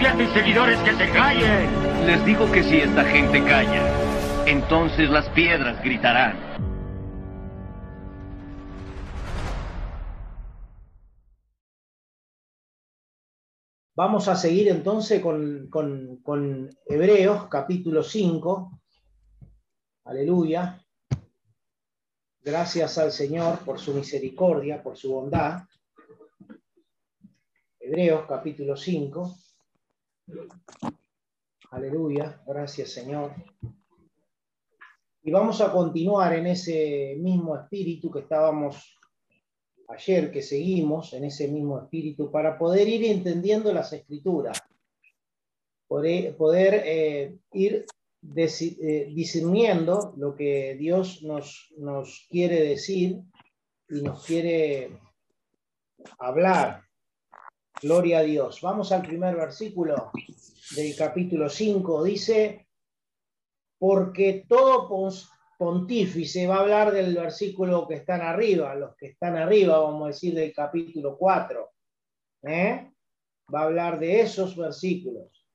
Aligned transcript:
A 0.00 0.34
seguidores 0.34 0.78
que 0.80 0.94
se 0.94 1.10
callen. 1.10 2.06
Les 2.06 2.24
digo 2.24 2.50
que 2.50 2.62
si 2.64 2.78
esta 2.78 3.04
gente 3.04 3.44
calla, 3.44 4.46
entonces 4.46 5.10
las 5.10 5.28
piedras 5.28 5.80
gritarán. 5.84 6.38
Vamos 13.94 14.26
a 14.28 14.36
seguir 14.36 14.68
entonces 14.68 15.20
con, 15.20 15.68
con, 15.68 16.16
con 16.22 16.70
Hebreos 16.86 17.48
capítulo 17.48 18.02
5. 18.02 18.80
Aleluya. 20.04 20.82
Gracias 22.40 22.96
al 22.96 23.12
Señor 23.12 23.58
por 23.66 23.78
su 23.78 23.92
misericordia, 23.92 24.82
por 24.82 24.96
su 24.96 25.12
bondad. 25.12 25.64
Hebreos 27.78 28.24
capítulo 28.26 28.76
5. 28.76 29.36
Aleluya, 31.70 32.42
gracias 32.46 32.90
Señor. 32.90 33.34
Y 35.22 35.30
vamos 35.30 35.60
a 35.60 35.70
continuar 35.70 36.34
en 36.34 36.46
ese 36.46 37.16
mismo 37.18 37.56
espíritu 37.56 38.10
que 38.10 38.20
estábamos 38.20 38.96
ayer, 39.88 40.30
que 40.30 40.42
seguimos, 40.42 41.12
en 41.12 41.24
ese 41.24 41.48
mismo 41.48 41.78
espíritu, 41.78 42.30
para 42.30 42.58
poder 42.58 42.88
ir 42.88 43.04
entendiendo 43.04 43.72
las 43.72 43.92
escrituras, 43.92 44.62
poder, 45.86 46.36
poder 46.36 46.82
eh, 46.86 47.38
ir 47.52 47.84
eh, 48.22 49.12
discerniendo 49.14 50.14
lo 50.16 50.34
que 50.36 50.76
Dios 50.76 51.22
nos, 51.22 51.72
nos 51.76 52.26
quiere 52.30 52.62
decir 52.62 53.20
y 53.88 54.02
nos 54.02 54.24
quiere 54.24 54.98
hablar. 56.18 56.89
Gloria 57.82 58.18
a 58.18 58.22
Dios. 58.22 58.60
Vamos 58.60 58.92
al 58.92 59.00
primer 59.00 59.34
versículo 59.36 60.10
del 60.76 60.94
capítulo 60.94 61.48
5. 61.48 62.04
Dice, 62.04 62.68
porque 63.78 64.44
todo 64.46 64.86
pontífice 65.58 66.46
va 66.46 66.56
a 66.56 66.60
hablar 66.60 66.92
del 66.92 67.14
versículo 67.14 67.88
que 67.88 67.94
están 67.94 68.20
arriba, 68.20 68.74
los 68.74 68.94
que 68.96 69.06
están 69.06 69.38
arriba, 69.38 69.78
vamos 69.78 70.02
a 70.02 70.06
decir, 70.08 70.34
del 70.34 70.52
capítulo 70.52 71.16
4. 71.16 71.70
¿eh? 72.42 72.92
Va 73.52 73.60
a 73.60 73.64
hablar 73.64 73.98
de 73.98 74.20
esos 74.20 74.54
versículos. 74.56 75.46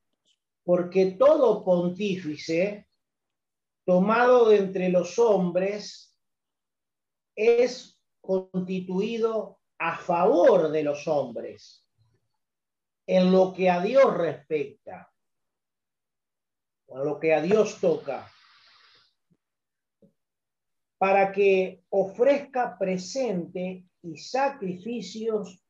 Porque 0.64 1.12
todo 1.12 1.64
pontífice 1.64 2.88
tomado 3.84 4.48
de 4.48 4.56
entre 4.56 4.88
los 4.88 5.16
hombres 5.20 6.12
es 7.36 8.00
constituido 8.20 9.60
a 9.78 9.96
favor 9.96 10.72
de 10.72 10.82
los 10.82 11.06
hombres 11.06 11.85
en 13.06 13.30
lo 13.30 13.52
que 13.52 13.70
a 13.70 13.80
Dios 13.80 14.14
respecta, 14.16 15.12
en 16.88 17.04
lo 17.04 17.18
que 17.20 17.34
a 17.34 17.40
Dios 17.40 17.78
toca, 17.80 18.30
para 20.98 21.30
que 21.30 21.84
ofrezca 21.90 22.76
presente 22.78 23.86
y 24.02 24.16
sacrificios 24.16 25.62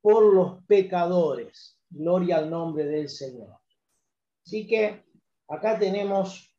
por 0.00 0.34
los 0.34 0.64
pecadores. 0.64 1.78
Gloria 1.90 2.38
al 2.38 2.50
nombre 2.50 2.84
del 2.84 3.08
Señor. 3.08 3.58
Así 4.44 4.66
que 4.66 5.04
acá 5.48 5.78
tenemos 5.78 6.54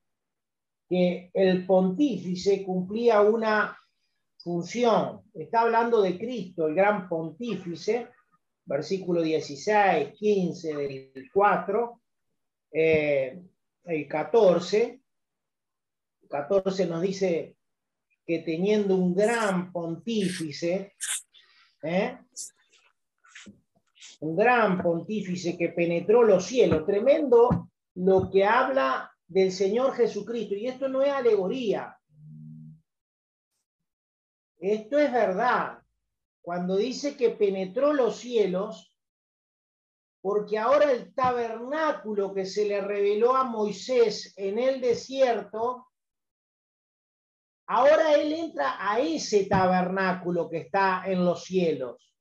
que 0.87 1.29
el 1.33 1.65
pontífice 1.65 2.63
cumplía 2.63 3.21
una 3.21 3.77
función. 4.37 5.23
Está 5.33 5.61
hablando 5.61 6.01
de 6.01 6.17
Cristo, 6.17 6.67
el 6.67 6.75
gran 6.75 7.07
pontífice, 7.07 8.09
versículo 8.69 9.23
16, 9.23 10.13
15 10.13 10.75
del 10.75 11.29
4, 11.33 12.01
eh, 12.71 13.41
el 13.85 14.07
14. 14.07 15.01
14 16.29 16.85
nos 16.85 17.01
dice 17.01 17.55
que 18.23 18.39
teniendo 18.39 18.95
un 18.95 19.15
gran 19.15 19.71
pontífice, 19.71 20.93
¿eh? 21.81 22.19
un 24.19 24.35
gran 24.35 24.83
pontífice 24.83 25.57
que 25.57 25.69
penetró 25.69 26.21
los 26.21 26.45
cielos, 26.45 26.85
tremendo 26.85 27.71
lo 27.95 28.29
que 28.29 28.45
habla 28.45 29.11
del 29.25 29.51
Señor 29.51 29.95
Jesucristo. 29.95 30.53
Y 30.53 30.67
esto 30.67 30.87
no 30.87 31.01
es 31.01 31.11
alegoría, 31.11 31.97
esto 34.59 34.99
es 34.99 35.11
verdad 35.11 35.78
cuando 36.41 36.75
dice 36.75 37.15
que 37.15 37.31
penetró 37.31 37.93
los 37.93 38.17
cielos, 38.17 38.95
porque 40.21 40.57
ahora 40.57 40.91
el 40.91 41.13
tabernáculo 41.13 42.33
que 42.33 42.45
se 42.45 42.65
le 42.65 42.81
reveló 42.81 43.35
a 43.35 43.43
Moisés 43.43 44.33
en 44.37 44.59
el 44.59 44.81
desierto, 44.81 45.87
ahora 47.67 48.15
él 48.15 48.33
entra 48.33 48.75
a 48.79 48.99
ese 48.99 49.45
tabernáculo 49.45 50.49
que 50.49 50.57
está 50.57 51.03
en 51.05 51.23
los 51.23 51.43
cielos. 51.43 52.13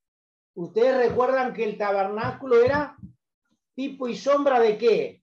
Ustedes 0.54 1.08
recuerdan 1.08 1.52
que 1.52 1.64
el 1.64 1.78
tabernáculo 1.78 2.60
era 2.62 2.96
tipo 3.74 4.08
y 4.08 4.16
sombra 4.16 4.60
de 4.60 4.76
qué? 4.76 5.22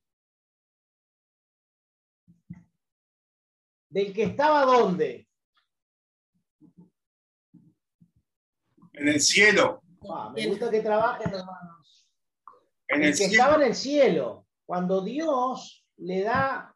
Del 3.90 4.14
que 4.14 4.24
estaba 4.24 4.66
dónde? 4.66 5.25
En 8.98 9.08
el 9.08 9.22
cielo. 9.22 9.82
Ah, 10.10 10.32
me 10.36 10.48
gusta 10.48 10.70
que 10.70 10.82
trabajen, 10.82 11.34
hermanos. 11.34 12.08
En 12.88 13.04
el, 13.04 13.18
que 13.18 13.26
estaba 13.26 13.56
en 13.56 13.64
el 13.64 13.76
cielo. 13.76 14.48
Cuando 14.66 15.02
Dios 15.02 15.86
le 15.98 16.22
da 16.22 16.76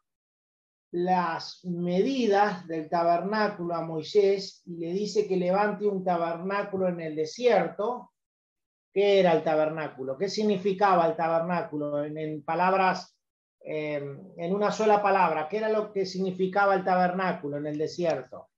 las 0.92 1.64
medidas 1.64 2.66
del 2.66 2.88
tabernáculo 2.88 3.74
a 3.74 3.82
Moisés 3.82 4.62
y 4.66 4.76
le 4.76 4.92
dice 4.92 5.26
que 5.26 5.36
levante 5.36 5.86
un 5.86 6.02
tabernáculo 6.02 6.88
en 6.88 7.00
el 7.00 7.14
desierto, 7.14 8.12
¿qué 8.92 9.20
era 9.20 9.32
el 9.32 9.44
tabernáculo? 9.44 10.18
¿Qué 10.18 10.28
significaba 10.28 11.06
el 11.06 11.16
tabernáculo? 11.16 12.04
En, 12.04 12.42
palabras, 12.42 13.16
em, 13.60 14.32
en 14.36 14.54
una 14.54 14.72
sola 14.72 15.00
palabra, 15.00 15.48
¿qué 15.48 15.58
era 15.58 15.68
lo 15.68 15.92
que 15.92 16.04
significaba 16.04 16.74
el 16.74 16.84
tabernáculo 16.84 17.58
en 17.58 17.66
el 17.66 17.78
desierto? 17.78 18.48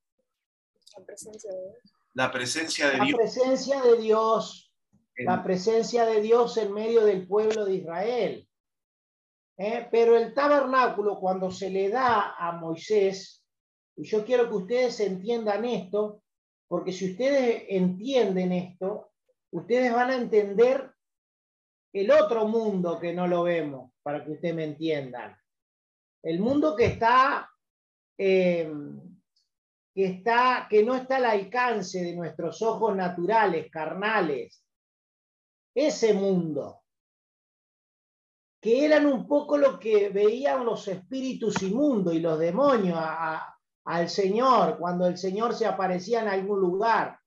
La 0.96 1.04
presencia 1.04 1.50
de 1.52 1.58
Dios. 1.58 1.91
La 2.14 2.30
presencia 2.30 2.90
de 2.90 2.98
la 2.98 3.04
Dios. 3.04 3.18
Presencia 3.18 3.82
de 3.82 3.96
Dios. 3.96 4.72
La 5.16 5.42
presencia 5.42 6.06
de 6.06 6.20
Dios 6.20 6.56
en 6.56 6.72
medio 6.72 7.04
del 7.04 7.26
pueblo 7.26 7.64
de 7.64 7.74
Israel. 7.74 8.48
¿Eh? 9.58 9.86
Pero 9.90 10.16
el 10.16 10.34
tabernáculo, 10.34 11.20
cuando 11.20 11.50
se 11.50 11.70
le 11.70 11.88
da 11.90 12.34
a 12.36 12.52
Moisés, 12.52 13.44
y 13.96 14.04
yo 14.04 14.24
quiero 14.24 14.48
que 14.48 14.54
ustedes 14.54 15.00
entiendan 15.00 15.64
esto, 15.64 16.22
porque 16.66 16.92
si 16.92 17.12
ustedes 17.12 17.64
entienden 17.68 18.52
esto, 18.52 19.12
ustedes 19.50 19.92
van 19.92 20.10
a 20.10 20.16
entender 20.16 20.90
el 21.92 22.10
otro 22.10 22.48
mundo 22.48 22.98
que 22.98 23.12
no 23.12 23.26
lo 23.26 23.42
vemos, 23.42 23.92
para 24.02 24.24
que 24.24 24.32
ustedes 24.32 24.54
me 24.54 24.64
entiendan. 24.64 25.36
El 26.22 26.40
mundo 26.40 26.74
que 26.74 26.86
está 26.86 27.50
eh, 28.16 28.72
que, 29.94 30.06
está, 30.06 30.66
que 30.68 30.82
no 30.82 30.94
está 30.94 31.16
al 31.16 31.26
alcance 31.26 32.02
de 32.02 32.14
nuestros 32.14 32.62
ojos 32.62 32.96
naturales, 32.96 33.70
carnales. 33.70 34.62
ese 35.74 36.12
mundo, 36.12 36.82
que 38.60 38.84
eran 38.84 39.06
un 39.06 39.26
poco 39.26 39.56
lo 39.56 39.78
que 39.78 40.10
veían 40.10 40.64
los 40.64 40.86
espíritus 40.86 41.62
inmundos 41.62 42.14
y 42.14 42.20
los 42.20 42.38
demonios 42.38 42.98
al 43.84 44.08
Señor 44.08 44.78
cuando 44.78 45.06
el 45.06 45.16
Señor 45.16 45.54
se 45.54 45.66
aparecía 45.66 46.20
en 46.20 46.28
algún 46.28 46.60
lugar. 46.60 47.18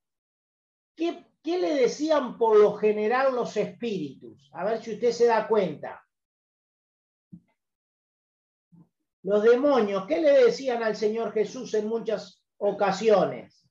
¿Qué, 0.96 1.26
¿Qué 1.42 1.60
le 1.60 1.74
decían 1.76 2.38
por 2.38 2.58
lo 2.58 2.76
general 2.76 3.36
los 3.36 3.58
espíritus? 3.58 4.50
A 4.54 4.64
ver 4.64 4.82
si 4.82 4.94
usted 4.94 5.12
se 5.12 5.26
da 5.26 5.48
cuenta. 5.48 6.02
Los 9.24 9.44
demonios, 9.44 10.06
¿qué 10.06 10.22
le 10.22 10.46
decían 10.46 10.84
al 10.84 10.96
Señor 10.96 11.34
Jesús 11.34 11.74
en 11.74 11.88
muchas 11.88 12.45
ocasiones? 12.58 13.66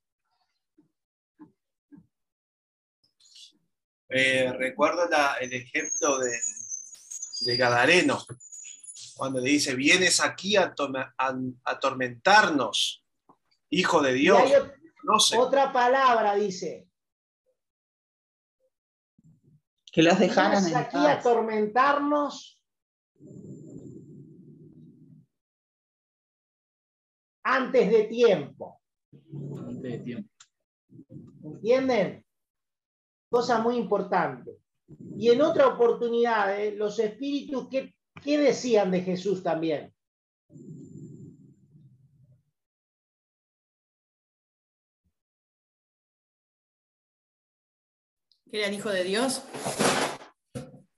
Eh, 4.09 4.53
recuerdo 4.57 5.09
el 5.41 5.53
ejemplo 5.53 6.19
de, 6.19 6.39
de, 7.41 7.57
Gadareno, 7.57 8.25
cuando 9.17 9.41
le 9.41 9.51
dice, 9.51 9.75
vienes 9.75 10.21
aquí 10.21 10.57
a, 10.57 10.75
atormentarnos, 11.65 13.05
hijo 13.71 14.03
de 14.03 14.13
Dios. 14.13 14.41
No 15.03 15.19
sé. 15.19 15.37
Otra 15.37 15.73
palabra 15.73 16.35
dice. 16.37 16.87
Que 19.91 20.03
las 20.03 20.21
aquí 20.21 20.97
a 20.97 21.13
atormentarnos 21.13 22.54
antes 27.55 27.89
de 27.91 28.05
tiempo. 28.05 28.81
Antes 29.59 29.83
de 29.83 29.99
tiempo. 29.99 30.31
¿Entienden? 31.45 32.25
Cosa 33.31 33.61
muy 33.61 33.77
importante. 33.77 34.59
Y 35.17 35.31
en 35.31 35.41
otra 35.41 35.69
oportunidad, 35.69 36.61
eh, 36.61 36.73
los 36.73 36.99
espíritus, 36.99 37.69
¿qué, 37.71 37.95
¿qué 38.23 38.39
decían 38.39 38.91
de 38.91 39.03
Jesús 39.03 39.43
también? 39.43 39.95
Que 48.51 48.59
era 48.59 48.69
el 48.69 48.75
Hijo 48.75 48.91
de 48.91 49.05
Dios. 49.05 49.43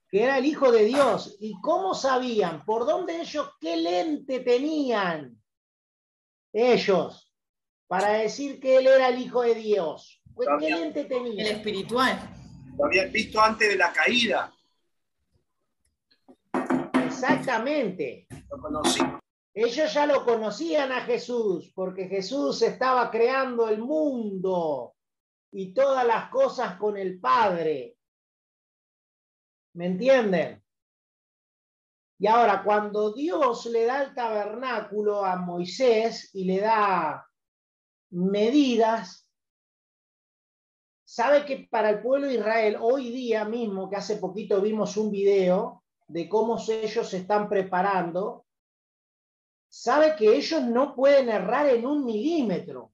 Que 0.09 0.23
era 0.23 0.39
el 0.39 0.47
Hijo 0.47 0.73
de 0.73 0.85
Dios. 0.85 1.37
¿Y 1.41 1.61
cómo 1.61 1.95
sabían? 1.95 2.65
¿Por 2.65 2.87
dónde 2.87 3.21
ellos 3.21 3.51
qué 3.61 3.77
lente 3.77 4.41
tenían? 4.41 5.39
Ellos, 6.57 7.33
para 7.87 8.13
decir 8.15 8.59
que 8.59 8.79
él 8.79 8.87
era 8.87 9.09
el 9.09 9.21
Hijo 9.21 9.43
de 9.43 9.55
Dios. 9.55 10.23
¿Qué 10.59 10.71
lente 10.71 11.05
tenía? 11.05 11.45
El 11.45 11.57
espiritual. 11.57 12.19
Lo 12.79 12.87
habían 12.87 13.13
visto 13.13 13.41
antes 13.41 13.69
de 13.69 13.77
la 13.77 13.93
caída. 13.93 14.53
Exactamente. 17.05 18.27
Lo 18.51 18.61
conocí. 18.61 19.01
Ellos 19.53 19.93
ya 19.93 20.07
lo 20.07 20.25
conocían 20.25 20.93
a 20.93 21.03
Jesús, 21.03 21.73
porque 21.75 22.09
Jesús 22.09 22.61
estaba 22.63 23.11
creando 23.11 23.69
el 23.69 23.79
mundo 23.79 24.95
y 25.53 25.73
todas 25.73 26.07
las 26.07 26.29
cosas 26.29 26.77
con 26.77 26.97
el 26.97 27.19
Padre. 27.19 27.97
¿Me 29.75 29.87
entienden? 29.87 30.63
Y 32.19 32.27
ahora, 32.27 32.63
cuando 32.65 33.13
Dios 33.13 33.67
le 33.67 33.85
da 33.85 34.05
el 34.05 34.15
tabernáculo 34.15 35.25
a 35.25 35.37
Moisés 35.37 36.31
y 36.35 36.45
le 36.45 36.61
da 36.61 37.27
medidas, 38.11 39.31
sabe 41.05 41.45
que 41.45 41.69
para 41.71 41.91
el 41.91 42.03
pueblo 42.03 42.27
de 42.27 42.35
Israel, 42.35 42.79
hoy 42.81 43.11
día 43.11 43.45
mismo, 43.45 43.91
que 43.91 43.97
hace 43.97 44.17
poquito 44.17 44.63
vimos 44.63 44.97
un 44.97 45.11
video 45.11 45.85
de 46.09 46.27
cómo 46.29 46.59
ellos 46.67 47.09
se 47.09 47.19
están 47.19 47.51
preparando, 47.51 48.47
sabe 49.69 50.17
que 50.17 50.35
ellos 50.37 50.63
no 50.63 50.95
pueden 50.95 51.29
errar 51.29 51.69
en 51.69 51.85
un 51.85 52.03
milímetro. 52.03 52.93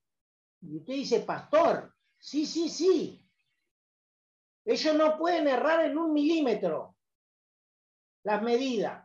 Y 0.62 0.78
usted 0.78 0.94
dice, 0.94 1.20
pastor, 1.20 1.94
sí, 2.18 2.44
sí, 2.44 2.68
sí. 2.68 3.24
Ellos 4.64 4.96
no 4.96 5.16
pueden 5.16 5.46
errar 5.46 5.84
en 5.84 5.96
un 5.96 6.12
milímetro 6.12 6.96
las 8.24 8.42
medidas 8.42 9.01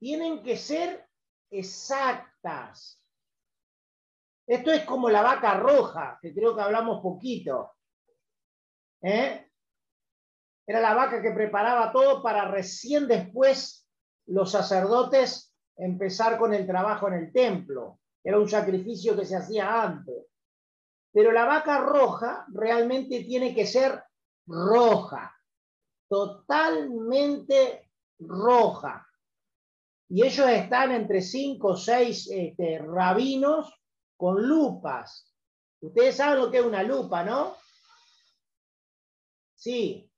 tienen 0.00 0.42
que 0.42 0.56
ser 0.56 1.06
exactas. 1.50 3.00
Esto 4.46 4.72
es 4.72 4.84
como 4.84 5.10
la 5.10 5.22
vaca 5.22 5.54
roja, 5.54 6.18
que 6.20 6.34
creo 6.34 6.56
que 6.56 6.62
hablamos 6.62 7.02
poquito. 7.02 7.72
¿Eh? 9.02 9.46
Era 10.66 10.80
la 10.80 10.94
vaca 10.94 11.22
que 11.22 11.30
preparaba 11.32 11.92
todo 11.92 12.22
para 12.22 12.50
recién 12.50 13.06
después 13.06 13.86
los 14.26 14.50
sacerdotes 14.50 15.54
empezar 15.76 16.38
con 16.38 16.54
el 16.54 16.66
trabajo 16.66 17.08
en 17.08 17.14
el 17.14 17.32
templo. 17.32 18.00
Era 18.24 18.38
un 18.38 18.48
sacrificio 18.48 19.16
que 19.16 19.26
se 19.26 19.36
hacía 19.36 19.82
antes. 19.82 20.26
Pero 21.12 21.30
la 21.32 21.44
vaca 21.44 21.78
roja 21.78 22.46
realmente 22.48 23.24
tiene 23.24 23.54
que 23.54 23.66
ser 23.66 24.02
roja, 24.46 25.36
totalmente 26.08 27.90
roja 28.18 29.09
y 30.10 30.26
ellos 30.26 30.48
están 30.48 30.90
entre 30.90 31.22
cinco 31.22 31.68
o 31.68 31.76
seis 31.76 32.28
este, 32.32 32.78
rabinos 32.78 33.72
con 34.16 34.42
lupas. 34.42 35.32
Ustedes 35.80 36.16
saben 36.16 36.40
lo 36.40 36.50
que 36.50 36.58
es 36.58 36.64
una 36.64 36.82
lupa, 36.82 37.22
¿no? 37.22 37.54
Sí. 39.54 40.10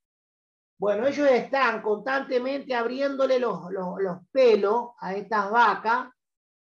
Bueno, 0.78 1.06
ellos 1.06 1.28
están 1.30 1.82
constantemente 1.82 2.74
abriéndole 2.74 3.38
los, 3.38 3.70
los 3.70 4.18
pelos 4.32 4.92
a 4.98 5.14
estas 5.14 5.50
vacas 5.50 6.08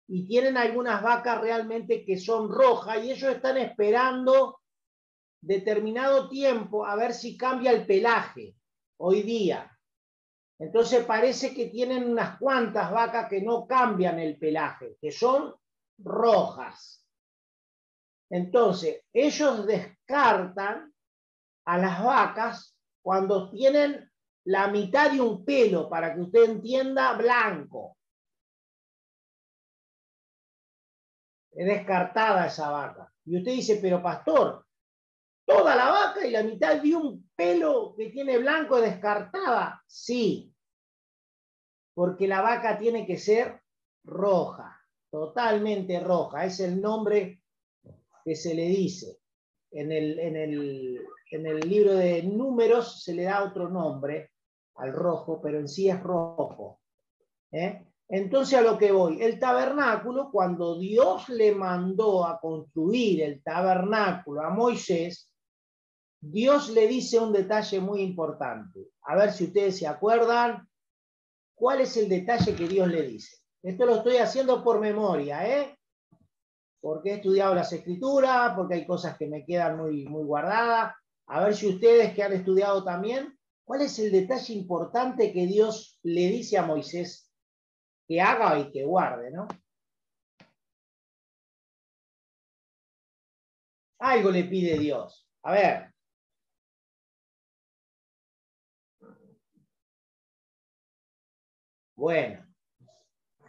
y 0.07 0.29
tienen 0.29 0.59
algunas 0.59 1.03
vacas 1.03 1.41
realmente 1.41 2.05
que 2.05 2.19
son 2.19 2.51
rojas 2.51 3.03
y 3.03 3.12
ellos 3.12 3.35
están 3.35 3.57
esperando 3.57 4.61
determinado 5.41 6.29
tiempo 6.29 6.85
a 6.85 6.97
ver 6.97 7.15
si 7.15 7.37
cambia 7.37 7.73
el 7.73 7.87
pelaje 7.87 8.55
hoy 8.99 9.23
día. 9.23 9.75
Entonces 10.58 11.05
parece 11.05 11.55
que 11.55 11.67
tienen 11.67 12.11
unas 12.11 12.38
cuantas 12.38 12.91
vacas 12.91 13.29
que 13.29 13.43
no 13.43 13.67
cambian 13.67 14.19
el 14.19 14.38
pelaje, 14.38 14.97
que 15.00 15.11
son 15.11 15.55
rojas. 15.99 17.05
Entonces, 18.31 19.05
ellos 19.12 19.67
descartan 19.67 20.92
a 21.66 21.78
las 21.78 22.02
vacas 22.02 22.76
cuando 23.02 23.50
tienen 23.50 24.11
la 24.45 24.69
mitad 24.69 25.11
de 25.11 25.21
un 25.21 25.45
pelo, 25.45 25.88
para 25.88 26.14
que 26.14 26.21
usted 26.21 26.45
entienda, 26.45 27.14
blanco. 27.14 27.97
Es 31.52 31.66
descartada 31.66 32.47
esa 32.47 32.71
vaca. 32.71 33.12
Y 33.25 33.38
usted 33.38 33.52
dice, 33.52 33.78
pero 33.81 34.02
pastor, 34.02 34.65
toda 35.47 35.76
la 35.76 35.91
vaca 35.91 36.26
y 36.26 36.31
la 36.31 36.43
mitad 36.43 36.83
de 36.83 36.95
un 36.95 37.31
pelo 37.35 37.95
que 37.97 38.11
tiene 38.11 38.37
blanco 38.38 38.81
descartada. 38.81 39.83
Sí, 39.87 40.53
porque 41.95 42.26
la 42.26 42.43
vaca 42.43 42.76
tiene 42.79 43.07
que 43.07 43.17
ser 43.17 43.62
roja, 44.05 44.79
totalmente 45.11 46.00
roja. 46.00 46.45
Es 46.45 46.61
el 46.61 46.81
nombre 46.81 47.43
que 48.25 48.35
se 48.35 48.55
le 48.55 48.65
dice. 48.65 49.19
En 49.71 49.93
el, 49.93 50.19
en 50.19 50.37
el, 50.37 51.61
libro 51.61 51.95
de 51.95 52.23
números 52.23 53.03
se 53.03 53.15
le 53.15 53.25
da 53.25 53.45
otro 53.45 53.69
nombre 53.69 54.33
al 54.76 54.93
rojo, 54.93 55.41
pero 55.41 55.59
en 55.59 55.69
sí 55.69 55.88
es 55.88 56.00
rojo. 56.03 56.81
¿eh? 57.53 57.87
Entonces 58.09 58.59
a 58.59 58.62
lo 58.62 58.79
que 58.79 58.93
voy, 58.93 59.21
el 59.23 59.38
tabernáculo, 59.38 60.31
cuando 60.31 60.79
Dios 60.79 61.29
le 61.29 61.55
mandó 61.55 62.26
a 62.26 62.41
construir 62.41 63.23
el 63.23 63.43
tabernáculo 63.43 64.43
a 64.43 64.50
Moisés, 64.50 65.31
Dios 66.30 66.71
le 66.71 66.88
dice 66.88 67.21
un 67.21 67.33
detalle 67.33 67.80
muy 67.80 68.00
importante. 68.00 68.90
A 69.02 69.14
ver 69.14 69.33
si 69.33 69.45
ustedes 69.45 69.78
se 69.78 69.87
acuerdan. 69.87 70.68
¿Cuál 71.54 71.80
es 71.80 71.97
el 71.97 72.09
detalle 72.09 72.54
que 72.54 72.68
Dios 72.68 72.88
le 72.88 73.02
dice? 73.02 73.37
Esto 73.62 73.87
lo 73.87 73.97
estoy 73.97 74.16
haciendo 74.16 74.62
por 74.62 74.80
memoria, 74.80 75.47
¿eh? 75.49 75.78
Porque 76.80 77.11
he 77.11 77.14
estudiado 77.14 77.54
las 77.54 77.73
escrituras, 77.73 78.52
porque 78.54 78.75
hay 78.75 78.87
cosas 78.87 79.16
que 79.16 79.26
me 79.26 79.45
quedan 79.45 79.78
muy, 79.78 80.04
muy 80.06 80.25
guardadas. 80.25 80.95
A 81.28 81.45
ver 81.45 81.54
si 81.54 81.68
ustedes 81.68 82.12
que 82.14 82.23
han 82.23 82.33
estudiado 82.33 82.85
también, 82.85 83.38
¿cuál 83.64 83.83
es 83.83 83.99
el 83.99 84.12
detalle 84.12 84.52
importante 84.52 85.33
que 85.33 85.47
Dios 85.47 85.99
le 86.02 86.28
dice 86.28 86.59
a 86.59 86.66
Moisés 86.66 87.33
que 88.06 88.21
haga 88.21 88.59
y 88.59 88.71
que 88.71 88.85
guarde, 88.85 89.30
¿no? 89.30 89.49
Algo 93.99 94.30
le 94.30 94.45
pide 94.45 94.78
Dios. 94.78 95.26
A 95.42 95.52
ver, 95.52 95.96
Bueno, 101.97 102.47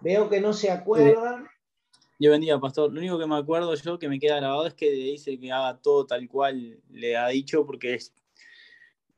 veo 0.01 0.29
que 0.29 0.39
no 0.39 0.53
se 0.53 0.71
acuerdan. 0.71 1.47
Yo 2.17 2.31
bendiga, 2.31 2.59
pastor. 2.59 2.91
Lo 2.91 2.99
único 2.99 3.19
que 3.19 3.27
me 3.27 3.35
acuerdo 3.35 3.75
yo 3.75 3.99
que 3.99 4.07
me 4.07 4.19
queda 4.19 4.37
grabado 4.37 4.65
es 4.65 4.73
que 4.73 4.89
le 4.89 5.03
dice 5.03 5.37
que 5.37 5.51
haga 5.51 5.77
todo 5.77 6.05
tal 6.07 6.27
cual 6.27 6.81
le 6.89 7.17
ha 7.17 7.27
dicho, 7.27 7.65
porque 7.65 7.95
es, 7.95 8.13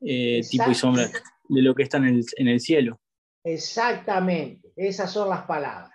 eh, 0.00 0.42
tipo 0.50 0.70
y 0.70 0.74
sombra 0.74 1.08
de 1.48 1.62
lo 1.62 1.74
que 1.74 1.84
está 1.84 1.98
en 1.98 2.06
el, 2.06 2.24
en 2.36 2.48
el 2.48 2.60
cielo. 2.60 3.00
Exactamente, 3.44 4.72
esas 4.76 5.12
son 5.12 5.28
las 5.28 5.44
palabras. 5.44 5.92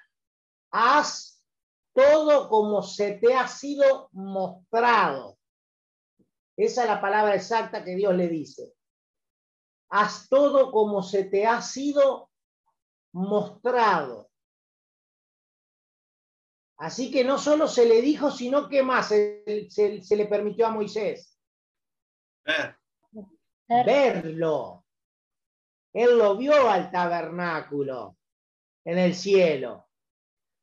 Haz 0.72 1.44
todo 1.94 2.50
como 2.50 2.82
se 2.82 3.14
te 3.14 3.34
ha 3.34 3.48
sido 3.48 4.10
mostrado. 4.14 5.38
Esa 6.58 6.84
es 6.84 6.90
la 6.90 7.02
palabra 7.02 7.36
exacta 7.36 7.84
que 7.84 7.96
Dios 7.96 8.16
le 8.16 8.30
dice. 8.30 8.74
Haz 9.90 10.28
todo 10.30 10.72
como 10.72 11.04
se 11.04 11.26
te 11.26 11.46
ha 11.46 11.62
sido 11.62 12.32
mostrado. 13.16 14.30
Así 16.78 17.10
que 17.10 17.24
no 17.24 17.38
solo 17.38 17.70
se 17.70 17.86
le 17.86 18.02
dijo, 18.02 18.30
sino 18.30 18.68
que 18.68 18.84
más 18.84 19.08
se, 19.08 19.70
se 19.70 20.16
le 20.16 20.26
permitió 20.26 20.68
a 20.68 20.72
Moisés. 20.72 21.40
Verlo. 23.68 24.86
Él 25.94 26.18
lo 26.18 26.36
vio 26.36 26.70
al 26.70 26.92
tabernáculo 26.92 28.18
en 28.84 28.98
el 28.98 29.16
cielo. 29.16 29.88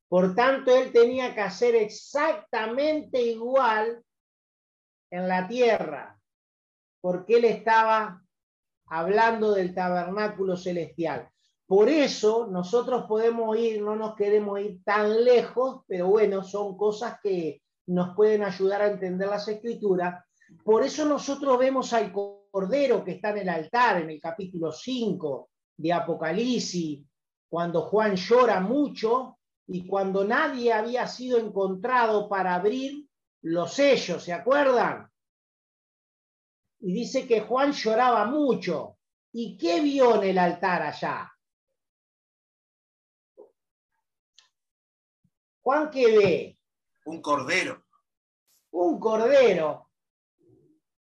Por 0.06 0.34
tanto, 0.34 0.76
él 0.76 0.92
tenía 0.92 1.34
que 1.34 1.40
hacer 1.40 1.74
exactamente 1.74 3.22
igual 3.22 4.04
en 5.10 5.26
la 5.26 5.48
tierra, 5.48 6.20
porque 7.00 7.36
él 7.36 7.46
estaba 7.46 8.22
hablando 8.88 9.54
del 9.54 9.74
tabernáculo 9.74 10.58
celestial. 10.58 11.32
Por 11.66 11.88
eso 11.88 12.48
nosotros 12.48 13.04
podemos 13.06 13.56
ir, 13.56 13.82
no 13.82 13.96
nos 13.96 14.14
queremos 14.14 14.60
ir 14.60 14.82
tan 14.84 15.24
lejos, 15.24 15.82
pero 15.86 16.08
bueno, 16.08 16.42
son 16.42 16.76
cosas 16.76 17.18
que 17.22 17.62
nos 17.86 18.14
pueden 18.14 18.42
ayudar 18.42 18.82
a 18.82 18.90
entender 18.90 19.28
las 19.28 19.48
escrituras. 19.48 20.24
Por 20.64 20.82
eso 20.82 21.04
nosotros 21.04 21.58
vemos 21.58 21.92
al 21.92 22.12
cordero 22.12 23.04
que 23.04 23.12
está 23.12 23.30
en 23.30 23.38
el 23.38 23.48
altar, 23.48 24.02
en 24.02 24.10
el 24.10 24.20
capítulo 24.20 24.70
5 24.70 25.48
de 25.78 25.92
Apocalipsis, 25.92 27.00
cuando 27.48 27.82
Juan 27.82 28.16
llora 28.16 28.60
mucho 28.60 29.38
y 29.66 29.86
cuando 29.86 30.24
nadie 30.24 30.72
había 30.72 31.06
sido 31.06 31.38
encontrado 31.38 32.28
para 32.28 32.54
abrir 32.54 33.06
los 33.42 33.72
sellos, 33.72 34.22
¿se 34.22 34.32
acuerdan? 34.32 35.08
Y 36.80 36.92
dice 36.92 37.26
que 37.26 37.40
Juan 37.40 37.72
lloraba 37.72 38.26
mucho. 38.26 38.98
¿Y 39.32 39.56
qué 39.56 39.80
vio 39.80 40.16
en 40.16 40.30
el 40.30 40.38
altar 40.38 40.82
allá? 40.82 41.31
Juan, 45.62 45.90
¿qué 45.90 46.16
ve? 46.16 46.58
Un 47.04 47.22
cordero. 47.22 47.84
Un 48.72 48.98
cordero. 48.98 49.90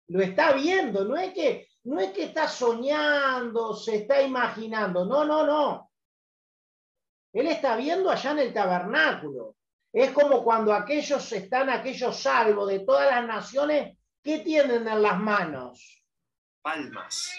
Lo 0.09 0.23
está 0.23 0.53
viendo, 0.53 1.05
no 1.05 1.17
es 1.17 1.33
que, 1.33 1.69
no 1.85 1.99
es 1.99 2.13
que 2.13 2.25
está 2.25 2.47
soñando, 2.47 3.75
se 3.75 3.97
está 3.97 4.23
imaginando, 4.23 5.05
no, 5.07 5.25
no, 5.25 5.47
no. 5.47 5.91
Él 7.33 7.49
está 7.49 7.77
viendo 7.77 8.11
allá 8.11 8.31
en 8.31 8.39
el 8.39 8.53
tabernáculo. 8.53 9.57
Es 9.93 10.13
como 10.13 10.45
cuando 10.45 10.73
aquellos 10.73 11.33
están, 11.33 11.71
aquellos 11.71 12.17
salvos 12.17 12.69
de 12.69 12.81
todas 12.81 13.11
las 13.11 13.27
naciones, 13.27 13.97
¿qué 14.23 14.41
tienen 14.41 14.87
en 14.87 15.03
las 15.03 15.19
manos? 15.19 16.05
Palmas. 16.63 17.33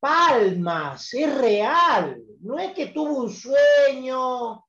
Palmas, 0.00 1.12
es 1.14 1.38
real. 1.38 2.22
No 2.40 2.58
es 2.58 2.72
que 2.72 2.86
tuvo 2.86 3.22
un 3.22 3.30
sueño, 3.30 4.67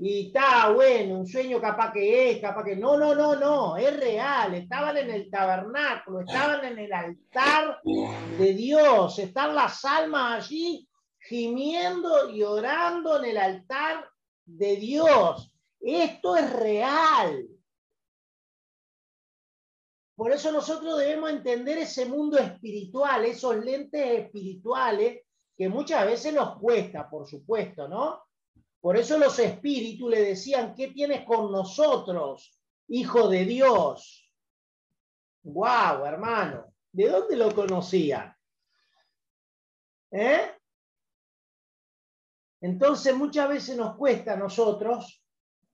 y 0.00 0.28
está 0.28 0.70
bueno, 0.70 1.18
un 1.18 1.26
sueño 1.26 1.60
capaz 1.60 1.92
que 1.92 2.30
es, 2.30 2.40
capaz 2.40 2.62
que 2.62 2.76
no, 2.76 2.96
no, 2.96 3.16
no, 3.16 3.34
no, 3.34 3.76
es 3.76 3.98
real, 3.98 4.54
estaban 4.54 4.96
en 4.96 5.10
el 5.10 5.28
tabernáculo, 5.28 6.20
estaban 6.20 6.64
en 6.64 6.78
el 6.78 6.92
altar 6.92 7.80
de 7.82 8.54
Dios, 8.54 9.18
están 9.18 9.56
las 9.56 9.84
almas 9.84 10.44
allí 10.44 10.88
gimiendo 11.18 12.30
y 12.30 12.44
orando 12.44 13.18
en 13.18 13.24
el 13.30 13.38
altar 13.38 14.08
de 14.44 14.76
Dios. 14.76 15.52
Esto 15.80 16.36
es 16.36 16.52
real. 16.52 17.48
Por 20.14 20.30
eso 20.30 20.52
nosotros 20.52 20.96
debemos 20.96 21.30
entender 21.30 21.78
ese 21.78 22.06
mundo 22.06 22.38
espiritual, 22.38 23.24
esos 23.24 23.56
lentes 23.64 24.20
espirituales 24.20 25.22
que 25.56 25.68
muchas 25.68 26.06
veces 26.06 26.32
nos 26.32 26.56
cuesta, 26.60 27.10
por 27.10 27.28
supuesto, 27.28 27.88
¿no? 27.88 28.27
Por 28.80 28.96
eso 28.96 29.18
los 29.18 29.38
espíritus 29.38 30.10
le 30.10 30.22
decían, 30.22 30.74
¿qué 30.74 30.88
tienes 30.88 31.24
con 31.24 31.50
nosotros, 31.50 32.58
hijo 32.88 33.28
de 33.28 33.44
Dios? 33.44 34.32
¡Guau, 35.42 36.04
hermano! 36.04 36.74
¿De 36.92 37.08
dónde 37.08 37.36
lo 37.36 37.54
conocían? 37.54 38.34
¿Eh? 40.10 40.52
Entonces 42.60 43.14
muchas 43.14 43.48
veces 43.48 43.76
nos 43.76 43.96
cuesta 43.96 44.32
a 44.32 44.36
nosotros 44.36 45.22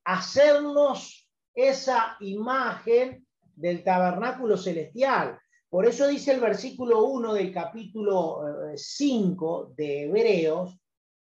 hacernos 0.05 1.31
esa 1.55 2.17
imagen 2.21 3.27
del 3.55 3.85
tabernáculo 3.85 4.57
celestial. 4.57 5.39
Por 5.69 5.87
eso 5.87 6.07
dice 6.07 6.33
el 6.33 6.41
versículo 6.41 7.05
1 7.05 7.35
del 7.35 7.53
capítulo 7.53 8.43
5 8.75 9.69
eh, 9.69 9.75
de 9.77 10.03
Hebreos, 10.05 10.79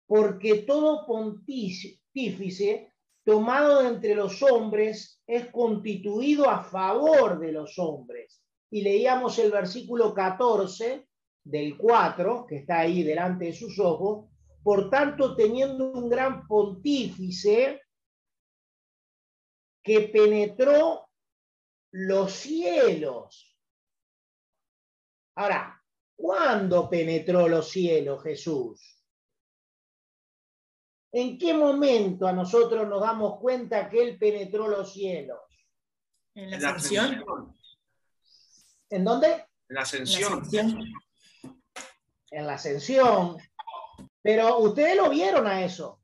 porque 0.07 0.63
todo 0.63 1.07
pontífice 1.07 2.01
tomado 3.25 3.83
de 3.83 3.89
entre 3.89 4.15
los 4.15 4.43
hombres 4.43 5.21
es 5.27 5.47
constituido 5.51 6.49
a 6.49 6.63
favor 6.63 7.39
de 7.39 7.53
los 7.53 7.79
hombres. 7.79 8.43
Y 8.71 8.83
leíamos 8.83 9.39
el 9.39 9.51
versículo 9.51 10.13
14 10.13 11.09
del 11.45 11.77
4, 11.77 12.47
que 12.47 12.57
está 12.57 12.81
ahí 12.81 13.03
delante 13.03 13.47
de 13.47 13.53
sus 13.53 13.79
ojos, 13.79 14.29
por 14.63 14.91
tanto, 14.91 15.35
teniendo 15.37 15.93
un 15.93 16.09
gran 16.09 16.47
pontífice 16.47 17.81
que 19.83 20.01
penetró 20.01 21.09
los 21.93 22.33
cielos. 22.33 23.55
Ahora, 25.37 25.83
¿cuándo 26.17 26.89
penetró 26.89 27.49
los 27.49 27.71
cielos 27.71 28.23
Jesús? 28.23 28.94
¿En 31.17 31.39
qué 31.39 31.55
momento 31.55 32.27
a 32.27 32.33
nosotros 32.33 32.89
nos 32.89 33.01
damos 33.01 33.39
cuenta 33.39 33.89
que 33.89 34.03
Él 34.03 34.19
penetró 34.19 34.67
los 34.67 34.93
cielos? 34.93 35.39
En 36.35 36.51
la 36.51 36.71
ascensión. 36.71 37.57
¿En 38.91 39.05
dónde? 39.05 39.47
En 39.69 39.77
la 39.77 39.83
ascensión. 39.83 40.43
En 42.33 42.47
la 42.49 42.55
ascensión. 42.55 43.37
Pero 44.23 44.59
ustedes 44.59 44.97
lo 44.97 45.09
vieron 45.09 45.47
a 45.47 45.65
eso. 45.65 46.03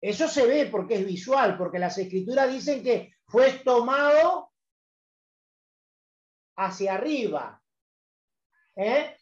Eso 0.00 0.26
se 0.26 0.48
ve 0.48 0.66
porque 0.66 0.96
es 0.96 1.06
visual, 1.06 1.56
porque 1.56 1.78
las 1.78 1.96
escrituras 1.96 2.52
dicen 2.52 2.82
que 2.82 3.14
fue 3.24 3.52
tomado 3.64 4.50
hacia 6.56 6.94
arriba. 6.94 7.62
¿Eh? 8.74 9.16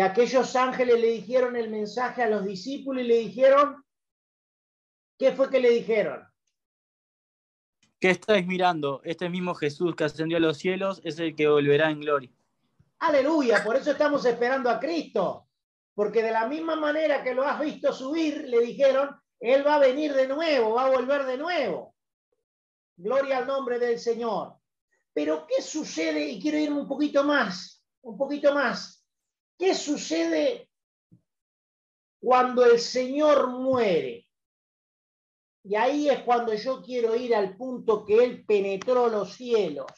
Que 0.00 0.04
aquellos 0.04 0.56
ángeles 0.56 0.98
le 0.98 1.08
dijeron 1.08 1.56
el 1.56 1.68
mensaje 1.68 2.22
a 2.22 2.26
los 2.30 2.42
discípulos 2.42 3.04
y 3.04 3.06
le 3.06 3.18
dijeron, 3.18 3.84
¿qué 5.18 5.32
fue 5.32 5.50
que 5.50 5.60
le 5.60 5.68
dijeron? 5.68 6.26
¿Qué 7.98 8.08
estáis 8.08 8.46
mirando? 8.46 9.02
Este 9.04 9.28
mismo 9.28 9.54
Jesús 9.54 9.94
que 9.94 10.04
ascendió 10.04 10.38
a 10.38 10.40
los 10.40 10.56
cielos 10.56 11.02
es 11.04 11.18
el 11.18 11.36
que 11.36 11.48
volverá 11.48 11.90
en 11.90 12.00
gloria. 12.00 12.30
Aleluya, 13.00 13.62
por 13.62 13.76
eso 13.76 13.90
estamos 13.90 14.24
esperando 14.24 14.70
a 14.70 14.80
Cristo, 14.80 15.48
porque 15.94 16.22
de 16.22 16.30
la 16.30 16.48
misma 16.48 16.76
manera 16.76 17.22
que 17.22 17.34
lo 17.34 17.46
has 17.46 17.60
visto 17.60 17.92
subir, 17.92 18.48
le 18.48 18.60
dijeron, 18.60 19.20
Él 19.38 19.66
va 19.66 19.74
a 19.74 19.80
venir 19.80 20.14
de 20.14 20.26
nuevo, 20.26 20.76
va 20.76 20.86
a 20.86 20.90
volver 20.96 21.26
de 21.26 21.36
nuevo. 21.36 21.94
Gloria 22.96 23.36
al 23.36 23.46
nombre 23.46 23.78
del 23.78 23.98
Señor. 23.98 24.54
Pero 25.12 25.46
¿qué 25.46 25.60
sucede? 25.60 26.26
Y 26.26 26.40
quiero 26.40 26.56
irme 26.56 26.80
un 26.80 26.88
poquito 26.88 27.22
más, 27.22 27.84
un 28.00 28.16
poquito 28.16 28.54
más. 28.54 28.99
¿Qué 29.60 29.74
sucede 29.74 30.70
cuando 32.18 32.64
el 32.64 32.80
Señor 32.80 33.50
muere? 33.50 34.26
Y 35.62 35.74
ahí 35.74 36.08
es 36.08 36.20
cuando 36.20 36.54
yo 36.54 36.80
quiero 36.82 37.14
ir 37.14 37.34
al 37.34 37.58
punto 37.58 38.06
que 38.06 38.24
Él 38.24 38.42
penetró 38.46 39.08
los 39.08 39.34
cielos. 39.34 39.92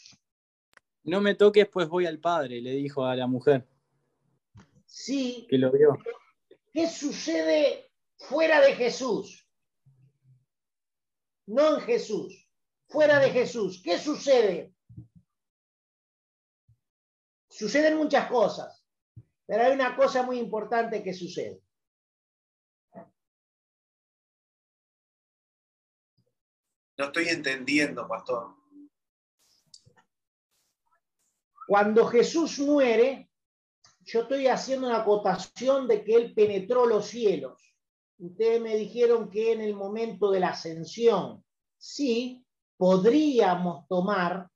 No 1.05 1.21
me 1.21 1.37
toques, 1.37 1.69
pues 1.69 1.89
voy 1.89 2.07
al 2.07 2.19
Padre, 2.19 2.61
le 2.61 2.73
dijo 2.73 3.05
a 3.05 3.15
la 3.15 3.29
mujer. 3.29 3.65
Sí. 4.85 5.47
Que 5.49 5.59
lo 5.59 5.71
vio. 5.71 5.97
¿Qué 6.73 6.89
sucede 6.89 7.93
fuera 8.17 8.61
de 8.61 8.75
Jesús? 8.75 9.47
No 11.47 11.77
en 11.77 11.83
Jesús, 11.83 12.49
fuera 12.89 13.21
de 13.21 13.31
Jesús. 13.31 13.81
¿Qué 13.81 13.97
sucede? 13.97 14.75
Suceden 17.49 17.97
muchas 17.97 18.29
cosas. 18.29 18.82
Pero 19.47 19.65
hay 19.65 19.73
una 19.73 19.97
cosa 19.97 20.23
muy 20.23 20.39
importante 20.39 21.03
que 21.03 21.13
sucede. 21.13 21.63
No 26.99 27.07
estoy 27.07 27.29
entendiendo, 27.29 28.07
pastor. 28.07 28.55
Cuando 31.67 32.07
Jesús 32.07 32.59
muere, 32.59 33.31
yo 34.01 34.23
estoy 34.23 34.47
haciendo 34.47 34.89
una 34.89 34.99
acotación 34.99 35.89
de 35.89 36.05
que 36.05 36.15
Él 36.15 36.35
penetró 36.35 36.87
los 36.87 37.07
cielos. 37.07 37.61
Ustedes 38.19 38.61
me 38.61 38.77
dijeron 38.77 39.31
que 39.31 39.53
en 39.53 39.61
el 39.63 39.75
momento 39.75 40.31
de 40.31 40.41
la 40.41 40.51
ascensión, 40.51 41.45
sí, 41.77 42.45
podríamos 42.77 43.87
tomar 43.89 44.49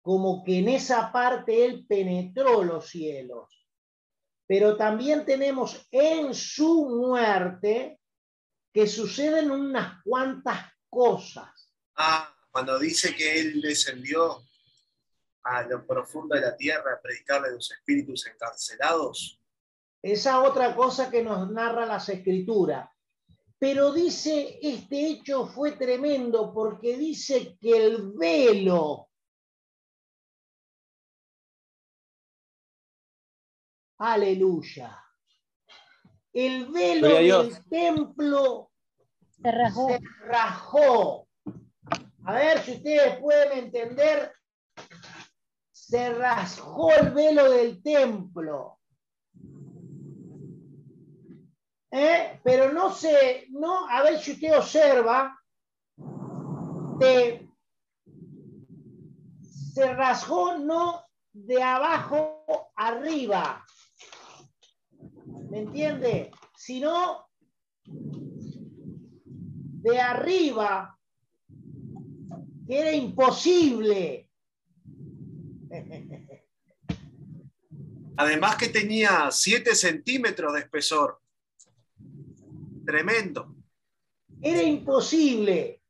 como 0.00 0.42
que 0.42 0.58
en 0.58 0.68
esa 0.68 1.12
parte 1.12 1.64
Él 1.64 1.86
penetró 1.86 2.64
los 2.64 2.88
cielos. 2.88 3.57
Pero 4.48 4.76
también 4.76 5.24
tenemos 5.26 5.86
en 5.90 6.34
su 6.34 6.88
muerte 6.88 8.00
que 8.72 8.86
suceden 8.86 9.50
unas 9.50 10.02
cuantas 10.02 10.72
cosas. 10.88 11.70
Ah, 11.96 12.34
cuando 12.50 12.78
dice 12.78 13.14
que 13.14 13.38
Él 13.38 13.60
descendió 13.60 14.42
a 15.42 15.62
lo 15.62 15.86
profundo 15.86 16.34
de 16.34 16.40
la 16.40 16.56
tierra 16.56 16.94
a 16.94 17.00
predicarle 17.00 17.48
a 17.48 17.52
los 17.52 17.70
espíritus 17.70 18.26
encarcelados. 18.26 19.38
Esa 20.02 20.40
otra 20.40 20.74
cosa 20.74 21.10
que 21.10 21.22
nos 21.22 21.50
narra 21.50 21.84
las 21.84 22.08
escrituras. 22.08 22.88
Pero 23.58 23.92
dice, 23.92 24.58
este 24.62 25.08
hecho 25.08 25.46
fue 25.46 25.72
tremendo 25.72 26.54
porque 26.54 26.96
dice 26.96 27.58
que 27.60 27.86
el 27.86 28.12
velo, 28.12 29.07
aleluya, 33.98 35.04
el 36.32 36.66
velo 36.66 37.08
del 37.08 37.64
templo 37.68 38.70
se 39.30 39.42
se 39.42 40.00
rajó. 40.26 41.28
A 42.24 42.34
ver 42.34 42.58
si 42.60 42.72
ustedes 42.72 43.18
pueden 43.18 43.58
entender 43.58 44.32
se 45.88 46.12
rasgó 46.12 46.92
el 46.92 47.12
velo 47.12 47.50
del 47.50 47.82
templo. 47.82 48.78
¿Eh? 51.90 52.38
Pero 52.44 52.74
no 52.74 52.92
se, 52.92 53.46
no, 53.48 53.88
a 53.88 54.02
ver 54.02 54.18
si 54.20 54.32
usted 54.32 54.54
observa, 54.54 55.34
se 59.72 59.94
rasgó 59.94 60.58
no 60.58 61.06
de 61.32 61.62
abajo 61.62 62.44
arriba, 62.76 63.64
¿me 65.50 65.60
entiende? 65.60 66.30
Sino 66.56 67.28
de 67.84 70.00
arriba, 70.00 70.98
que 72.66 72.80
era 72.80 72.92
imposible 72.92 74.28
Además 78.16 78.56
que 78.56 78.68
tenía 78.68 79.30
7 79.30 79.74
centímetros 79.74 80.52
de 80.52 80.60
espesor. 80.60 81.20
Tremendo. 82.84 83.54
Era 84.40 84.62
imposible. 84.62 85.82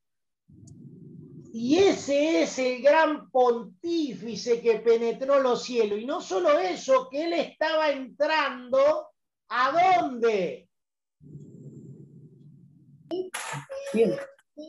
Y 1.52 1.78
ese 1.78 2.42
es 2.42 2.58
el 2.58 2.82
gran 2.82 3.30
pontífice 3.30 4.60
que 4.60 4.80
penetró 4.80 5.40
los 5.40 5.62
cielos. 5.62 5.98
Y 5.98 6.04
no 6.04 6.20
solo 6.20 6.58
eso, 6.58 7.08
que 7.10 7.24
él 7.24 7.32
estaba 7.32 7.90
entrando 7.90 9.08
a 9.48 10.00
dónde. 10.00 10.68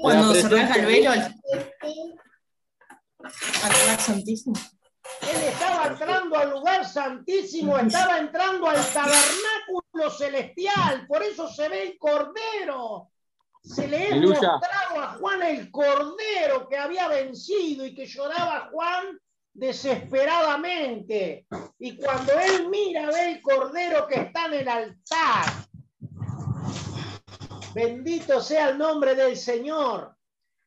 Cuando 0.01 0.33
se 0.33 0.49
rasga 0.49 0.75
el 0.75 0.85
velo 0.85 1.11
al 1.11 1.35
lugar 3.19 3.99
santísimo. 3.99 4.55
Él 5.21 5.43
estaba 5.43 5.87
entrando 5.87 6.37
al 6.37 6.49
lugar 6.51 6.85
santísimo, 6.85 7.77
estaba 7.77 8.19
entrando 8.19 8.67
al 8.67 8.85
tabernáculo 8.93 10.09
celestial, 10.17 11.05
por 11.07 11.23
eso 11.23 11.49
se 11.49 11.67
ve 11.67 11.83
el 11.83 11.97
cordero. 11.97 13.11
Se 13.61 13.87
le 13.87 14.07
ha 14.07 14.15
mostrado 14.15 15.01
a 15.01 15.17
Juan 15.19 15.43
el 15.43 15.69
cordero 15.69 16.69
que 16.69 16.77
había 16.77 17.07
vencido 17.09 17.85
y 17.85 17.93
que 17.93 18.05
lloraba 18.05 18.69
Juan 18.71 19.19
desesperadamente. 19.59 21.45
Y 21.77 21.97
cuando 21.97 22.33
él 22.39 22.69
mira, 22.69 23.07
ve 23.07 23.31
el 23.33 23.41
cordero 23.41 24.07
que 24.07 24.21
está 24.21 24.45
en 24.45 24.53
el 24.53 24.67
altar. 24.67 25.45
Bendito 27.73 28.41
sea 28.41 28.69
el 28.69 28.77
nombre 28.77 29.15
del 29.15 29.37
Señor 29.37 30.15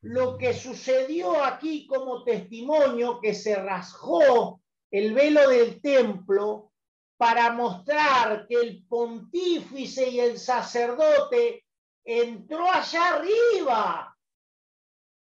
lo 0.03 0.37
que 0.37 0.53
sucedió 0.53 1.43
aquí 1.45 1.87
como 1.87 2.25
testimonio 2.25 3.21
que 3.21 3.35
se 3.35 3.55
rasgó 3.55 4.61
el 4.91 5.15
velo 5.15 5.49
del 5.49 5.81
templo 5.81 6.73
para 7.17 7.53
mostrar 7.53 8.47
que 8.49 8.57
el 8.57 8.85
pontífice 8.87 10.09
y 10.09 10.19
el 10.19 10.39
sacerdote 10.39 11.65
entró 12.05 12.69
allá 12.69 13.15
arriba. 13.15 14.17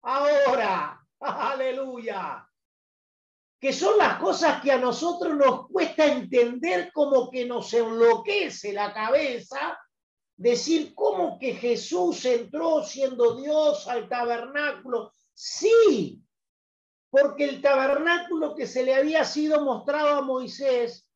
Ahora, 0.03 1.05
aleluya. 1.19 2.47
Que 3.61 3.71
son 3.71 3.97
las 3.97 4.19
cosas 4.19 4.61
que 4.61 4.73
a 4.73 4.77
nosotros 4.77 5.37
nos 5.37 5.67
cuesta 5.69 6.05
entender 6.05 6.91
como 6.91 7.29
que 7.29 7.45
nos 7.45 7.73
enloquece 7.73 8.73
la 8.73 8.91
cabeza 8.93 9.79
decir 10.41 10.95
cómo 10.95 11.37
que 11.37 11.53
Jesús 11.53 12.25
entró 12.25 12.83
siendo 12.83 13.35
Dios 13.35 13.87
al 13.87 14.09
tabernáculo. 14.09 15.13
Sí, 15.33 16.19
porque 17.11 17.45
el 17.45 17.61
tabernáculo 17.61 18.55
que 18.55 18.65
se 18.65 18.83
le 18.83 18.95
había 18.95 19.23
sido 19.23 19.61
mostrado 19.61 20.17
a 20.17 20.21
Moisés 20.21 21.07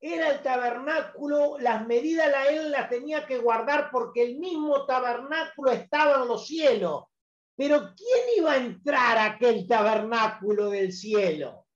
era 0.00 0.30
el 0.30 0.42
tabernáculo, 0.42 1.58
las 1.58 1.86
medidas 1.86 2.30
la 2.30 2.46
él 2.46 2.70
las 2.70 2.88
tenía 2.88 3.26
que 3.26 3.38
guardar 3.38 3.90
porque 3.90 4.22
el 4.22 4.38
mismo 4.38 4.86
tabernáculo 4.86 5.70
estaba 5.72 6.22
en 6.22 6.28
los 6.28 6.46
cielos. 6.46 7.04
Pero 7.56 7.94
¿quién 7.96 8.38
iba 8.38 8.52
a 8.52 8.56
entrar 8.58 9.18
a 9.18 9.24
aquel 9.26 9.66
tabernáculo 9.66 10.70
del 10.70 10.92
cielo? 10.92 11.66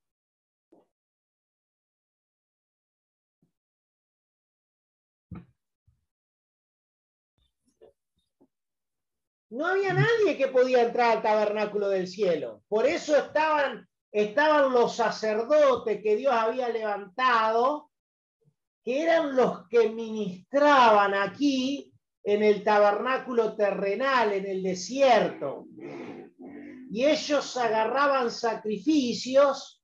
no 9.50 9.66
había 9.66 9.92
nadie 9.92 10.36
que 10.36 10.48
podía 10.48 10.82
entrar 10.82 11.18
al 11.18 11.22
tabernáculo 11.22 11.88
del 11.88 12.06
cielo. 12.06 12.62
Por 12.68 12.86
eso 12.86 13.16
estaban, 13.16 13.88
estaban 14.12 14.72
los 14.72 14.96
sacerdotes 14.96 16.00
que 16.02 16.16
Dios 16.16 16.32
había 16.32 16.68
levantado, 16.68 17.90
que 18.84 19.02
eran 19.02 19.34
los 19.36 19.68
que 19.68 19.90
ministraban 19.90 21.14
aquí 21.14 21.92
en 22.22 22.42
el 22.42 22.62
tabernáculo 22.62 23.56
terrenal, 23.56 24.32
en 24.32 24.46
el 24.46 24.62
desierto. 24.62 25.66
Y 26.90 27.04
ellos 27.04 27.56
agarraban 27.56 28.32
sacrificios, 28.32 29.80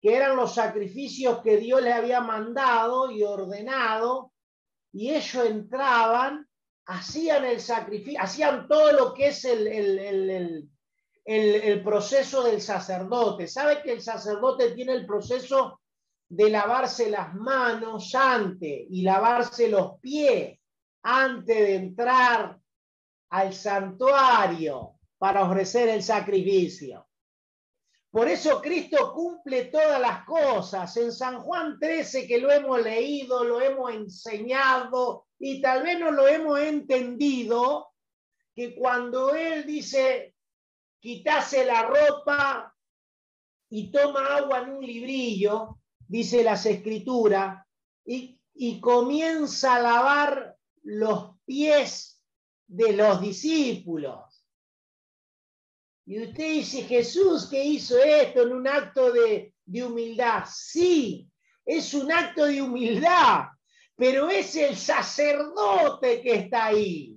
que 0.00 0.14
eran 0.14 0.36
los 0.36 0.54
sacrificios 0.54 1.40
que 1.42 1.56
Dios 1.56 1.80
les 1.82 1.94
había 1.94 2.20
mandado 2.20 3.10
y 3.10 3.22
ordenado, 3.22 4.32
y 4.92 5.10
ellos 5.10 5.46
entraban 5.46 6.46
hacían 6.86 7.44
el 7.44 7.60
sacrificio, 7.60 8.20
hacían 8.20 8.66
todo 8.66 8.92
lo 8.92 9.14
que 9.14 9.28
es 9.28 9.44
el, 9.44 10.68
el, 11.24 11.82
proceso 11.82 12.42
del 12.42 12.60
sacerdote. 12.60 13.46
¿Sabe 13.46 13.80
que 13.82 13.92
el 13.92 14.02
sacerdote 14.02 14.72
tiene 14.72 14.92
el 14.92 15.06
proceso 15.06 15.80
de 16.28 16.50
lavarse 16.50 17.08
las 17.08 17.32
manos 17.34 18.14
antes 18.14 18.86
y 18.90 19.02
lavarse 19.02 19.68
los 19.68 20.00
pies 20.00 20.58
antes 21.02 21.56
de 21.56 21.74
entrar 21.76 22.58
al 23.30 23.54
santuario 23.54 24.99
para 25.20 25.44
ofrecer 25.44 25.90
el 25.90 26.02
sacrificio? 26.02 27.06
Por 28.10 28.26
eso 28.26 28.60
Cristo 28.62 29.12
cumple 29.12 29.66
todas 29.66 30.00
las 30.00 30.24
cosas. 30.24 30.96
En 30.96 31.12
San 31.12 31.40
Juan 31.40 31.78
13, 31.78 32.26
que 32.26 32.38
lo 32.38 32.50
hemos 32.50 32.82
leído, 32.82 33.44
lo 33.44 33.60
hemos 33.60 33.92
enseñado 33.92 35.26
y 35.38 35.60
tal 35.60 35.82
vez 35.82 36.00
no 36.00 36.10
lo 36.10 36.26
hemos 36.26 36.58
entendido, 36.58 37.88
que 38.54 38.74
cuando 38.74 39.34
Él 39.34 39.66
dice, 39.66 40.34
quitase 40.98 41.66
la 41.66 41.82
ropa 41.82 42.74
y 43.68 43.92
toma 43.92 44.36
agua 44.36 44.60
en 44.60 44.70
un 44.70 44.84
librillo, 44.84 45.80
dice 45.98 46.42
las 46.42 46.64
escrituras, 46.64 47.64
y, 48.04 48.40
y 48.54 48.80
comienza 48.80 49.76
a 49.76 49.82
lavar 49.82 50.56
los 50.82 51.36
pies 51.44 52.22
de 52.66 52.94
los 52.94 53.20
discípulos. 53.20 54.29
Y 56.10 56.20
usted 56.24 56.54
dice, 56.54 56.82
Jesús 56.82 57.46
que 57.48 57.62
hizo 57.62 57.96
esto 58.02 58.42
en 58.42 58.52
un 58.52 58.66
acto 58.66 59.12
de, 59.12 59.54
humildad. 59.80 60.42
Sí, 60.52 61.30
es 61.64 61.94
un 61.94 62.10
acto 62.10 62.46
de 62.46 62.60
humildad, 62.60 63.44
pero 63.94 64.28
es 64.28 64.56
el 64.56 64.76
sacerdote 64.76 66.20
que 66.20 66.34
está 66.34 66.66
ahí. 66.66 67.16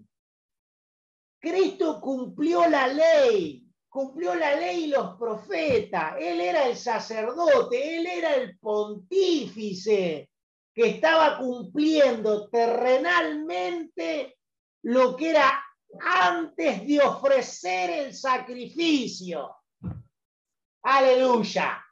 Cristo 1.40 2.00
cumplió 2.00 2.70
la 2.70 2.88
ley, 2.88 3.68
cumplió 3.90 4.36
la 4.36 4.58
ley 4.58 4.84
y 4.84 4.88
los 4.90 5.18
profetas, 5.18 6.14
él 6.20 6.40
era 6.40 6.68
el 6.68 6.78
sacerdote, 6.78 7.98
él 7.98 8.06
era 8.06 8.36
el 8.36 8.60
pontífice 8.60 10.30
que 10.72 10.88
estaba 10.88 11.40
cumpliendo 11.40 12.48
terrenalmente 12.48 14.38
lo 14.84 15.16
que 15.16 15.32
era 15.32 15.64
antes 16.00 16.88
de 16.88 17.00
ofrecer 17.02 17.90
el 17.90 18.14
sacrificio. 18.14 19.56
Aleluya. 20.84 21.84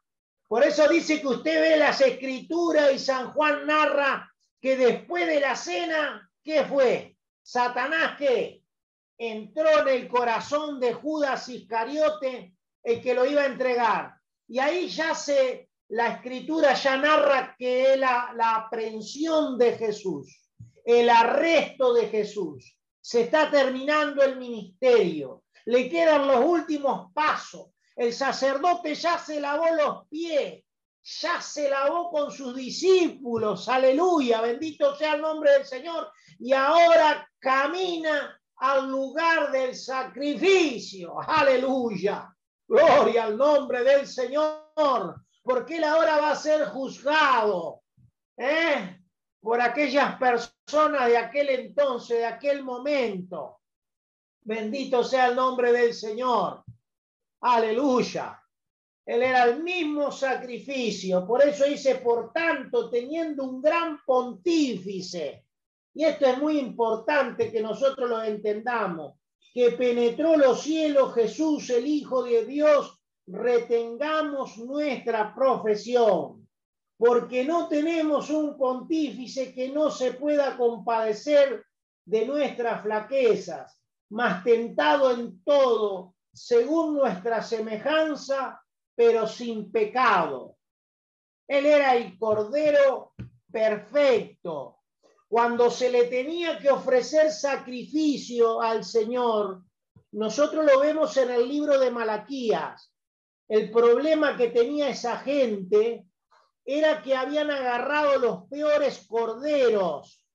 Por 0.48 0.64
eso 0.64 0.88
dice 0.90 1.22
que 1.22 1.28
usted 1.28 1.62
ve 1.62 1.78
las 1.78 2.02
escrituras 2.02 2.92
y 2.94 3.00
San 3.00 3.32
Juan 3.32 3.66
narra 3.66 4.30
que 4.60 4.76
después 4.76 5.26
de 5.26 5.40
la 5.40 5.56
cena, 5.56 6.30
¿qué 6.44 6.66
fue? 6.66 7.16
Satanás 7.42 8.18
que 8.18 8.64
entró 9.18 9.82
en 9.82 9.88
el 9.88 10.08
corazón 10.08 10.80
de 10.80 10.94
Judas 10.94 11.48
Iscariote, 11.48 12.54
el 12.84 13.02
que 13.02 13.14
lo 13.14 13.26
iba 13.26 13.44
a 13.44 13.46
entregar. 13.46 14.16
Y 14.48 14.60
ahí 14.60 14.90
ya 14.90 15.16
se, 15.16 15.70
la 15.90 16.08
escritura 16.08 16.74
ya 16.74 16.98
narra 16.98 17.56
que 17.58 17.96
la, 17.96 18.34
la 18.36 18.56
aprehensión 18.56 19.58
de 19.58 19.78
Jesús, 19.78 20.50
el 20.84 21.10
arresto 21.10 21.94
de 21.94 22.08
Jesús, 22.08 22.78
se 23.02 23.22
está 23.22 23.50
terminando 23.50 24.22
el 24.24 24.38
ministerio, 24.38 25.44
le 25.66 25.90
quedan 25.90 26.28
los 26.28 26.46
últimos 26.46 27.12
pasos. 27.14 27.72
El 27.96 28.14
sacerdote 28.14 28.96
ya 28.96 29.18
se 29.18 29.40
lavó 29.40 29.66
los 29.76 30.08
pies, 30.08 30.64
ya 31.04 31.42
se 31.42 31.70
lavó 31.70 32.12
con 32.12 32.32
sus 32.32 32.56
discípulos, 32.56 33.68
aleluya, 33.68 34.42
bendito 34.42 34.96
sea 34.96 35.16
el 35.16 35.22
nombre 35.22 35.52
del 35.52 35.66
Señor, 35.66 36.12
y 36.40 36.54
ahora 36.54 37.28
camina 37.40 38.40
al 38.58 38.90
lugar 38.90 39.52
del 39.52 39.76
sacrificio, 39.76 41.20
aleluya, 41.20 42.34
gloria 42.68 43.26
al 43.26 43.38
nombre 43.38 43.84
del 43.84 44.08
Señor, 44.08 45.16
porque 45.44 45.78
él 45.78 45.84
ahora 45.84 46.18
va 46.18 46.32
a 46.32 46.36
ser 46.36 46.66
juzgado 46.68 47.82
¿eh? 48.38 49.00
por 49.42 49.60
aquellas 49.60 50.18
personas 50.18 50.51
de 50.66 51.18
aquel 51.18 51.50
entonces, 51.50 52.18
de 52.20 52.26
aquel 52.26 52.64
momento. 52.64 53.60
Bendito 54.44 55.04
sea 55.04 55.28
el 55.28 55.36
nombre 55.36 55.72
del 55.72 55.94
Señor. 55.94 56.64
Aleluya. 57.42 58.42
Él 59.06 59.24
era 59.24 59.44
el 59.46 59.64
mismo 59.64 60.12
sacrificio. 60.12 61.26
Por 61.28 61.44
eso 61.44 61.66
dice, 61.66 61.96
por 61.96 62.32
tanto, 62.32 62.90
teniendo 62.90 63.44
un 63.44 63.62
gran 63.62 64.00
pontífice. 64.06 65.46
Y 65.94 66.06
esto 66.06 66.26
es 66.28 66.38
muy 66.38 66.60
importante 66.60 67.52
que 67.52 67.62
nosotros 67.62 68.10
lo 68.10 68.24
entendamos. 68.24 69.16
Que 69.54 69.72
penetró 69.72 70.38
los 70.38 70.62
cielos 70.62 71.14
Jesús, 71.14 71.70
el 71.72 71.86
Hijo 71.86 72.24
de 72.24 72.46
Dios, 72.46 72.98
retengamos 73.28 74.58
nuestra 74.58 75.36
profesión. 75.36 76.41
Porque 77.02 77.44
no 77.44 77.68
tenemos 77.68 78.30
un 78.30 78.56
pontífice 78.56 79.56
que 79.56 79.70
no 79.70 79.90
se 79.90 80.14
pueda 80.14 80.56
compadecer 80.56 81.66
de 82.06 82.28
nuestras 82.28 82.84
flaquezas, 82.84 83.82
mas 84.12 84.44
tentado 84.44 85.10
en 85.10 85.44
todo, 85.44 86.14
según 86.32 86.94
nuestra 86.94 87.42
semejanza, 87.42 88.62
pero 88.94 89.26
sin 89.26 89.72
pecado. 89.72 90.58
Él 91.48 91.66
era 91.66 91.96
el 91.96 92.20
Cordero 92.20 93.14
perfecto. 93.52 94.78
Cuando 95.28 95.72
se 95.72 95.90
le 95.90 96.04
tenía 96.04 96.60
que 96.60 96.70
ofrecer 96.70 97.32
sacrificio 97.32 98.62
al 98.62 98.84
Señor, 98.84 99.64
nosotros 100.12 100.64
lo 100.64 100.80
vemos 100.82 101.18
en 101.18 101.32
el 101.32 101.50
libro 101.50 101.80
de 101.80 101.90
Malaquías. 101.90 102.94
El 103.50 103.72
problema 103.72 104.38
que 104.38 104.50
tenía 104.50 104.90
esa 104.90 105.18
gente 105.18 106.06
era 106.66 107.02
que 107.02 107.16
habían 107.16 107.52
agarrado 107.52 108.20
los 108.20 108.44
peores 108.50 109.06
corderos, 109.08 110.26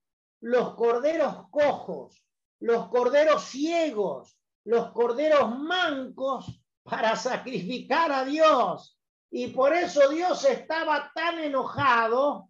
los 0.41 0.75
corderos 0.75 1.49
cojos, 1.49 2.23
los 2.59 2.87
corderos 2.89 3.43
ciegos, 3.43 4.37
los 4.65 4.91
corderos 4.91 5.57
mancos 5.57 6.61
para 6.83 7.15
sacrificar 7.15 8.11
a 8.11 8.25
Dios. 8.25 8.99
Y 9.29 9.47
por 9.47 9.73
eso 9.73 10.09
Dios 10.09 10.43
estaba 10.45 11.11
tan 11.13 11.39
enojado 11.39 12.49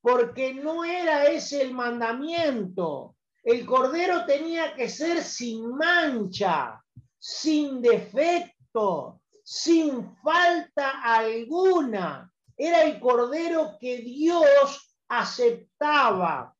porque 0.00 0.54
no 0.54 0.84
era 0.84 1.24
ese 1.26 1.62
el 1.62 1.72
mandamiento. 1.72 3.16
El 3.42 3.64
cordero 3.64 4.24
tenía 4.24 4.74
que 4.74 4.88
ser 4.88 5.22
sin 5.22 5.68
mancha, 5.76 6.82
sin 7.18 7.80
defecto, 7.80 9.20
sin 9.42 10.16
falta 10.16 11.02
alguna. 11.02 12.32
Era 12.56 12.82
el 12.82 12.98
cordero 12.98 13.76
que 13.80 13.98
Dios 13.98 14.96
aceptaba. 15.08 16.54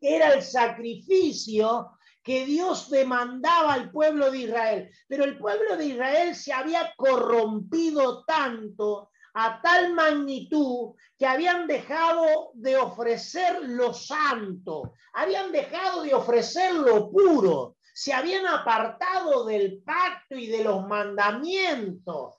Era 0.00 0.34
el 0.34 0.42
sacrificio 0.42 1.98
que 2.22 2.44
Dios 2.44 2.90
demandaba 2.90 3.72
al 3.72 3.90
pueblo 3.90 4.30
de 4.30 4.38
Israel. 4.38 4.90
Pero 5.08 5.24
el 5.24 5.38
pueblo 5.38 5.76
de 5.76 5.86
Israel 5.86 6.34
se 6.34 6.52
había 6.52 6.92
corrompido 6.96 8.24
tanto, 8.24 9.10
a 9.34 9.60
tal 9.62 9.94
magnitud, 9.94 10.94
que 11.18 11.26
habían 11.26 11.66
dejado 11.66 12.50
de 12.54 12.76
ofrecer 12.76 13.60
lo 13.62 13.94
santo, 13.94 14.94
habían 15.12 15.52
dejado 15.52 16.02
de 16.02 16.14
ofrecer 16.14 16.74
lo 16.74 17.10
puro, 17.10 17.76
se 17.94 18.12
habían 18.12 18.46
apartado 18.46 19.44
del 19.44 19.82
pacto 19.82 20.36
y 20.36 20.46
de 20.46 20.64
los 20.64 20.86
mandamientos. 20.86 22.36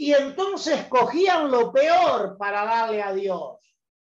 Y 0.00 0.14
entonces 0.14 0.86
cogían 0.86 1.50
lo 1.50 1.72
peor 1.72 2.36
para 2.38 2.64
darle 2.64 3.02
a 3.02 3.12
Dios. 3.12 3.58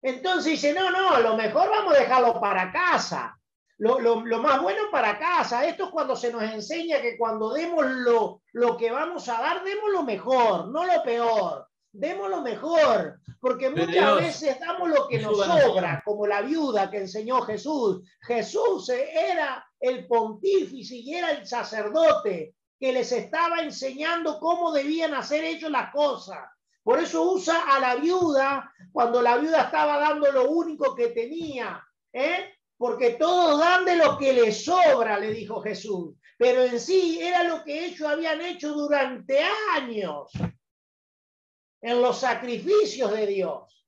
Entonces 0.01 0.53
dice, 0.53 0.73
no, 0.73 0.91
no, 0.91 1.19
lo 1.21 1.37
mejor 1.37 1.69
vamos 1.71 1.95
a 1.95 1.99
dejarlo 1.99 2.41
para 2.41 2.71
casa 2.71 3.37
lo, 3.83 4.21
más 4.41 4.63
bueno 4.63 4.83
para 4.91 5.19
casa. 5.19 5.67
Esto 5.67 5.87
es 5.87 5.91
cuando 5.91 6.15
se 6.15 6.33
nos 6.33 6.43
enseña 6.45 7.01
que 7.01 7.19
cuando 7.19 7.53
demos 7.53 7.85
lo, 7.85 8.43
lo 8.53 8.77
que 8.77 8.93
vamos 8.93 9.29
a 9.29 9.41
dar, 9.41 9.65
demos 9.65 9.91
lo 9.91 10.05
mejor, 10.05 10.69
no 10.69 10.85
lo 10.85 11.03
peor. 11.03 11.67
Demos 11.95 12.31
lo 12.31 12.41
mejor, 12.41 13.21
porque 13.39 13.69
muchas 13.69 14.17
veces 14.17 14.59
damos 14.61 14.89
lo 14.89 15.07
que 15.09 15.19
nos 15.19 15.37
sobra, 15.37 16.01
como 16.07 16.27
la 16.27 16.41
viuda 16.41 16.91
que 16.91 16.99
enseñó 16.99 17.43
Jesús. 17.43 18.09
Jesús 18.23 18.89
era 18.89 19.67
el 19.79 20.07
pontífice 20.07 20.95
y 20.95 21.15
era 21.15 21.33
el 21.33 21.47
sacerdote 21.47 22.55
que 22.83 22.93
les 22.93 23.13
estaba 23.13 23.63
enseñando 23.63 24.41
cómo 24.41 24.73
debían 24.73 25.15
hacer 25.15 25.45
ellos 25.45 25.71
las 25.71 25.93
cosas. 25.93 26.41
Por 26.83 26.99
eso 26.99 27.23
usa 27.31 27.73
a 27.73 27.79
la 27.79 27.95
viuda 27.95 28.75
cuando 28.91 29.23
la 29.23 29.37
viuda 29.37 29.63
estaba 29.63 30.01
dando 30.01 30.33
lo 30.33 30.51
único 30.51 30.93
que 30.97 31.11
tenía. 31.11 31.81
¿eh? 32.13 32.57
porque 32.83 33.11
todos 33.11 33.61
dan 33.61 33.85
de 33.85 33.95
lo 33.95 34.19
que 34.19 34.33
les 34.33 34.65
sobra, 34.65 35.17
le 35.17 35.31
dijo 35.31 35.63
Jesús. 35.63 36.17
Pero 36.37 36.65
en 36.65 36.81
sí 36.81 37.21
era 37.23 37.45
lo 37.45 37.63
que 37.63 37.87
ellos 37.87 38.09
habían 38.09 38.41
hecho 38.41 38.73
durante 38.73 39.39
años 39.77 40.33
en 41.81 42.03
los 42.03 42.19
sacrificios 42.19 43.13
de 43.13 43.27
Dios. 43.29 43.87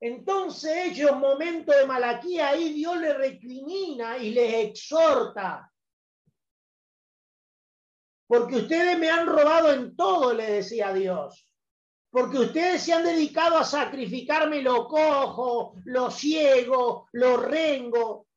Entonces 0.00 0.86
ellos, 0.86 1.14
momento 1.18 1.70
de 1.70 1.84
malaquía, 1.84 2.48
ahí 2.48 2.72
Dios 2.72 2.98
les 2.98 3.14
recrimina 3.14 4.16
y 4.16 4.30
les 4.30 4.54
exhorta. 4.54 5.70
Porque 8.34 8.56
ustedes 8.56 8.98
me 8.98 9.10
han 9.10 9.26
robado 9.26 9.72
en 9.72 9.94
todo, 9.96 10.34
le 10.34 10.50
decía 10.50 10.92
Dios 10.92 11.48
porque 12.14 12.38
ustedes 12.38 12.80
se 12.80 12.92
han 12.92 13.02
dedicado 13.02 13.58
a 13.58 13.64
sacrificarme 13.64 14.62
lo 14.62 14.86
cojo, 14.86 15.74
lo 15.86 16.12
ciego, 16.12 17.08
lo 17.10 17.38
rengo. 17.38 18.28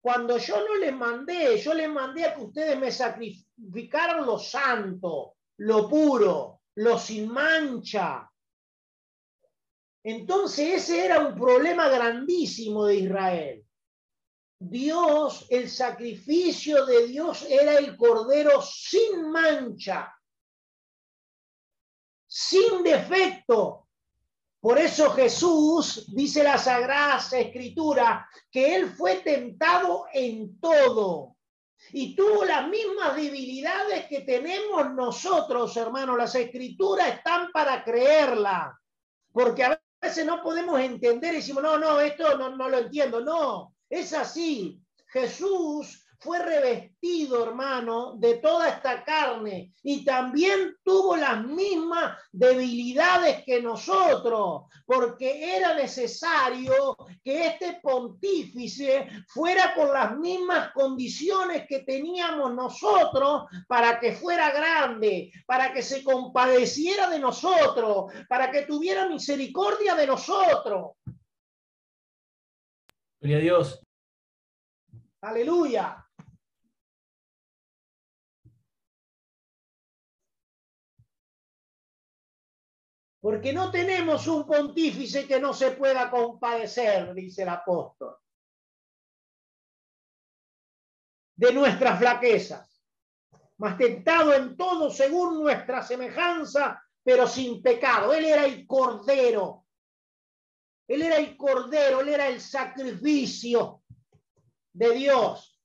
Cuando 0.00 0.38
yo 0.38 0.64
no 0.64 0.76
les 0.76 0.94
mandé, 0.94 1.58
yo 1.58 1.74
les 1.74 1.90
mandé 1.90 2.26
a 2.26 2.36
que 2.36 2.42
ustedes 2.42 2.78
me 2.78 2.92
sacrificaran 2.92 4.24
lo 4.24 4.38
santo, 4.38 5.34
lo 5.56 5.88
puro, 5.88 6.60
lo 6.76 6.96
sin 6.96 7.28
mancha. 7.32 8.30
Entonces 10.04 10.84
ese 10.84 11.06
era 11.06 11.18
un 11.18 11.34
problema 11.34 11.88
grandísimo 11.88 12.86
de 12.86 12.94
Israel. 12.94 13.59
Dios, 14.60 15.46
el 15.50 15.68
sacrificio 15.68 16.86
de 16.86 17.08
Dios 17.08 17.44
era 17.48 17.78
el 17.78 17.96
cordero 17.96 18.62
sin 18.62 19.30
mancha 19.30 20.14
sin 22.30 22.84
defecto. 22.84 23.88
Por 24.60 24.78
eso 24.78 25.10
Jesús, 25.10 26.06
dice 26.14 26.44
la 26.44 26.58
Sagrada 26.58 27.18
Escritura, 27.32 28.28
que 28.50 28.76
Él 28.76 28.90
fue 28.90 29.16
tentado 29.16 30.06
en 30.12 30.60
todo 30.60 31.36
y 31.92 32.14
tuvo 32.14 32.44
las 32.44 32.68
mismas 32.68 33.16
debilidades 33.16 34.06
que 34.06 34.20
tenemos 34.20 34.92
nosotros, 34.92 35.76
hermanos. 35.76 36.16
Las 36.16 36.34
Escrituras 36.34 37.08
están 37.08 37.50
para 37.52 37.82
creerla, 37.82 38.78
porque 39.32 39.64
a 39.64 39.80
veces 40.00 40.24
no 40.26 40.42
podemos 40.42 40.78
entender 40.78 41.32
y 41.32 41.38
decimos, 41.38 41.62
no, 41.62 41.78
no, 41.78 42.00
esto 42.00 42.36
no, 42.36 42.54
no 42.54 42.68
lo 42.68 42.78
entiendo. 42.78 43.20
No, 43.22 43.74
es 43.90 44.12
así. 44.14 44.80
Jesús 45.08 46.06
fue 46.20 46.38
revestido, 46.38 47.42
hermano, 47.42 48.14
de 48.18 48.34
toda 48.34 48.68
esta 48.68 49.02
carne 49.04 49.72
y 49.82 50.04
también 50.04 50.76
tuvo 50.84 51.16
las 51.16 51.42
mismas 51.46 52.18
debilidades 52.30 53.42
que 53.44 53.62
nosotros, 53.62 54.64
porque 54.84 55.56
era 55.56 55.74
necesario 55.74 56.94
que 57.24 57.46
este 57.46 57.80
pontífice 57.82 59.08
fuera 59.28 59.74
con 59.74 59.92
las 59.94 60.14
mismas 60.18 60.72
condiciones 60.72 61.64
que 61.66 61.80
teníamos 61.80 62.54
nosotros 62.54 63.44
para 63.66 63.98
que 63.98 64.12
fuera 64.12 64.50
grande, 64.50 65.32
para 65.46 65.72
que 65.72 65.82
se 65.82 66.04
compadeciera 66.04 67.08
de 67.08 67.18
nosotros, 67.18 68.12
para 68.28 68.50
que 68.50 68.62
tuviera 68.62 69.08
misericordia 69.08 69.94
de 69.94 70.06
nosotros. 70.06 70.90
Gloria 73.20 73.36
a 73.36 73.40
Dios. 73.40 73.82
Aleluya. 75.20 76.06
Porque 83.20 83.52
no 83.52 83.70
tenemos 83.70 84.26
un 84.26 84.46
pontífice 84.46 85.26
que 85.26 85.38
no 85.38 85.52
se 85.52 85.72
pueda 85.72 86.10
compadecer, 86.10 87.12
dice 87.12 87.42
el 87.42 87.50
apóstol, 87.50 88.16
de 91.36 91.52
nuestras 91.52 91.98
flaquezas, 91.98 92.82
mas 93.58 93.76
tentado 93.76 94.32
en 94.32 94.56
todo 94.56 94.90
según 94.90 95.42
nuestra 95.42 95.82
semejanza, 95.82 96.82
pero 97.02 97.26
sin 97.26 97.62
pecado. 97.62 98.14
Él 98.14 98.24
era 98.24 98.46
el 98.46 98.66
cordero. 98.66 99.59
Él 100.90 101.02
era 101.02 101.18
el 101.18 101.36
cordero, 101.36 102.00
él 102.00 102.08
era 102.08 102.26
el 102.26 102.40
sacrificio 102.40 103.84
de 104.72 104.90
Dios. 104.90 105.62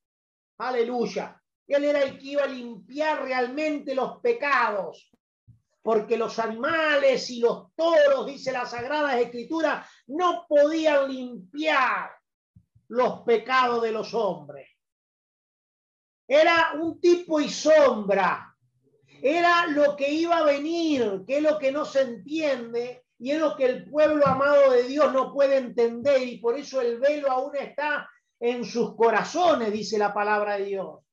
Aleluya. 0.59 1.41
Él 1.65 1.83
era 1.83 2.03
el 2.03 2.19
que 2.19 2.25
iba 2.25 2.43
a 2.43 2.47
limpiar 2.47 3.23
realmente 3.23 3.95
los 3.95 4.19
pecados 4.19 5.09
porque 5.81 6.15
los 6.15 6.37
animales 6.37 7.27
y 7.31 7.39
los 7.39 7.73
toros, 7.75 8.27
dice 8.27 8.51
la 8.51 8.67
Sagrada 8.67 9.19
Escritura, 9.19 9.87
no 10.07 10.45
podían 10.47 11.11
limpiar 11.11 12.11
los 12.89 13.21
pecados 13.21 13.81
de 13.81 13.91
los 13.91 14.13
hombres. 14.13 14.69
Era 16.27 16.73
un 16.79 17.01
tipo 17.01 17.39
y 17.39 17.49
sombra, 17.49 18.55
era 19.23 19.65
lo 19.67 19.95
que 19.95 20.11
iba 20.11 20.37
a 20.37 20.43
venir, 20.43 21.23
que 21.25 21.37
es 21.37 21.43
lo 21.43 21.57
que 21.57 21.71
no 21.71 21.83
se 21.83 22.01
entiende 22.01 23.04
y 23.19 23.31
es 23.31 23.39
lo 23.39 23.55
que 23.55 23.65
el 23.65 23.89
pueblo 23.89 24.25
amado 24.27 24.71
de 24.71 24.83
Dios 24.83 25.11
no 25.13 25.33
puede 25.33 25.57
entender 25.57 26.21
y 26.23 26.37
por 26.37 26.57
eso 26.57 26.81
el 26.81 26.99
velo 26.99 27.31
aún 27.31 27.55
está 27.55 28.09
en 28.39 28.65
sus 28.65 28.95
corazones, 28.95 29.71
dice 29.71 29.97
la 29.97 30.13
palabra 30.13 30.57
de 30.57 30.65
Dios 30.65 31.05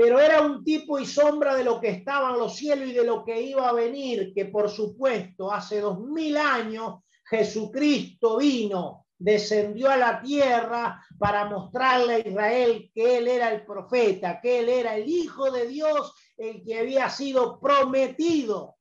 pero 0.00 0.18
era 0.18 0.40
un 0.40 0.64
tipo 0.64 0.98
y 0.98 1.04
sombra 1.04 1.54
de 1.54 1.62
lo 1.62 1.78
que 1.78 1.90
estaban 1.90 2.38
los 2.38 2.56
cielos 2.56 2.88
y 2.88 2.94
de 2.94 3.04
lo 3.04 3.22
que 3.22 3.42
iba 3.42 3.68
a 3.68 3.74
venir, 3.74 4.32
que 4.34 4.46
por 4.46 4.70
supuesto 4.70 5.52
hace 5.52 5.78
dos 5.80 6.00
mil 6.00 6.38
años 6.38 7.00
Jesucristo 7.28 8.38
vino, 8.38 9.04
descendió 9.18 9.90
a 9.90 9.98
la 9.98 10.22
tierra 10.22 11.04
para 11.18 11.44
mostrarle 11.50 12.14
a 12.14 12.18
Israel 12.26 12.90
que 12.94 13.18
él 13.18 13.28
era 13.28 13.52
el 13.52 13.66
profeta, 13.66 14.40
que 14.40 14.60
él 14.60 14.70
era 14.70 14.96
el 14.96 15.06
Hijo 15.06 15.50
de 15.50 15.66
Dios, 15.66 16.14
el 16.38 16.64
que 16.64 16.78
había 16.78 17.10
sido 17.10 17.60
prometido. 17.60 18.78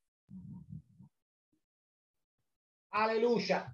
Aleluya. 2.92 3.74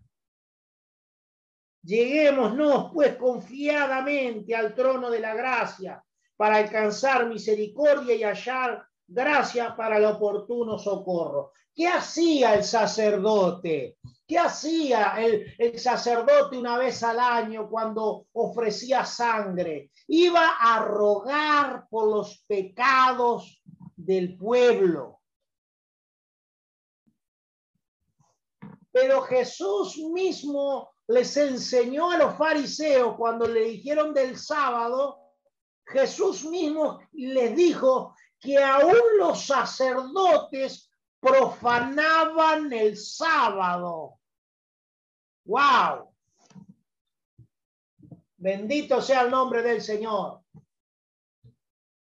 Lleguémonos 1.83 2.91
pues 2.91 3.15
confiadamente 3.15 4.55
al 4.55 4.73
trono 4.73 5.09
de 5.11 5.19
la 5.19 5.35
gracia 5.35 6.03
para 6.35 6.57
alcanzar 6.57 7.27
misericordia 7.27 8.15
y 8.15 8.23
hallar 8.23 8.85
gracia 9.07 9.75
para 9.75 9.97
el 9.97 10.05
oportuno 10.05 10.79
socorro. 10.79 11.51
¿Qué 11.73 11.87
hacía 11.87 12.55
el 12.55 12.63
sacerdote? 12.63 13.97
¿Qué 14.27 14.39
hacía 14.39 15.13
el, 15.23 15.53
el, 15.59 15.77
sacerdote 15.77 16.57
una 16.57 16.77
vez 16.77 17.03
al 17.03 17.19
año 17.19 17.69
cuando 17.69 18.25
ofrecía 18.33 19.05
sangre? 19.05 19.91
Iba 20.07 20.55
a 20.59 20.83
rogar 20.83 21.87
por 21.89 22.09
los 22.09 22.43
pecados 22.47 23.61
del 23.95 24.35
pueblo. 24.35 25.19
Pero 28.95 29.23
Jesús 29.23 29.97
mismo 29.97 30.89
les 31.09 31.35
enseñó 31.35 32.11
a 32.11 32.17
los 32.17 32.37
fariseos 32.37 33.17
cuando 33.17 33.45
le 33.45 33.65
dijeron 33.65 34.13
del 34.13 34.39
sábado, 34.39 35.19
Jesús 35.85 36.45
mismo 36.45 37.01
les 37.11 37.53
dijo 37.57 38.15
que 38.39 38.57
aún 38.57 38.95
los 39.17 39.47
sacerdotes 39.47 40.89
profanaban 41.19 42.71
el 42.71 42.95
sábado. 42.95 44.17
¡Wow! 45.43 46.15
Bendito 48.37 49.01
sea 49.01 49.23
el 49.23 49.29
nombre 49.31 49.61
del 49.61 49.81
Señor. 49.81 50.41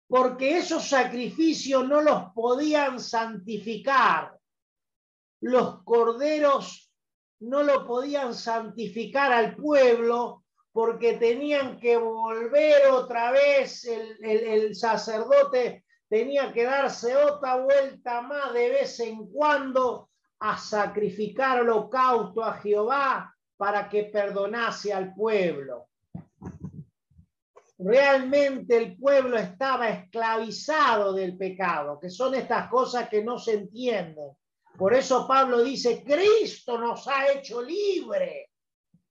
Porque 0.08 0.60
esos 0.60 0.88
sacrificios 0.88 1.86
no 1.86 2.00
los 2.00 2.32
podían 2.32 3.02
santificar. 3.02 4.39
Los 5.42 5.84
corderos 5.84 6.92
no 7.40 7.64
lo 7.64 7.86
podían 7.88 8.34
santificar 8.34 9.32
al 9.32 9.56
pueblo 9.56 10.44
porque 10.72 11.14
tenían 11.14 11.80
que 11.80 11.98
volver 11.98 12.88
otra 12.92 13.32
vez, 13.32 13.86
el, 13.86 14.76
sacerdote 14.76 15.86
tenía 16.08 16.54
que 16.54 16.64
darse 16.64 17.16
otra 17.16 17.58
vuelta 17.58 18.22
más 18.22 18.54
de 18.54 18.70
vez 18.70 19.00
en 19.00 19.28
cuando 19.32 20.10
a 20.40 20.58
sacrificar 20.58 21.62
holocausto 21.62 22.44
a 22.44 22.54
Jehová 22.54 23.36
para 23.58 23.90
que 23.90 24.06
perdonase 24.06 24.94
al 24.94 25.14
pueblo. 25.14 25.88
Realmente 27.78 28.78
el 28.78 28.98
pueblo 28.98 29.38
estaba 29.38 29.90
esclavizado 29.90 31.14
del 31.14 31.38
pecado, 31.38 32.00
que 32.00 32.10
son 32.10 32.36
estas 32.36 32.70
cosas 32.70 33.10
que 33.10 33.24
no 33.24 33.38
se 33.40 33.54
entienden. 33.54 34.32
Por 34.80 34.94
eso 34.94 35.28
Pablo 35.28 35.62
dice, 35.62 36.06
Cristo 36.06 36.78
nos 36.78 37.06
ha 37.10 37.34
hecho 37.34 37.62
libre 37.62 38.52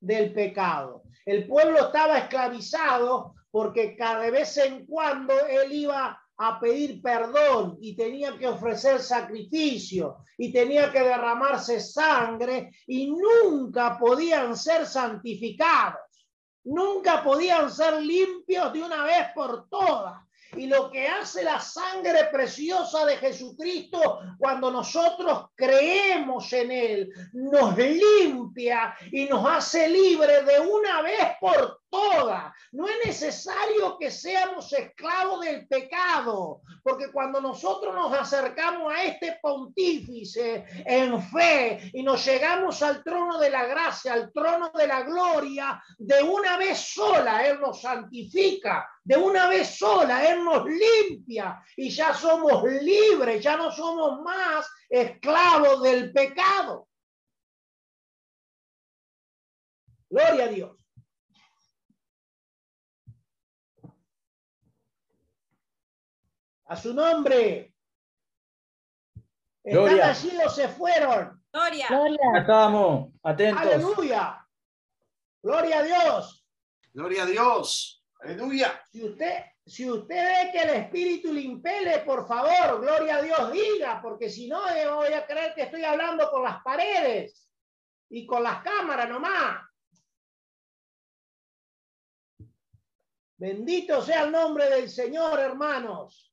del 0.01 0.33
pecado. 0.33 1.03
El 1.27 1.47
pueblo 1.47 1.89
estaba 1.89 2.17
esclavizado 2.21 3.35
porque 3.51 3.95
cada 3.95 4.31
vez 4.31 4.57
en 4.57 4.87
cuando 4.87 5.35
él 5.47 5.71
iba 5.73 6.19
a 6.39 6.59
pedir 6.59 7.03
perdón 7.03 7.77
y 7.83 7.95
tenía 7.95 8.39
que 8.39 8.49
ofrecer 8.49 9.01
sacrificio 9.01 10.25
y 10.39 10.51
tenía 10.51 10.91
que 10.91 11.01
derramarse 11.01 11.81
sangre 11.81 12.71
y 12.87 13.11
nunca 13.11 13.99
podían 13.99 14.57
ser 14.57 14.87
santificados, 14.87 16.01
nunca 16.65 17.23
podían 17.23 17.71
ser 17.71 18.01
limpios 18.01 18.73
de 18.73 18.83
una 18.83 19.05
vez 19.05 19.27
por 19.35 19.69
todas. 19.69 20.28
Y 20.57 20.67
lo 20.67 20.91
que 20.91 21.07
hace 21.07 21.45
la 21.45 21.61
sangre 21.61 22.25
preciosa 22.33 23.05
de 23.05 23.17
Jesucristo 23.19 24.21
cuando 24.39 24.71
nosotros 24.71 25.51
creemos 25.55 26.53
en 26.53 26.71
Él, 26.71 27.13
nos 27.33 27.77
limpia 27.77 28.95
y 29.13 29.27
nos 29.27 29.47
hace 29.47 29.89
libre 29.89 30.43
de 30.43 30.61
una 30.61 31.03
vez 31.03 31.37
por 31.41 31.78
todas. 31.91 32.53
No 32.73 32.87
es 32.87 33.07
necesario 33.07 33.99
que 33.99 34.11
seamos 34.11 34.73
esclavos 34.73 35.41
del 35.41 35.67
pecado, 35.67 36.63
porque 36.83 37.11
cuando 37.13 37.41
nosotros 37.41 37.95
nos 37.95 38.13
acercamos 38.13 38.93
a 38.93 39.05
este 39.05 39.39
pontífice 39.41 40.65
en 40.85 41.23
fe 41.23 41.91
y 41.93 42.03
nos 42.03 42.25
llegamos 42.25 42.83
al 42.83 43.03
trono 43.03 43.39
de 43.39 43.51
la 43.51 43.67
gracia, 43.67 44.13
al 44.13 44.33
trono 44.33 44.71
de 44.75 44.87
la 44.87 45.03
gloria, 45.03 45.83
de 45.99 46.23
una 46.23 46.57
vez 46.57 46.79
sola 46.79 47.47
Él 47.47 47.61
nos 47.61 47.81
santifica, 47.81 48.89
de 49.03 49.17
una 49.17 49.49
vez 49.49 49.77
sola 49.77 50.29
Él 50.29 50.45
nos 50.45 50.65
limpia 50.67 51.63
y 51.77 51.91
ya 51.91 52.15
somos 52.15 52.65
libres, 52.65 53.43
ya 53.43 53.57
no 53.57 53.71
somos 53.71 54.21
más 54.23 54.69
esclavos 54.89 55.83
del 55.83 56.13
pecado. 56.13 56.89
Gloria 60.11 60.45
a 60.45 60.49
Dios. 60.49 60.78
A 66.69 66.77
su 66.77 66.93
nombre. 66.93 67.75
Están 69.65 70.01
allí 70.01 70.39
o 70.45 70.51
se 70.51 70.69
fueron. 70.69 71.43
Gloria. 71.51 71.87
Gloria. 71.89 72.41
Estamos 72.41 73.09
atentos. 73.23 73.63
Aleluya. 73.63 74.47
Gloria 75.43 75.79
a 75.79 75.83
Dios. 75.83 76.47
Gloria 76.93 77.23
a 77.23 77.27
Dios. 77.27 78.05
Aleluya. 78.21 78.83
Si 78.93 79.03
usted, 79.03 79.45
si 79.65 79.91
usted 79.91 80.17
ve 80.17 80.53
que 80.53 80.59
el 80.61 80.71
Espíritu 80.71 81.33
le 81.33 81.41
impele, 81.41 82.01
por 82.01 82.29
favor, 82.29 82.83
gloria 82.83 83.17
a 83.17 83.23
Dios, 83.23 83.53
diga, 83.53 84.01
porque 84.03 84.29
si 84.29 84.47
no, 84.47 84.61
voy 84.61 85.13
a 85.15 85.27
creer 85.27 85.55
que 85.55 85.63
estoy 85.63 85.85
hablando 85.85 86.31
con 86.31 86.43
las 86.43 86.63
paredes 86.63 87.49
y 88.11 88.27
con 88.27 88.43
las 88.43 88.63
cámaras 88.63 89.09
nomás. 89.09 89.63
Bendito 93.39 94.03
sea 94.03 94.25
el 94.25 94.33
nombre 94.33 94.69
del 94.69 94.91
Señor, 94.91 95.39
hermanos 95.39 96.29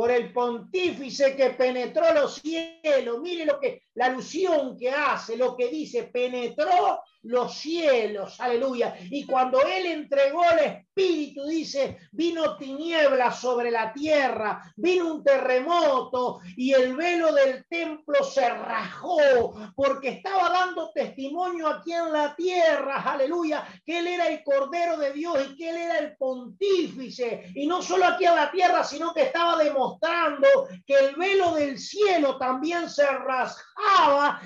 por 0.00 0.10
el 0.10 0.32
pontífice 0.32 1.36
que 1.36 1.50
penetró 1.50 2.14
los 2.14 2.36
cielos. 2.36 3.20
Mire 3.20 3.44
lo 3.44 3.60
que 3.60 3.82
la 4.00 4.06
alusión 4.06 4.78
que 4.78 4.90
hace, 4.90 5.36
lo 5.36 5.54
que 5.54 5.68
dice, 5.68 6.04
penetró 6.04 7.02
los 7.24 7.54
cielos, 7.54 8.40
aleluya. 8.40 8.96
Y 9.10 9.26
cuando 9.26 9.60
él 9.60 9.84
entregó 9.84 10.42
el 10.52 10.58
Espíritu, 10.58 11.46
dice, 11.46 11.98
vino 12.12 12.56
tiniebla 12.56 13.30
sobre 13.30 13.70
la 13.70 13.92
tierra, 13.92 14.72
vino 14.76 15.12
un 15.12 15.22
terremoto 15.22 16.40
y 16.56 16.72
el 16.72 16.96
velo 16.96 17.34
del 17.34 17.66
templo 17.66 18.24
se 18.24 18.48
rajó 18.48 19.54
porque 19.76 20.08
estaba 20.08 20.48
dando 20.48 20.90
testimonio 20.92 21.68
aquí 21.68 21.92
en 21.92 22.10
la 22.10 22.34
tierra, 22.34 23.02
aleluya, 23.02 23.66
que 23.84 23.98
él 23.98 24.06
era 24.06 24.28
el 24.28 24.42
Cordero 24.42 24.96
de 24.96 25.12
Dios 25.12 25.36
y 25.50 25.56
que 25.56 25.68
él 25.68 25.76
era 25.76 25.98
el 25.98 26.16
pontífice. 26.16 27.52
Y 27.54 27.66
no 27.66 27.82
solo 27.82 28.06
aquí 28.06 28.24
en 28.24 28.36
la 28.36 28.50
tierra, 28.50 28.82
sino 28.82 29.12
que 29.12 29.24
estaba 29.24 29.62
demostrando 29.62 30.48
que 30.86 30.94
el 30.94 31.16
velo 31.16 31.54
del 31.54 31.78
cielo 31.78 32.38
también 32.38 32.88
se 32.88 33.06
rasgaba 33.06 33.89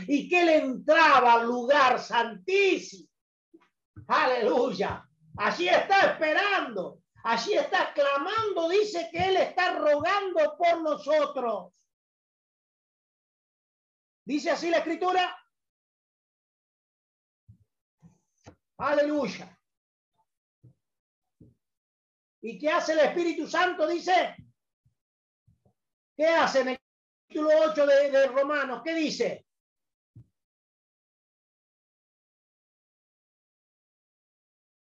y 0.07 0.29
que 0.29 0.43
él 0.43 0.49
entraba 0.49 1.35
al 1.35 1.47
lugar 1.47 2.01
santísimo 2.01 3.09
Aleluya. 4.07 5.09
Allí 5.37 5.69
está 5.69 6.13
esperando. 6.13 7.03
Allí 7.25 7.55
está 7.55 7.93
clamando. 7.93 8.69
Dice 8.69 9.09
que 9.11 9.19
Él 9.19 9.37
está 9.37 9.79
rogando 9.79 10.57
por 10.57 10.83
nosotros. 10.83 11.73
Dice 14.25 14.51
así 14.51 14.71
la 14.71 14.79
escritura. 14.79 15.37
Aleluya. 18.79 19.59
¿Y 22.43 22.59
qué 22.59 22.71
hace 22.71 22.93
el 22.93 23.01
Espíritu 23.01 23.47
Santo? 23.47 23.87
Dice. 23.87 24.37
¿Qué 26.17 26.27
hace 26.27 26.61
en 26.61 26.69
el 26.69 26.84
capítulo 27.29 27.51
8 27.71 27.87
de, 27.87 28.11
de 28.11 28.27
Romanos? 28.29 28.83
¿Qué 28.85 28.95
dice? 28.95 29.47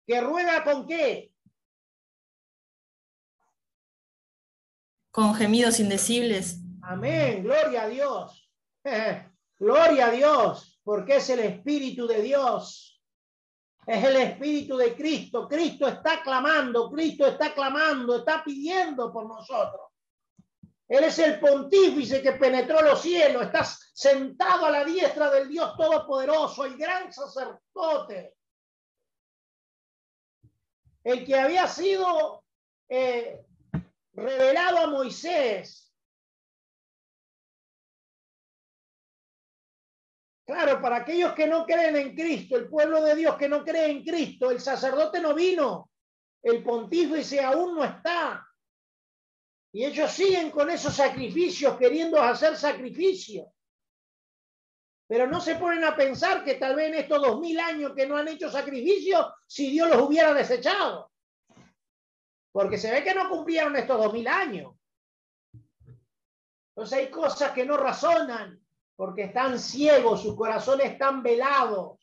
¿Que 0.06 0.22
ruega 0.22 0.64
con 0.64 0.86
qué? 0.86 1.32
Con 5.12 5.36
gemidos 5.36 5.80
indecibles. 5.80 6.60
Amén, 6.82 7.44
gloria 7.44 7.84
a 7.84 7.88
Dios. 7.88 8.52
gloria 9.60 10.08
a 10.08 10.12
Dios, 10.12 10.80
porque 10.84 11.18
es 11.18 11.30
el 11.30 11.40
Espíritu 11.40 12.08
de 12.08 12.22
Dios. 12.22 13.02
Es 13.86 14.04
el 14.04 14.16
Espíritu 14.18 14.78
de 14.78 14.96
Cristo. 14.96 15.48
Cristo 15.48 15.88
está 15.88 16.22
clamando, 16.22 16.90
Cristo 16.92 17.28
está 17.28 17.54
clamando, 17.54 18.18
está 18.18 18.44
pidiendo 18.44 19.12
por 19.12 19.28
nosotros. 19.28 19.91
Él 20.92 21.06
es 21.06 21.20
el 21.20 21.40
pontífice 21.40 22.22
que 22.22 22.34
penetró 22.34 22.82
los 22.82 23.02
cielos, 23.02 23.44
está 23.44 23.64
sentado 23.64 24.66
a 24.66 24.72
la 24.72 24.84
diestra 24.84 25.32
del 25.32 25.48
Dios 25.48 25.78
Todopoderoso, 25.78 26.66
el 26.66 26.76
gran 26.76 27.14
sacerdote 27.14 28.36
el 31.04 31.26
que 31.26 31.40
había 31.40 31.66
sido 31.66 32.44
eh, 32.90 33.42
revelado 34.14 34.80
a 34.80 34.88
Moisés. 34.88 35.94
Claro, 40.46 40.82
para 40.82 40.98
aquellos 40.98 41.34
que 41.34 41.48
no 41.48 41.66
creen 41.66 41.96
en 41.96 42.14
Cristo, 42.14 42.58
el 42.58 42.70
pueblo 42.70 43.02
de 43.02 43.16
Dios 43.16 43.38
que 43.38 43.48
no 43.48 43.64
cree 43.64 43.90
en 43.90 44.04
Cristo, 44.04 44.52
el 44.52 44.60
sacerdote 44.60 45.22
no 45.22 45.34
vino, 45.34 45.90
el 46.44 46.62
pontífice 46.62 47.40
aún 47.40 47.76
no 47.76 47.86
está. 47.86 48.46
Y 49.74 49.86
ellos 49.86 50.12
siguen 50.12 50.52
con 50.52 50.70
esos 50.70 50.94
sacrificios, 50.94 51.78
queriendo 51.78 52.22
hacer 52.22 52.58
sacrificios. 52.58 53.48
Pero 55.08 55.28
no 55.28 55.40
se 55.40 55.56
ponen 55.56 55.84
a 55.84 55.96
pensar 55.96 56.44
que 56.44 56.56
tal 56.56 56.76
vez 56.76 56.88
en 56.88 56.96
estos 56.96 57.22
dos 57.22 57.40
mil 57.40 57.60
años 57.60 57.94
que 57.96 58.06
no 58.06 58.18
han 58.18 58.28
hecho 58.28 58.50
sacrificios, 58.50 59.26
si 59.48 59.72
Dios 59.72 59.90
los 59.90 60.02
hubiera 60.02 60.34
desechado. 60.34 61.12
Porque 62.52 62.78
se 62.78 62.92
ve 62.92 63.04
que 63.04 63.14
no 63.14 63.30
cumplieron 63.30 63.76
estos 63.76 63.98
dos 63.98 64.14
mil 64.14 64.28
años. 64.28 64.74
Entonces 66.70 66.98
hay 66.98 67.10
cosas 67.10 67.52
que 67.52 67.66
no 67.66 67.78
razonan 67.78 68.62
porque 68.96 69.24
están 69.24 69.58
ciegos, 69.58 70.22
sus 70.22 70.36
corazones 70.36 70.92
están 70.92 71.24
velados. 71.24 72.00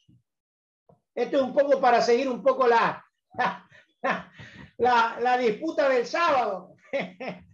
Esto 1.14 1.36
es 1.36 1.42
un 1.42 1.54
poco 1.54 1.80
para 1.80 2.00
seguir 2.00 2.28
un 2.28 2.42
poco 2.42 2.66
la, 2.66 3.04
la, 4.78 5.18
la 5.20 5.38
disputa 5.38 5.88
del 5.88 6.06
sábado. 6.06 6.74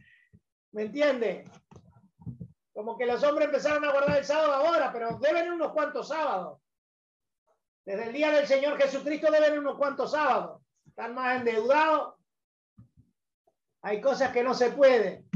¿Me 0.75 0.83
entiende? 0.83 1.45
Como 2.73 2.99
que 2.99 3.07
los 3.07 3.23
hombres 3.23 3.47
empezaron 3.47 3.85
a 3.85 3.93
guardar 3.93 4.19
el 4.19 4.25
sábado 4.25 4.55
ahora, 4.55 4.93
pero 4.93 5.19
deben 5.21 5.53
unos 5.53 5.73
cuantos 5.73 6.09
sábados. 6.09 6.61
Desde 7.85 8.07
el 8.07 8.13
día 8.13 8.33
del 8.33 8.45
Señor 8.49 8.77
Jesucristo 8.77 9.31
deben 9.31 9.57
unos 9.57 9.79
cuantos 9.79 10.11
sábados. 10.11 10.61
Están 10.85 11.15
más 11.15 11.37
endeudados. 11.37 12.17
Hay 13.83 14.01
cosas 14.01 14.33
que 14.33 14.43
no 14.43 14.53
se 14.53 14.73
pueden. 14.73 15.31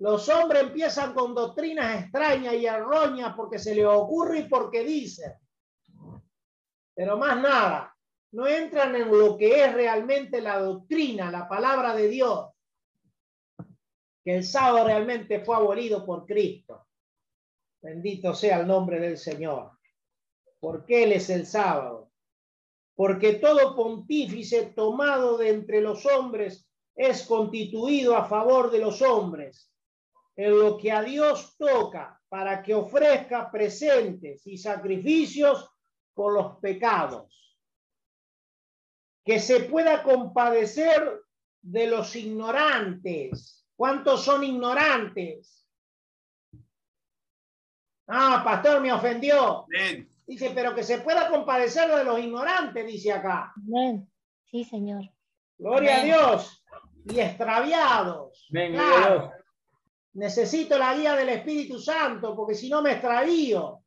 Los 0.00 0.28
hombres 0.28 0.64
empiezan 0.64 1.14
con 1.14 1.34
doctrinas 1.34 2.02
extrañas 2.02 2.52
y 2.52 2.66
erróneas 2.66 3.32
porque 3.34 3.58
se 3.58 3.74
les 3.74 3.86
ocurre 3.86 4.40
y 4.40 4.48
porque 4.48 4.84
dicen. 4.84 5.32
Pero 6.94 7.16
más 7.16 7.40
nada, 7.40 7.96
no 8.32 8.46
entran 8.46 8.94
en 8.94 9.10
lo 9.10 9.38
que 9.38 9.64
es 9.64 9.72
realmente 9.72 10.42
la 10.42 10.58
doctrina, 10.58 11.30
la 11.30 11.48
palabra 11.48 11.94
de 11.94 12.08
Dios 12.08 12.53
que 14.24 14.36
el 14.36 14.44
sábado 14.44 14.86
realmente 14.86 15.40
fue 15.40 15.56
abolido 15.56 16.04
por 16.06 16.24
Cristo. 16.24 16.86
Bendito 17.82 18.34
sea 18.34 18.60
el 18.60 18.66
nombre 18.66 18.98
del 18.98 19.18
Señor. 19.18 19.72
Porque 20.58 21.04
Él 21.04 21.12
es 21.12 21.28
el 21.28 21.46
sábado. 21.46 22.10
Porque 22.96 23.34
todo 23.34 23.76
pontífice 23.76 24.72
tomado 24.74 25.36
de 25.36 25.50
entre 25.50 25.82
los 25.82 26.06
hombres 26.06 26.66
es 26.96 27.24
constituido 27.24 28.16
a 28.16 28.24
favor 28.24 28.70
de 28.70 28.78
los 28.78 29.02
hombres, 29.02 29.70
en 30.36 30.58
lo 30.58 30.78
que 30.78 30.90
a 30.92 31.02
Dios 31.02 31.56
toca 31.58 32.20
para 32.28 32.62
que 32.62 32.74
ofrezca 32.74 33.50
presentes 33.50 34.46
y 34.46 34.56
sacrificios 34.56 35.68
por 36.14 36.32
los 36.32 36.58
pecados. 36.60 37.30
Que 39.24 39.38
se 39.38 39.60
pueda 39.64 40.02
compadecer 40.02 41.20
de 41.60 41.86
los 41.88 42.14
ignorantes 42.16 43.63
¿Cuántos 43.76 44.24
son 44.24 44.44
ignorantes? 44.44 45.66
Ah, 48.06 48.42
pastor, 48.44 48.80
me 48.80 48.92
ofendió. 48.92 49.66
Dice, 50.26 50.52
pero 50.54 50.74
que 50.74 50.82
se 50.82 50.98
pueda 50.98 51.28
compadecer 51.28 51.90
de 51.90 52.04
los 52.04 52.18
ignorantes, 52.18 52.86
dice 52.86 53.12
acá. 53.12 53.52
Sí, 54.46 54.64
Señor. 54.64 55.02
Gloria 55.58 55.96
a 55.96 56.04
Dios. 56.04 56.64
Y 57.06 57.20
extraviados. 57.20 58.46
Necesito 60.12 60.78
la 60.78 60.94
guía 60.94 61.16
del 61.16 61.30
Espíritu 61.30 61.78
Santo, 61.78 62.36
porque 62.36 62.54
si 62.54 62.68
no 62.68 62.80
me 62.80 62.92
extravío, 62.92 63.82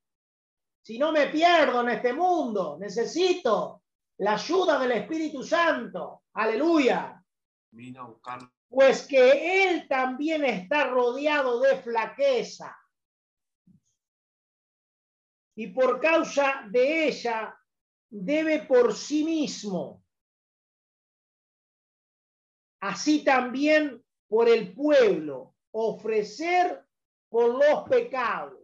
si 0.81 0.99
no 0.99 1.11
me 1.11 1.27
pierdo 1.27 1.81
en 1.81 1.89
este 1.89 2.13
mundo, 2.13 2.77
necesito 2.79 3.83
la 4.17 4.33
ayuda 4.33 4.79
del 4.79 4.91
Espíritu 4.91 5.43
Santo. 5.43 6.23
Aleluya. 6.33 7.23
Vino 7.71 8.01
a 8.01 8.07
buscarlo 8.07 8.56
pues 8.69 9.07
que 9.07 9.63
él 9.63 9.87
también 9.87 10.43
está 10.45 10.87
rodeado 10.87 11.59
de 11.61 11.81
flaqueza. 11.81 12.77
Y 15.55 15.67
por 15.67 15.99
causa 15.99 16.67
de 16.69 17.07
ella 17.07 17.57
debe 18.09 18.63
por 18.63 18.93
sí 18.93 19.23
mismo, 19.23 20.03
así 22.79 23.23
también 23.23 24.03
por 24.27 24.47
el 24.49 24.73
pueblo, 24.73 25.55
ofrecer 25.71 26.85
por 27.29 27.55
los 27.55 27.89
pecados. 27.89 28.59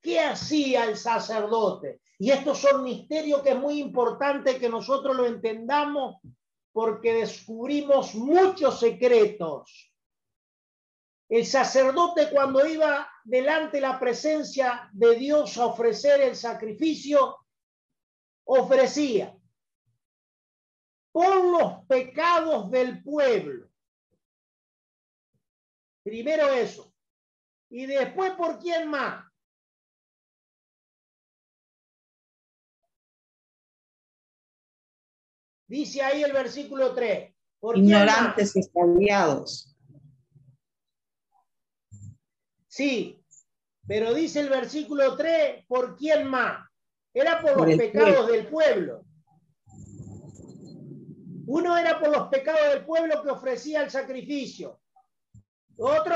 ¿Qué 0.00 0.20
hacía 0.20 0.84
el 0.84 0.96
sacerdote? 0.96 2.00
Y 2.18 2.30
estos 2.30 2.58
son 2.58 2.82
misterios 2.82 3.42
que 3.42 3.50
es 3.50 3.58
muy 3.58 3.80
importante 3.80 4.58
que 4.58 4.68
nosotros 4.68 5.16
lo 5.16 5.26
entendamos 5.26 6.16
porque 6.78 7.12
descubrimos 7.12 8.14
muchos 8.14 8.78
secretos. 8.78 9.92
El 11.28 11.44
sacerdote 11.44 12.30
cuando 12.30 12.64
iba 12.64 13.10
delante 13.24 13.80
la 13.80 13.98
presencia 13.98 14.88
de 14.92 15.16
Dios 15.16 15.58
a 15.58 15.66
ofrecer 15.66 16.20
el 16.20 16.36
sacrificio, 16.36 17.36
ofrecía 18.44 19.36
por 21.10 21.44
los 21.46 21.84
pecados 21.86 22.70
del 22.70 23.02
pueblo. 23.02 23.68
Primero 26.04 26.48
eso. 26.52 26.94
Y 27.70 27.86
después 27.86 28.34
por 28.34 28.60
quién 28.60 28.88
más. 28.88 29.27
Dice 35.68 36.00
ahí 36.02 36.22
el 36.22 36.32
versículo 36.32 36.94
3, 36.94 37.34
Ignorantes 37.74 38.56
y 38.56 38.60
extraviados. 38.60 39.76
Sí, 42.68 43.22
pero 43.86 44.14
dice 44.14 44.40
el 44.40 44.48
versículo 44.48 45.16
3, 45.16 45.66
¿por 45.66 45.94
quién 45.96 46.26
más? 46.26 46.66
Era 47.12 47.40
por, 47.40 47.68
los 47.68 47.76
pecados 47.76 48.28
del 48.28 48.46
pueblo. 48.46 49.04
Uno 51.46 51.76
era 51.76 51.98
por 51.98 52.10
los 52.10 52.28
pecados 52.28 52.68
del 52.72 52.84
pueblo 52.86 53.22
que 53.22 53.30
ofrecía 53.30 53.82
el 53.82 53.90
sacrificio. 53.90 54.80
Otro. 55.76 56.14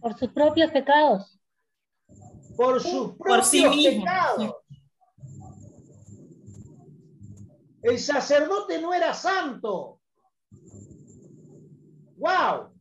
Por 0.00 0.18
sus 0.18 0.30
propios 0.32 0.70
pecados. 0.70 1.38
Por 2.56 2.80
sus 2.82 3.16
propios 3.16 3.76
pecados. 3.76 4.54
El 7.82 7.98
sacerdote 7.98 8.80
no 8.80 8.92
era 8.92 9.14
santo. 9.14 10.00
¡Wow! 12.16 12.72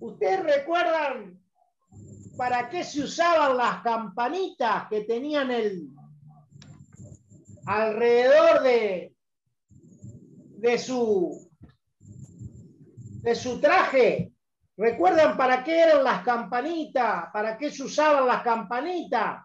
¿Ustedes 0.00 0.42
recuerdan 0.42 1.40
para 2.36 2.68
qué 2.68 2.84
se 2.84 3.02
usaban 3.02 3.56
las 3.56 3.82
campanitas 3.82 4.88
que 4.88 5.02
tenían 5.02 5.50
el 5.50 5.88
alrededor 7.66 8.62
de, 8.62 9.14
de 10.58 10.78
su 10.78 11.50
de 13.22 13.34
su 13.36 13.60
traje. 13.60 14.32
¿Recuerdan 14.76 15.36
para 15.36 15.62
qué 15.62 15.80
eran 15.80 16.02
las 16.02 16.24
campanitas? 16.24 17.26
¿Para 17.32 17.56
qué 17.56 17.70
se 17.70 17.84
usaban 17.84 18.26
las 18.26 18.42
campanitas? 18.42 19.44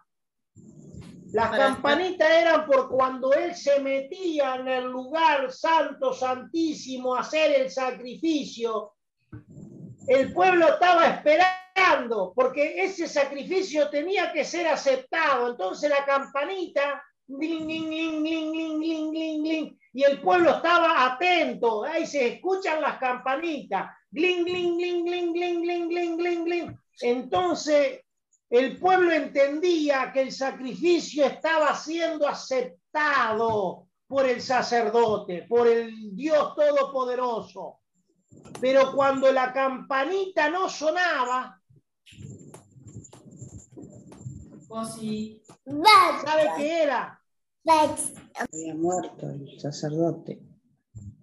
Las 1.32 1.50
campanitas 1.50 2.30
eran 2.30 2.66
por 2.66 2.88
cuando 2.88 3.32
él 3.32 3.54
se 3.54 3.80
metía 3.80 4.56
en 4.56 4.68
el 4.68 4.84
lugar 4.84 5.52
santo, 5.52 6.12
santísimo, 6.12 7.14
a 7.14 7.20
hacer 7.20 7.60
el 7.60 7.70
sacrificio. 7.70 8.94
El 10.06 10.32
pueblo 10.32 10.68
estaba 10.68 11.06
esperando, 11.06 12.32
porque 12.34 12.82
ese 12.82 13.06
sacrificio 13.06 13.90
tenía 13.90 14.32
que 14.32 14.44
ser 14.44 14.68
aceptado. 14.68 15.50
Entonces 15.50 15.90
la 15.90 16.04
campanita, 16.04 17.02
y 19.92 20.02
el 20.02 20.20
pueblo 20.22 20.50
estaba 20.50 21.04
atento. 21.04 21.84
Ahí 21.84 22.06
se 22.06 22.26
escuchan 22.26 22.80
las 22.80 22.98
campanitas. 22.98 23.90
Entonces 27.00 28.00
el 28.50 28.78
pueblo 28.78 29.12
entendía 29.12 30.10
que 30.12 30.22
el 30.22 30.32
sacrificio 30.32 31.26
estaba 31.26 31.74
siendo 31.74 32.26
aceptado 32.26 33.88
por 34.06 34.26
el 34.26 34.40
sacerdote, 34.40 35.42
por 35.42 35.68
el 35.68 36.16
Dios 36.16 36.54
Todopoderoso. 36.54 37.80
Pero 38.60 38.92
cuando 38.94 39.30
la 39.32 39.52
campanita 39.52 40.48
no 40.48 40.68
sonaba, 40.70 41.60
¿sabe 46.24 46.50
qué 46.56 46.82
era? 46.84 47.20
Había 47.66 48.74
muerto 48.74 49.28
el 49.28 49.60
sacerdote. 49.60 50.40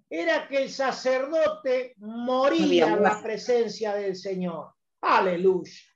Era 0.08 0.48
que 0.48 0.64
el 0.64 0.70
sacerdote 0.70 1.96
moría 1.98 2.94
en 2.94 3.02
la 3.02 3.20
presencia 3.22 3.96
del 3.96 4.16
Señor. 4.16 4.76
Aleluya 5.02 5.95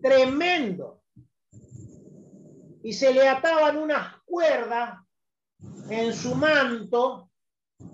tremendo. 0.00 1.02
Y 2.82 2.92
se 2.92 3.12
le 3.12 3.28
ataban 3.28 3.78
unas 3.78 4.16
cuerdas 4.24 4.98
en 5.90 6.12
su 6.12 6.34
manto, 6.34 7.30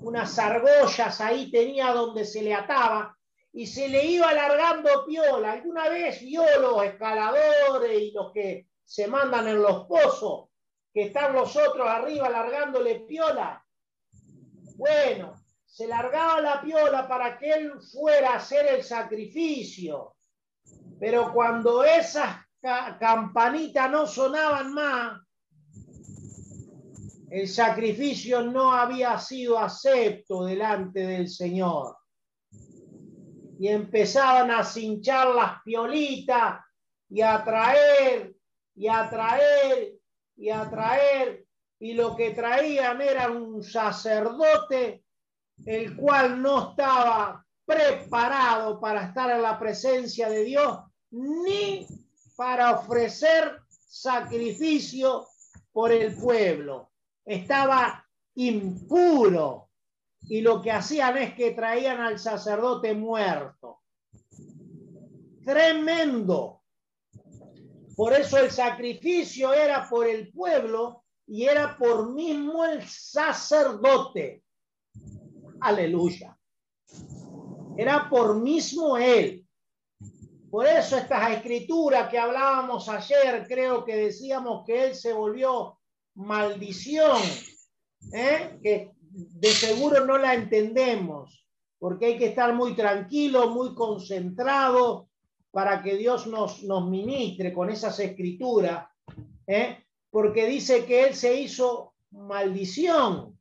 unas 0.00 0.38
argollas 0.38 1.20
ahí 1.20 1.50
tenía 1.50 1.92
donde 1.92 2.24
se 2.24 2.42
le 2.42 2.54
ataba, 2.54 3.16
y 3.52 3.66
se 3.66 3.88
le 3.88 4.04
iba 4.04 4.28
alargando 4.28 5.06
piola. 5.06 5.52
¿Alguna 5.52 5.88
vez 5.88 6.20
vio 6.20 6.44
los 6.60 6.84
escaladores 6.84 8.02
y 8.02 8.10
los 8.10 8.32
que 8.32 8.68
se 8.84 9.06
mandan 9.06 9.48
en 9.48 9.62
los 9.62 9.86
pozos, 9.86 10.48
que 10.92 11.04
están 11.04 11.32
los 11.32 11.56
otros 11.56 11.88
arriba 11.88 12.26
alargándole 12.26 13.00
piola? 13.00 13.64
Bueno, 14.76 15.34
se 15.64 15.86
largaba 15.86 16.40
la 16.40 16.60
piola 16.60 17.06
para 17.06 17.38
que 17.38 17.50
él 17.50 17.72
fuera 17.80 18.32
a 18.32 18.36
hacer 18.36 18.66
el 18.66 18.82
sacrificio. 18.82 20.13
Pero 20.98 21.32
cuando 21.32 21.84
esas 21.84 22.36
campanitas 22.98 23.90
no 23.90 24.06
sonaban 24.06 24.72
más, 24.72 25.20
el 27.30 27.48
sacrificio 27.48 28.42
no 28.42 28.72
había 28.72 29.18
sido 29.18 29.58
acepto 29.58 30.44
delante 30.44 31.00
del 31.00 31.28
Señor. 31.28 31.96
Y 33.58 33.68
empezaban 33.68 34.50
a 34.50 34.62
cinchar 34.62 35.34
las 35.34 35.62
piolitas 35.62 36.60
y 37.08 37.22
a 37.22 37.42
traer 37.44 38.34
y 38.74 38.88
a 38.88 39.08
traer 39.08 39.94
y 40.36 40.50
a 40.50 40.70
traer. 40.70 41.44
Y 41.80 41.94
lo 41.94 42.14
que 42.14 42.30
traían 42.30 43.00
era 43.00 43.30
un 43.30 43.62
sacerdote, 43.62 45.04
el 45.66 45.96
cual 45.96 46.40
no 46.40 46.70
estaba 46.70 47.43
preparado 47.64 48.80
para 48.80 49.06
estar 49.06 49.30
en 49.30 49.42
la 49.42 49.58
presencia 49.58 50.28
de 50.28 50.44
Dios, 50.44 50.80
ni 51.10 51.86
para 52.36 52.72
ofrecer 52.72 53.60
sacrificio 53.68 55.26
por 55.72 55.92
el 55.92 56.14
pueblo. 56.16 56.90
Estaba 57.24 58.06
impuro 58.34 59.70
y 60.22 60.40
lo 60.40 60.60
que 60.60 60.72
hacían 60.72 61.16
es 61.18 61.34
que 61.34 61.52
traían 61.52 62.00
al 62.00 62.18
sacerdote 62.18 62.94
muerto. 62.94 63.80
Tremendo. 65.44 66.62
Por 67.96 68.12
eso 68.12 68.38
el 68.38 68.50
sacrificio 68.50 69.52
era 69.52 69.88
por 69.88 70.06
el 70.06 70.32
pueblo 70.32 71.04
y 71.26 71.44
era 71.44 71.76
por 71.76 72.12
mismo 72.12 72.64
el 72.64 72.82
sacerdote. 72.88 74.42
Aleluya 75.60 76.36
era 77.76 78.08
por 78.08 78.40
mismo 78.40 78.96
él. 78.96 79.44
Por 80.50 80.66
eso 80.66 80.96
estas 80.96 81.32
escrituras 81.32 82.08
que 82.08 82.18
hablábamos 82.18 82.88
ayer, 82.88 83.44
creo 83.48 83.84
que 83.84 83.96
decíamos 83.96 84.64
que 84.64 84.84
él 84.84 84.94
se 84.94 85.12
volvió 85.12 85.78
maldición, 86.14 87.20
¿eh? 88.12 88.58
que 88.62 88.92
de 89.00 89.48
seguro 89.48 90.04
no 90.06 90.16
la 90.16 90.34
entendemos, 90.34 91.44
porque 91.78 92.06
hay 92.06 92.18
que 92.18 92.26
estar 92.26 92.54
muy 92.54 92.74
tranquilo, 92.74 93.50
muy 93.50 93.74
concentrado 93.74 95.08
para 95.50 95.82
que 95.82 95.96
Dios 95.96 96.26
nos, 96.26 96.62
nos 96.62 96.88
ministre 96.88 97.52
con 97.52 97.70
esas 97.70 97.98
escrituras, 97.98 98.88
¿eh? 99.46 99.84
porque 100.10 100.46
dice 100.46 100.84
que 100.84 101.08
él 101.08 101.14
se 101.14 101.40
hizo 101.40 101.94
maldición 102.12 103.38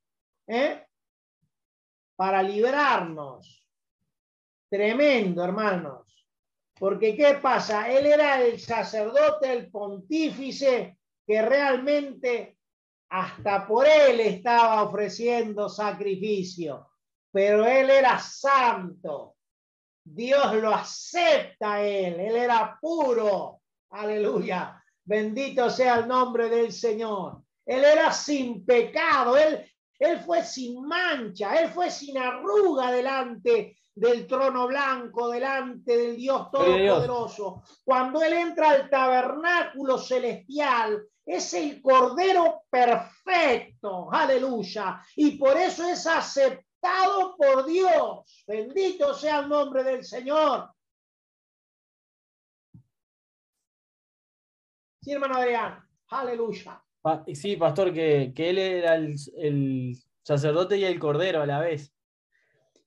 ¿eh? 0.47 0.83
para 2.15 2.41
librarnos 2.41 3.62
Tremendo, 4.73 5.43
hermanos. 5.43 6.27
Porque 6.79 7.15
¿qué 7.15 7.35
pasa? 7.35 7.91
Él 7.91 8.07
era 8.07 8.41
el 8.41 8.59
sacerdote, 8.59 9.53
el 9.53 9.69
pontífice, 9.69 10.97
que 11.27 11.41
realmente 11.43 12.57
hasta 13.09 13.67
por 13.67 13.85
él 13.87 14.19
estaba 14.21 14.81
ofreciendo 14.81 15.69
sacrificio. 15.69 16.89
Pero 17.31 17.67
él 17.67 17.91
era 17.91 18.17
santo. 18.17 19.35
Dios 20.03 20.55
lo 20.55 20.73
acepta 20.73 21.79
él. 21.83 22.19
Él 22.19 22.35
era 22.35 22.75
puro. 22.81 23.61
Aleluya. 23.91 24.83
Bendito 25.05 25.69
sea 25.69 25.99
el 25.99 26.07
nombre 26.07 26.49
del 26.49 26.71
Señor. 26.71 27.43
Él 27.63 27.83
era 27.83 28.11
sin 28.11 28.65
pecado. 28.65 29.37
Él, 29.37 29.71
él 29.99 30.19
fue 30.21 30.43
sin 30.43 30.81
mancha. 30.81 31.61
Él 31.61 31.69
fue 31.69 31.91
sin 31.91 32.17
arruga 32.17 32.91
delante 32.91 33.77
del 33.95 34.25
trono 34.25 34.67
blanco 34.67 35.29
delante 35.29 35.95
del 35.95 36.15
Dios 36.15 36.49
Todopoderoso. 36.51 37.63
Cuando 37.83 38.21
Él 38.21 38.33
entra 38.33 38.71
al 38.71 38.89
tabernáculo 38.89 39.97
celestial, 39.97 41.07
es 41.25 41.53
el 41.53 41.81
Cordero 41.81 42.63
perfecto, 42.69 44.11
aleluya. 44.11 45.01
Y 45.15 45.37
por 45.37 45.57
eso 45.57 45.87
es 45.87 46.05
aceptado 46.05 47.35
por 47.37 47.65
Dios. 47.65 48.43
Bendito 48.47 49.13
sea 49.13 49.39
el 49.39 49.49
nombre 49.49 49.83
del 49.83 50.03
Señor. 50.03 50.69
Sí, 55.01 55.11
hermano 55.11 55.35
Adrián, 55.35 55.85
aleluya. 56.07 56.81
Sí, 57.33 57.57
pastor, 57.57 57.93
que, 57.93 58.31
que 58.33 58.49
él 58.49 58.57
era 58.57 58.95
el, 58.95 59.15
el 59.35 59.97
sacerdote 60.23 60.77
y 60.77 60.85
el 60.85 60.99
cordero 60.99 61.41
a 61.41 61.45
la 61.45 61.59
vez. 61.59 61.92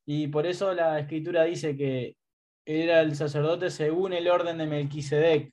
Y 0.07 0.29
por 0.29 0.47
eso 0.47 0.73
la 0.73 1.01
escritura 1.01 1.45
dice 1.45 1.77
que 1.77 2.17
era 2.65 3.01
el 3.01 3.17
sacerdote 3.17 3.71
según 3.71 4.13
el 4.13 4.29
orden 4.29 4.57
de 4.59 4.67
Melquisedec. 4.67 5.53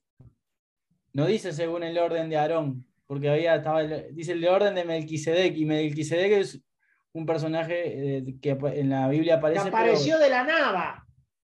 No 1.13 1.25
dice 1.25 1.53
según 1.53 1.83
el 1.83 1.97
orden 1.97 2.29
de 2.29 2.37
Aarón, 2.37 2.85
porque 3.07 3.29
había 3.29 3.55
estaba 3.55 3.83
dice 3.83 4.33
el 4.33 4.47
orden 4.47 4.75
de 4.75 4.85
Melquisedec 4.85 5.57
y 5.57 5.65
Melquisedec 5.65 6.31
es 6.33 6.61
un 7.13 7.25
personaje 7.25 8.17
eh, 8.17 8.35
que 8.41 8.51
en 8.51 8.89
la 8.89 9.07
Biblia 9.09 9.35
aparece. 9.35 9.63
Que 9.63 9.69
apareció 9.69 10.19
de 10.19 10.29
la 10.29 10.43
nada. 10.43 11.05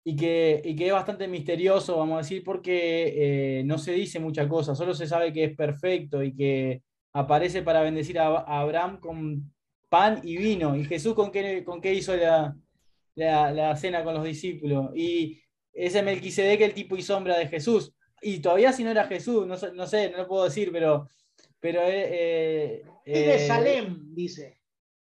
Y 0.07 0.17
que, 0.17 0.61
y 0.63 0.77
que, 0.77 0.87
es 0.87 0.93
bastante 0.93 1.27
misterioso, 1.29 1.97
vamos 1.97 2.17
a 2.17 2.19
decir, 2.19 2.45
porque 2.45 3.61
eh, 3.61 3.65
no 3.65 3.79
se 3.79 3.93
dice 3.93 4.21
mucha 4.21 4.47
cosa, 4.47 4.75
solo 4.75 4.93
se 4.93 5.07
sabe 5.07 5.33
que 5.33 5.45
es 5.45 5.57
perfecto 5.57 6.23
y 6.23 6.35
que 6.35 6.83
aparece 7.15 7.63
para 7.63 7.81
bendecir 7.81 8.19
a, 8.19 8.27
Abraham 8.27 9.01
con 9.01 9.55
pan 9.89 10.21
y 10.23 10.37
vino. 10.37 10.77
¿Y 10.77 10.85
Jesús 10.85 11.15
con 11.15 11.31
qué, 11.31 11.65
con 11.65 11.81
qué 11.81 11.95
hizo 11.95 12.15
la, 12.15 12.55
la, 13.15 13.77
cena 13.77 14.05
con 14.05 14.15
los 14.15 14.25
discípulos? 14.25 14.91
Y 14.95 15.41
ese 15.73 16.03
Melquisedec 16.03 16.61
el 16.61 16.75
tipo 16.75 16.97
y 16.97 17.03
sombra 17.03 17.39
de 17.39 17.49
Jesús. 17.49 17.93
Y 18.23 18.41
todavía 18.41 18.73
si 18.73 18.85
no 18.85 18.91
era 18.91 19.07
Jesús, 19.07 19.47
no, 19.47 19.57
no 19.75 19.87
sé, 19.87 20.11
no 20.11 20.19
lo 20.19 20.29
puedo 20.29 20.45
decir, 20.45 20.71
pero... 20.73 21.09
pero 21.61 21.81
eh, 21.85 22.85
de 23.05 23.47
Salem, 23.47 24.15
dice. 24.15 24.61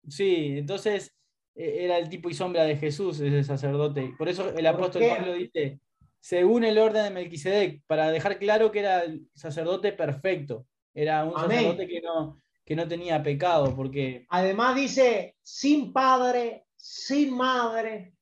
Sí, 0.08 0.56
entonces 0.58 1.16
e, 1.56 1.86
era 1.86 1.98
el 1.98 2.10
tipo 2.10 2.30
y 2.30 2.34
sombra 2.34 2.64
de 2.64 2.78
Jesús, 2.78 3.20
ese 3.20 3.44
sacerdote. 3.44 4.14
Por 4.18 4.30
eso 4.30 4.50
el 4.50 4.66
apóstol 4.66 5.04
Pablo 5.10 5.34
dice, 5.34 5.80
según 6.20 6.64
el 6.64 6.78
orden 6.78 7.04
de 7.04 7.10
Melquisedec, 7.12 7.84
para 7.86 8.10
dejar 8.12 8.40
claro 8.40 8.72
que 8.72 8.80
era 8.80 9.04
el 9.04 9.28
sacerdote 9.34 9.92
perfecto, 9.92 10.66
era 10.94 11.24
un 11.26 11.34
sacerdote 11.34 11.88
que 11.88 12.02
no, 12.02 12.42
que 12.66 12.76
no 12.76 12.88
tenía 12.88 13.22
pecado, 13.22 13.76
porque... 13.76 14.26
Además 14.30 14.76
dice, 14.76 15.36
sin 15.42 15.92
padre, 15.92 16.66
sin 16.84 17.38
madre. 17.38 18.14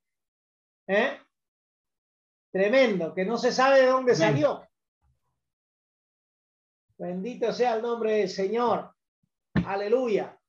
¿eh? 0.85 1.19
Tremendo, 2.51 3.11
que 3.15 3.25
no 3.25 3.35
se 3.37 3.51
sabe 3.51 3.81
de 3.81 3.87
dónde 3.87 4.13
salió. 4.13 4.61
Bendito 6.95 7.51
sea 7.51 7.75
el 7.75 7.81
nombre 7.81 8.17
del 8.17 8.29
Señor. 8.29 8.95
Aleluya. 9.65 10.39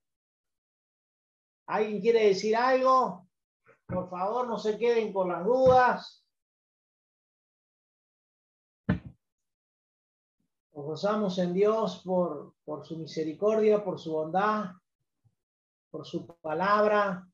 ¿Alguien 1.68 2.02
quiere 2.02 2.26
decir 2.26 2.54
algo? 2.54 3.26
Por 3.86 4.10
favor, 4.10 4.46
no 4.46 4.58
se 4.58 4.76
queden 4.76 5.10
con 5.10 5.30
las 5.30 5.44
dudas. 5.46 6.26
Nos 10.74 10.84
gozamos 10.84 11.38
en 11.38 11.54
Dios 11.54 12.02
por, 12.04 12.56
por 12.64 12.84
su 12.84 12.98
misericordia, 12.98 13.82
por 13.82 13.98
su 13.98 14.12
bondad, 14.12 14.72
por 15.90 16.04
su 16.04 16.26
palabra. 16.26 17.31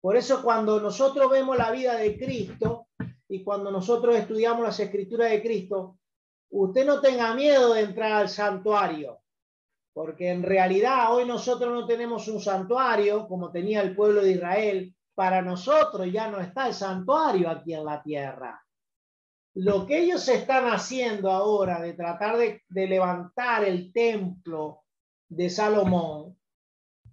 Por 0.00 0.16
eso 0.16 0.42
cuando 0.42 0.80
nosotros 0.80 1.30
vemos 1.30 1.56
la 1.56 1.70
vida 1.70 1.96
de 1.96 2.18
Cristo 2.18 2.88
y 3.28 3.42
cuando 3.42 3.70
nosotros 3.70 4.16
estudiamos 4.16 4.64
las 4.64 4.80
escrituras 4.80 5.30
de 5.30 5.42
Cristo, 5.42 5.98
usted 6.50 6.86
no 6.86 7.00
tenga 7.00 7.34
miedo 7.34 7.74
de 7.74 7.82
entrar 7.82 8.12
al 8.12 8.28
santuario 8.28 9.20
porque 9.92 10.30
en 10.30 10.42
realidad 10.42 11.14
hoy 11.14 11.26
nosotros 11.26 11.72
no 11.72 11.86
tenemos 11.86 12.28
un 12.28 12.40
santuario 12.40 13.26
como 13.26 13.50
tenía 13.50 13.82
el 13.82 13.94
pueblo 13.94 14.22
de 14.22 14.32
Israel. 14.32 14.94
Para 15.14 15.42
nosotros 15.42 16.10
ya 16.10 16.30
no 16.30 16.40
está 16.40 16.68
el 16.68 16.74
santuario 16.74 17.50
aquí 17.50 17.74
en 17.74 17.84
la 17.84 18.02
tierra. 18.02 18.64
Lo 19.54 19.86
que 19.86 19.98
ellos 19.98 20.26
están 20.28 20.68
haciendo 20.68 21.30
ahora 21.30 21.80
de 21.80 21.92
tratar 21.92 22.38
de, 22.38 22.62
levantar 22.70 23.64
el 23.64 23.92
templo 23.92 24.84
de 25.28 25.50
Salomón, 25.50 26.38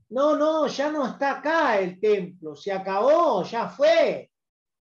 no, 0.09 0.37
no, 0.37 0.67
ya 0.67 0.91
no 0.91 1.05
está 1.05 1.39
acá 1.39 1.79
el 1.79 1.99
templo, 1.99 2.55
se 2.55 2.71
acabó, 2.71 3.43
ya 3.43 3.67
fue. 3.67 4.31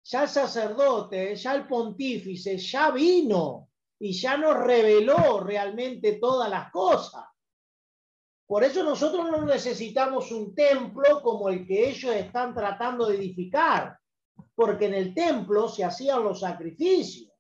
Ya 0.03 0.24
el 0.24 0.30
sacerdote, 0.30 1.36
ya 1.36 1.55
el 1.55 1.67
pontífice, 1.67 2.57
ya 2.57 2.89
vino 2.91 3.70
y 3.99 4.13
ya 4.13 4.38
nos 4.38 4.57
reveló 4.57 5.41
realmente 5.41 6.13
todas 6.13 6.49
las 6.49 6.72
cosas. 6.72 7.26
Por 8.47 8.63
eso 8.63 8.84
nosotros 8.84 9.30
no 9.30 9.45
necesitamos 9.45 10.32
un 10.32 10.55
templo 10.55 11.22
como 11.22 11.49
el 11.49 11.67
que 11.67 11.89
ellos 11.89 12.15
están 12.15 12.55
tratando 12.55 13.07
de 13.07 13.17
edificar, 13.17 13.99
porque 14.55 14.86
en 14.86 14.95
el 14.95 15.13
templo 15.13 15.67
se 15.67 15.84
hacían 15.84 16.24
los 16.24 16.39
sacrificios. 16.39 17.32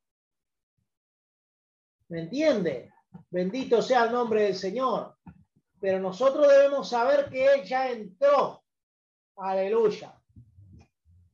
¿Me 2.09 2.21
entiende? 2.21 2.91
Bendito 3.31 3.81
sea 3.81 4.03
el 4.03 4.11
nombre 4.11 4.43
del 4.43 4.55
Señor. 4.55 5.15
Pero 5.79 5.99
nosotros 5.99 6.47
debemos 6.47 6.89
saber 6.89 7.29
que 7.29 7.45
Él 7.45 7.63
ya 7.63 7.89
entró. 7.89 8.63
Aleluya. 9.37 10.13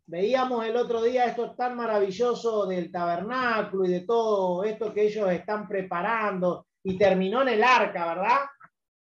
Veíamos 0.08 0.66
el 0.66 0.76
otro 0.76 1.02
día 1.02 1.26
esto 1.26 1.56
tan 1.56 1.76
maravilloso 1.76 2.68
del 2.68 2.92
tabernáculo 2.92 3.86
y 3.86 3.92
de 3.92 4.02
todo 4.02 4.64
esto 4.64 4.94
que 4.94 5.08
ellos 5.08 5.32
están 5.32 5.68
preparando 5.68 6.68
y 6.84 6.96
terminó 6.96 7.42
en 7.42 7.50
el 7.50 7.64
arca, 7.64 8.06
¿verdad? 8.06 8.42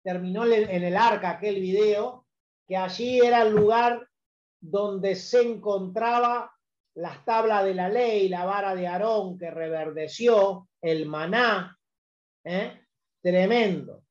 terminó 0.04 0.46
en 0.46 0.84
el 0.84 0.98
arca 0.98 1.32
aquel 1.32 1.62
video, 1.62 2.28
que 2.68 2.76
allí 2.76 3.20
era 3.20 3.42
el 3.44 3.56
lugar 3.56 4.08
donde 4.60 5.16
se 5.16 5.42
encontraba 5.42 6.52
las 6.96 7.26
tablas 7.26 7.64
de 7.64 7.74
la 7.74 7.90
ley, 7.90 8.30
la 8.30 8.46
vara 8.46 8.76
de 8.76 8.86
Aarón 8.86 9.38
que 9.38 9.50
reverdeció, 9.50 10.68
el 10.82 11.06
maná, 11.06 11.78
¿eh? 12.44 12.82
tremendo. 13.22 14.03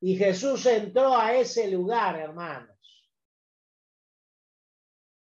Y 0.00 0.16
Jesús 0.16 0.64
entró 0.66 1.16
a 1.16 1.34
ese 1.34 1.70
lugar, 1.70 2.16
hermanos. 2.18 2.76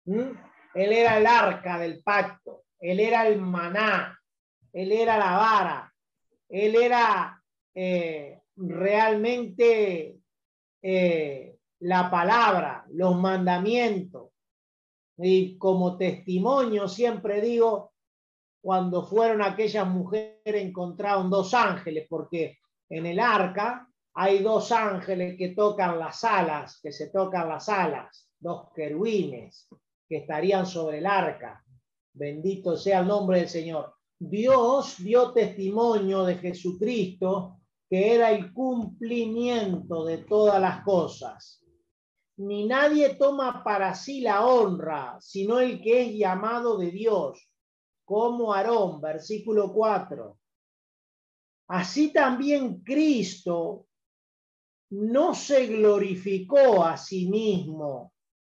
¿Mm? 0.06 0.32
Él 0.74 0.92
era 0.92 1.18
el 1.18 1.26
arca 1.26 1.78
del 1.78 2.02
pacto, 2.02 2.64
él 2.80 2.98
era 2.98 3.26
el 3.28 3.40
maná, 3.40 4.18
él 4.72 4.90
era 4.90 5.16
la 5.16 5.36
vara, 5.36 5.94
él 6.48 6.74
era 6.74 7.40
eh, 7.72 8.42
realmente 8.56 10.18
eh, 10.82 11.56
la 11.80 12.10
palabra, 12.10 12.84
los 12.90 13.16
mandamientos. 13.16 14.30
Y 15.16 15.56
como 15.58 15.96
testimonio 15.96 16.88
siempre 16.88 17.40
digo, 17.40 17.92
cuando 18.60 19.06
fueron 19.06 19.42
aquellas 19.42 19.86
mujeres 19.86 20.40
encontraron 20.44 21.30
dos 21.30 21.54
ángeles, 21.54 22.06
porque 22.08 22.58
en 22.88 23.06
el 23.06 23.20
arca 23.20 23.88
hay 24.14 24.42
dos 24.42 24.70
ángeles 24.70 25.36
que 25.36 25.48
tocan 25.48 25.98
las 25.98 26.22
alas, 26.22 26.78
que 26.80 26.92
se 26.92 27.10
tocan 27.10 27.48
las 27.48 27.68
alas, 27.68 28.30
dos 28.38 28.68
querubines 28.74 29.68
que 30.08 30.18
estarían 30.18 30.66
sobre 30.66 30.98
el 30.98 31.06
arca. 31.06 31.64
Bendito 32.12 32.76
sea 32.76 33.00
el 33.00 33.08
nombre 33.08 33.40
del 33.40 33.48
Señor. 33.48 33.94
Dios 34.18 34.96
dio 34.98 35.32
testimonio 35.32 36.24
de 36.24 36.36
Jesucristo 36.36 37.58
que 37.90 38.14
era 38.14 38.30
el 38.30 38.52
cumplimiento 38.52 40.04
de 40.04 40.18
todas 40.18 40.60
las 40.60 40.82
cosas. 40.84 41.62
Ni 42.36 42.66
nadie 42.66 43.14
toma 43.14 43.62
para 43.62 43.94
sí 43.94 44.20
la 44.20 44.46
honra, 44.46 45.16
sino 45.20 45.60
el 45.60 45.80
que 45.80 46.02
es 46.02 46.14
llamado 46.14 46.78
de 46.78 46.90
Dios, 46.90 47.48
como 48.04 48.52
Aarón, 48.52 49.00
versículo 49.00 49.72
4. 49.72 50.38
Así 51.68 52.12
también 52.12 52.82
Cristo 52.82 53.86
no 54.90 55.34
se 55.34 55.66
glorificó 55.66 56.84
a 56.84 56.96
sí 56.96 57.28
mismo, 57.28 58.12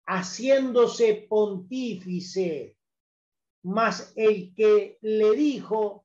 haciéndose 0.06 1.26
pontífice, 1.28 2.76
mas 3.62 4.12
el 4.16 4.54
que 4.54 4.98
le 5.00 5.32
dijo, 5.32 6.04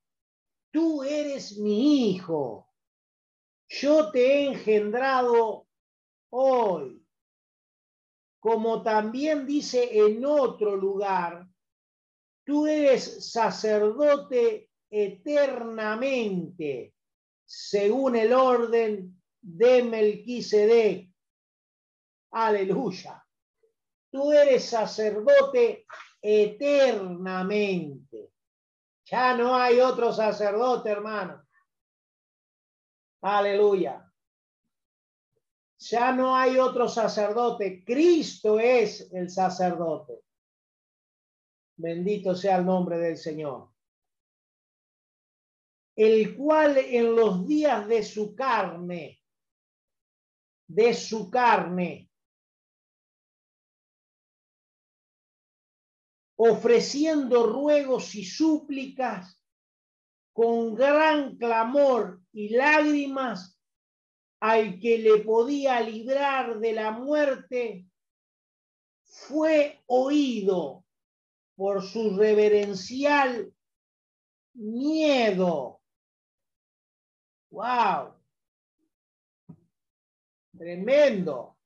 tú 0.72 1.04
eres 1.04 1.58
mi 1.58 2.10
hijo 2.10 2.70
yo 3.70 4.12
te 4.12 4.26
he 4.26 4.46
engendrado 4.48 5.68
hoy, 6.32 7.06
como 8.40 8.82
también 8.82 9.46
dice 9.46 10.06
en 10.06 10.26
otro 10.26 10.76
lugar, 10.76 11.48
tú 12.44 12.66
eres 12.66 13.32
sacerdote 13.32 14.72
eternamente, 14.90 16.96
según 17.46 18.16
el 18.16 18.34
orden 18.34 19.19
de 19.42 19.84
Melquisedec. 19.84 21.10
Aleluya. 22.32 23.26
Tú 24.12 24.32
eres 24.32 24.66
sacerdote 24.66 25.86
eternamente. 26.22 28.34
Ya 29.06 29.36
no 29.36 29.56
hay 29.56 29.80
otro 29.80 30.14
sacerdote, 30.14 30.90
hermano. 30.90 31.48
Aleluya. 33.22 34.06
Ya 35.80 36.12
no 36.12 36.36
hay 36.36 36.58
otro 36.58 36.88
sacerdote. 36.88 37.84
Cristo 37.84 38.60
es 38.60 39.12
el 39.14 39.30
sacerdote. 39.30 40.24
Bendito 41.78 42.36
sea 42.36 42.58
el 42.58 42.66
nombre 42.66 42.98
del 42.98 43.18
Señor. 43.18 43.70
El 45.96 46.36
cual 46.36 46.78
en 46.78 47.16
los 47.16 47.48
días 47.48 47.88
de 47.88 48.04
su 48.04 48.36
carne, 48.36 49.19
de 50.70 50.94
su 50.94 51.32
carne, 51.32 52.10
ofreciendo 56.38 57.48
ruegos 57.48 58.14
y 58.16 58.24
súplicas 58.24 59.42
con 60.32 60.76
gran 60.76 61.36
clamor 61.38 62.22
y 62.32 62.50
lágrimas 62.50 63.60
al 64.40 64.80
que 64.80 65.00
le 65.00 65.18
podía 65.18 65.82
librar 65.82 66.60
de 66.60 66.72
la 66.74 66.92
muerte, 66.92 67.86
fue 69.04 69.82
oído 69.88 70.86
por 71.56 71.82
su 71.82 72.16
reverencial 72.16 73.52
miedo. 74.54 75.82
¡Wow! 77.50 78.19
Tremendo. 80.60 81.58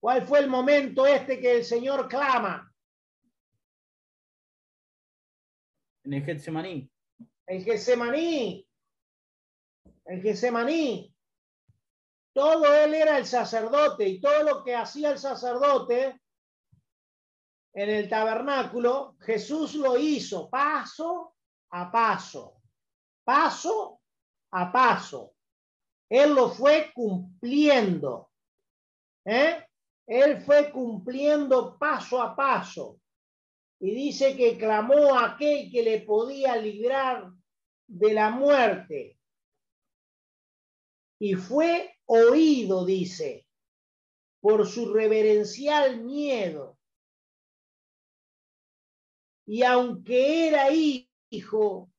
¿Cuál 0.00 0.26
fue 0.26 0.40
el 0.40 0.48
momento 0.48 1.06
este 1.06 1.38
que 1.38 1.58
el 1.58 1.64
Señor 1.64 2.08
clama? 2.08 2.74
En 6.02 6.12
el 6.12 6.24
Getsemaní. 6.24 6.90
El 7.46 7.64
Getsemaní. 7.64 8.68
El 10.06 10.22
Getsemaní. 10.22 11.14
Todo 12.32 12.74
él 12.74 12.94
era 12.94 13.16
el 13.16 13.26
sacerdote 13.26 14.08
y 14.08 14.20
todo 14.20 14.42
lo 14.42 14.64
que 14.64 14.74
hacía 14.74 15.12
el 15.12 15.20
sacerdote 15.20 16.20
en 17.74 17.90
el 17.90 18.08
tabernáculo, 18.08 19.16
Jesús 19.20 19.76
lo 19.76 19.96
hizo 19.96 20.50
paso 20.50 21.36
a 21.70 21.92
paso, 21.92 22.60
paso 23.22 24.00
a 24.50 24.72
paso. 24.72 25.33
Él 26.08 26.34
lo 26.34 26.50
fue 26.50 26.92
cumpliendo. 26.94 28.30
¿eh? 29.24 29.66
Él 30.06 30.40
fue 30.42 30.70
cumpliendo 30.70 31.78
paso 31.78 32.20
a 32.20 32.36
paso. 32.36 33.00
Y 33.80 33.94
dice 33.94 34.36
que 34.36 34.56
clamó 34.56 35.14
a 35.14 35.32
aquel 35.32 35.70
que 35.70 35.82
le 35.82 36.00
podía 36.00 36.56
librar 36.56 37.32
de 37.86 38.12
la 38.12 38.30
muerte. 38.30 39.18
Y 41.18 41.34
fue 41.34 41.96
oído, 42.06 42.84
dice, 42.84 43.46
por 44.40 44.66
su 44.66 44.92
reverencial 44.92 46.02
miedo. 46.02 46.78
Y 49.46 49.62
aunque 49.62 50.48
era 50.48 50.68
hijo, 50.70 51.90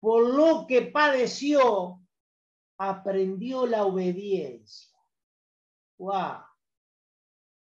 por 0.00 0.34
lo 0.34 0.66
que 0.66 0.82
padeció, 0.82 2.03
aprendió 2.78 3.66
la 3.66 3.84
obediencia. 3.84 4.96
¡Wow! 5.98 6.42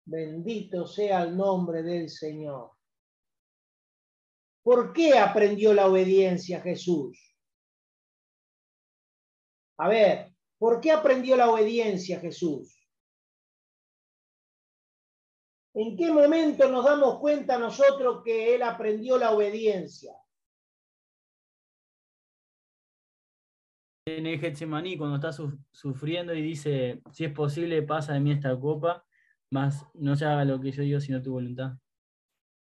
Bendito 0.05 0.87
sea 0.87 1.23
el 1.23 1.35
nombre 1.35 1.83
del 1.83 2.09
Señor. 2.09 2.71
¿Por 4.63 4.93
qué 4.93 5.17
aprendió 5.17 5.73
la 5.73 5.87
obediencia 5.87 6.61
Jesús? 6.61 7.35
A 9.77 9.87
ver, 9.87 10.33
¿por 10.57 10.81
qué 10.81 10.91
aprendió 10.91 11.35
la 11.37 11.49
obediencia 11.49 12.19
Jesús? 12.19 12.75
¿En 15.73 15.95
qué 15.95 16.11
momento 16.11 16.69
nos 16.69 16.83
damos 16.83 17.19
cuenta 17.19 17.57
nosotros 17.57 18.21
que 18.23 18.55
él 18.55 18.63
aprendió 18.63 19.17
la 19.17 19.31
obediencia? 19.31 20.13
En 24.17 24.25
el 24.25 24.39
Getsemaní, 24.39 24.97
cuando 24.97 25.15
está 25.15 25.31
sufriendo 25.71 26.33
y 26.33 26.41
dice, 26.41 27.01
si 27.11 27.25
es 27.25 27.33
posible, 27.33 27.81
pasa 27.83 28.13
de 28.13 28.19
mí 28.19 28.31
esta 28.31 28.59
copa, 28.59 29.05
más 29.51 29.85
no 29.93 30.15
se 30.15 30.25
haga 30.25 30.45
lo 30.45 30.59
que 30.59 30.71
yo 30.71 30.83
digo, 30.83 30.99
sino 30.99 31.21
tu 31.21 31.33
voluntad. 31.33 31.73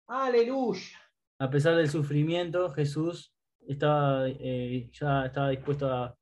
Aleluya. 0.06 0.98
A 1.38 1.50
pesar 1.50 1.76
del 1.76 1.88
sufrimiento, 1.88 2.70
Jesús 2.70 3.34
estaba, 3.66 4.28
eh, 4.28 4.90
ya 4.92 5.26
estaba 5.26 5.50
dispuesto 5.50 5.92
a 5.92 6.16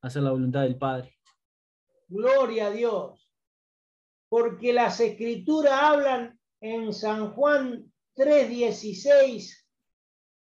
hacer 0.00 0.22
la 0.22 0.30
voluntad 0.30 0.62
del 0.62 0.78
Padre. 0.78 1.18
Gloria 2.08 2.66
a 2.66 2.70
Dios. 2.70 3.30
Porque 4.28 4.72
las 4.72 5.00
escrituras 5.00 5.72
hablan 5.74 6.38
en 6.60 6.92
San 6.92 7.32
Juan 7.32 7.92
3:16, 8.14 9.66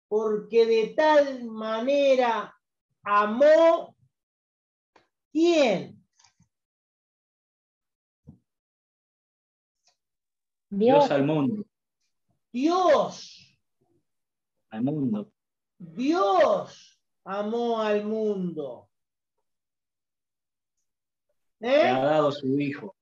porque 0.08 0.66
de 0.66 0.94
tal 0.94 1.44
manera 1.44 2.54
amó 3.02 3.95
quién. 5.36 6.02
Dios 10.70 11.10
al 11.10 11.24
mundo. 11.24 11.64
Dios. 12.50 13.58
Al 14.70 14.82
mundo. 14.82 15.30
Dios 15.78 16.98
amó 17.24 17.82
al 17.82 18.04
mundo. 18.04 18.88
¿Eh? 21.60 21.86
ha 21.88 22.02
dado 22.02 22.32
su 22.32 22.58
Hijo. 22.58 22.96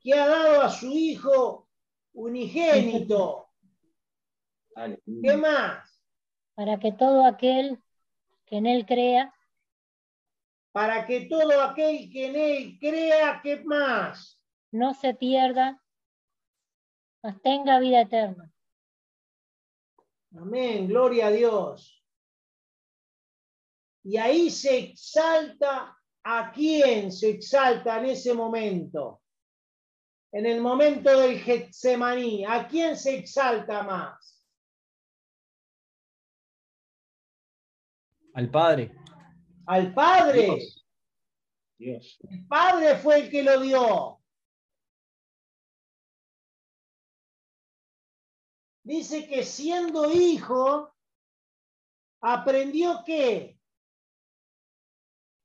Que 0.00 0.14
ha 0.14 0.26
dado 0.28 0.62
a 0.62 0.70
su 0.70 0.86
Hijo 0.86 1.68
unigénito. 2.12 3.48
¿Qué 5.22 5.36
más? 5.36 6.00
Para 6.54 6.78
que 6.78 6.92
todo 6.92 7.24
aquel 7.24 7.82
que 8.46 8.58
en 8.58 8.66
Él 8.66 8.86
crea. 8.86 9.34
Para 10.72 11.06
que 11.06 11.26
todo 11.26 11.60
aquel 11.60 12.10
que 12.10 12.26
en 12.26 12.36
Él 12.36 12.78
crea, 12.80 13.40
¿qué 13.42 13.62
más? 13.64 14.40
No 14.70 14.94
se 14.94 15.14
pierda, 15.14 15.82
mas 17.22 17.40
tenga 17.42 17.78
vida 17.78 18.00
eterna. 18.00 18.50
Amén, 20.34 20.88
gloria 20.88 21.26
a 21.26 21.30
Dios. 21.30 22.02
Y 24.02 24.16
ahí 24.16 24.50
se 24.50 24.78
exalta 24.78 25.96
¿A 26.24 26.52
quién 26.52 27.10
se 27.10 27.30
exalta 27.30 27.98
en 27.98 28.06
ese 28.06 28.32
momento? 28.32 29.22
En 30.30 30.46
el 30.46 30.60
momento 30.60 31.18
del 31.18 31.38
Getsemaní, 31.40 32.44
¿a 32.44 32.66
quién 32.68 32.96
se 32.96 33.16
exalta 33.16 33.82
más? 33.82 34.46
Al 38.34 38.50
Padre. 38.50 38.94
Al 39.66 39.94
Padre. 39.94 40.58
Dios. 41.78 42.18
El 42.28 42.46
Padre 42.46 42.96
fue 42.96 43.20
el 43.20 43.30
que 43.30 43.42
lo 43.42 43.60
dio. 43.60 44.18
Dice 48.84 49.28
que 49.28 49.44
siendo 49.44 50.10
hijo, 50.10 50.92
aprendió 52.20 53.02
qué? 53.04 53.58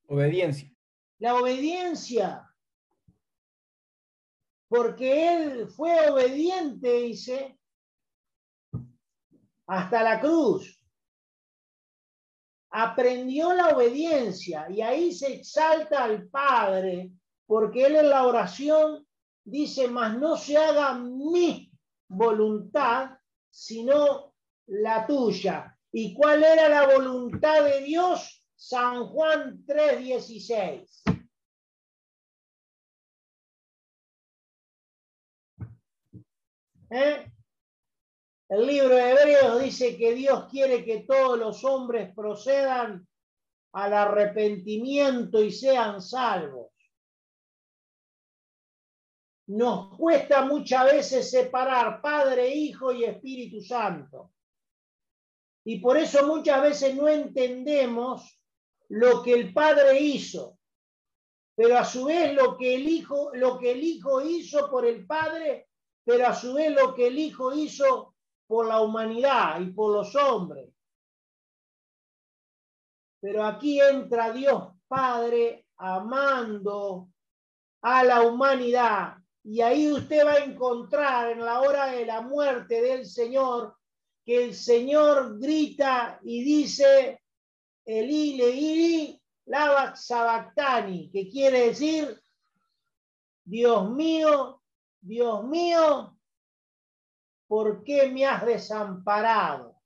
Obediencia. 0.07 0.71
La 1.19 1.35
obediencia. 1.35 2.43
Porque 4.67 5.33
él 5.33 5.67
fue 5.69 6.09
obediente, 6.09 6.91
dice, 6.93 7.57
hasta 9.67 10.03
la 10.03 10.19
cruz. 10.19 10.76
Aprendió 12.79 13.53
la 13.53 13.69
obediencia 13.69 14.67
y 14.69 14.81
ahí 14.81 15.11
se 15.11 15.33
exalta 15.33 16.03
al 16.03 16.27
Padre, 16.27 17.11
porque 17.47 17.87
él 17.87 17.95
en 17.95 18.11
la 18.11 18.23
oración 18.23 19.03
dice, 19.43 19.87
mas 19.87 20.15
no 20.15 20.37
se 20.37 20.57
haga 20.57 20.93
mi 20.93 21.71
voluntad, 22.07 23.17
sino 23.49 24.35
la 24.67 25.07
tuya. 25.07 25.75
¿Y 25.91 26.13
cuál 26.13 26.43
era 26.43 26.69
la 26.69 26.85
voluntad 26.85 27.63
de 27.63 27.81
Dios? 27.81 28.43
San 28.55 29.07
Juan 29.07 29.65
3:16. 29.65 31.01
¿Eh? 36.91 37.31
El 38.49 38.65
libro 38.65 38.95
de 38.95 39.11
Hebreos 39.11 39.61
dice 39.61 39.97
que 39.97 40.13
Dios 40.13 40.45
quiere 40.49 40.85
que 40.85 41.01
todos 41.01 41.37
los 41.37 41.65
hombres 41.65 42.13
procedan 42.15 43.05
al 43.73 43.93
arrepentimiento 43.93 45.41
y 45.41 45.51
sean 45.51 46.01
salvos. 46.01 46.71
Nos 49.47 49.97
cuesta 49.97 50.43
muchas 50.45 50.85
veces 50.85 51.29
separar 51.29 52.01
Padre, 52.01 52.53
Hijo 52.53 52.93
y 52.93 53.03
Espíritu 53.03 53.61
Santo. 53.61 54.31
Y 55.65 55.79
por 55.79 55.97
eso 55.97 56.25
muchas 56.25 56.61
veces 56.61 56.95
no 56.95 57.09
entendemos 57.09 58.41
lo 58.89 59.21
que 59.23 59.33
el 59.33 59.53
Padre 59.53 59.99
hizo, 59.99 60.57
pero 61.55 61.77
a 61.77 61.83
su 61.83 62.05
vez 62.05 62.33
lo 62.33 62.57
que 62.57 62.75
el 62.75 62.87
Hijo, 62.87 63.31
lo 63.33 63.59
que 63.59 63.71
el 63.71 63.83
Hijo 63.83 64.21
hizo 64.21 64.69
por 64.69 64.85
el 64.85 65.05
Padre, 65.05 65.67
pero 66.05 66.27
a 66.27 66.33
su 66.33 66.53
vez 66.53 66.71
lo 66.71 66.95
que 66.95 67.07
el 67.07 67.19
Hijo 67.19 67.53
hizo 67.53 68.15
por 68.47 68.67
la 68.67 68.81
humanidad 68.81 69.59
y 69.61 69.71
por 69.71 69.93
los 69.93 70.15
hombres. 70.15 70.73
Pero 73.19 73.45
aquí 73.45 73.79
entra 73.81 74.31
Dios 74.31 74.73
Padre 74.87 75.65
amando 75.77 77.09
a 77.81 78.03
la 78.03 78.21
humanidad. 78.21 79.17
Y 79.43 79.61
ahí 79.61 79.91
usted 79.91 80.25
va 80.25 80.33
a 80.33 80.43
encontrar 80.43 81.31
en 81.31 81.43
la 81.43 81.61
hora 81.61 81.87
de 81.87 82.05
la 82.05 82.21
muerte 82.21 82.81
del 82.81 83.05
Señor 83.05 83.77
que 84.25 84.43
el 84.43 84.55
Señor 84.55 85.39
grita 85.39 86.19
y 86.23 86.43
dice, 86.43 87.21
Eli 87.85 88.35
Leiri 88.35 89.21
Lava 89.45 89.95
Sabactani, 89.95 91.09
que 91.09 91.29
quiere 91.29 91.67
decir, 91.67 92.21
Dios 93.45 93.89
mío, 93.89 94.61
Dios 94.99 95.45
mío, 95.45 96.16
¿por 97.47 97.83
qué 97.83 98.09
me 98.09 98.25
has 98.25 98.45
desamparado? 98.45 99.77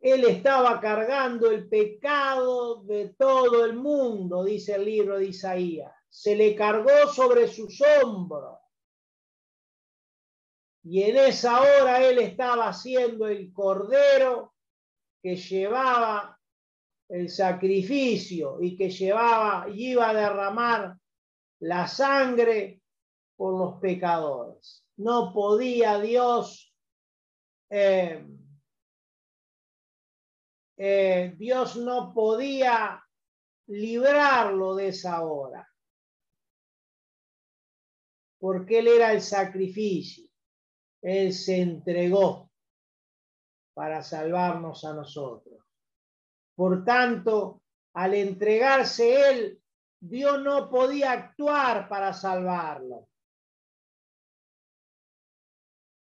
Él 0.00 0.24
estaba 0.24 0.80
cargando 0.80 1.50
el 1.50 1.68
pecado 1.68 2.82
de 2.84 3.14
todo 3.18 3.64
el 3.64 3.74
mundo, 3.74 4.44
dice 4.44 4.76
el 4.76 4.84
libro 4.84 5.18
de 5.18 5.26
Isaías. 5.26 5.92
Se 6.08 6.34
le 6.36 6.54
cargó 6.54 7.08
sobre 7.12 7.48
sus 7.48 7.80
hombros. 7.80 8.58
Y 10.84 11.02
en 11.02 11.16
esa 11.16 11.60
hora 11.60 12.02
él 12.02 12.18
estaba 12.20 12.68
haciendo 12.68 13.26
el 13.26 13.52
cordero 13.52 14.54
que 15.20 15.36
llevaba 15.36 16.37
el 17.08 17.28
sacrificio 17.28 18.58
y 18.60 18.76
que 18.76 18.90
llevaba 18.90 19.68
y 19.68 19.92
iba 19.92 20.10
a 20.10 20.14
derramar 20.14 20.96
la 21.60 21.86
sangre 21.86 22.82
por 23.36 23.58
los 23.58 23.80
pecadores. 23.80 24.84
No 24.96 25.32
podía 25.32 25.98
Dios 26.00 26.68
eh, 27.70 28.26
eh, 30.76 31.34
Dios 31.36 31.76
no 31.76 32.14
podía 32.14 33.02
librarlo 33.66 34.76
de 34.76 34.88
esa 34.88 35.22
hora, 35.24 35.68
porque 38.38 38.78
Él 38.78 38.88
era 38.88 39.12
el 39.12 39.20
sacrificio, 39.20 40.30
Él 41.02 41.32
se 41.32 41.60
entregó 41.60 42.50
para 43.74 44.02
salvarnos 44.02 44.84
a 44.84 44.94
nosotros. 44.94 45.67
Por 46.58 46.84
tanto, 46.84 47.62
al 47.94 48.14
entregarse 48.14 49.30
Él, 49.30 49.62
Dios 50.00 50.42
no 50.42 50.68
podía 50.68 51.12
actuar 51.12 51.88
para 51.88 52.12
salvarlo. 52.12 53.06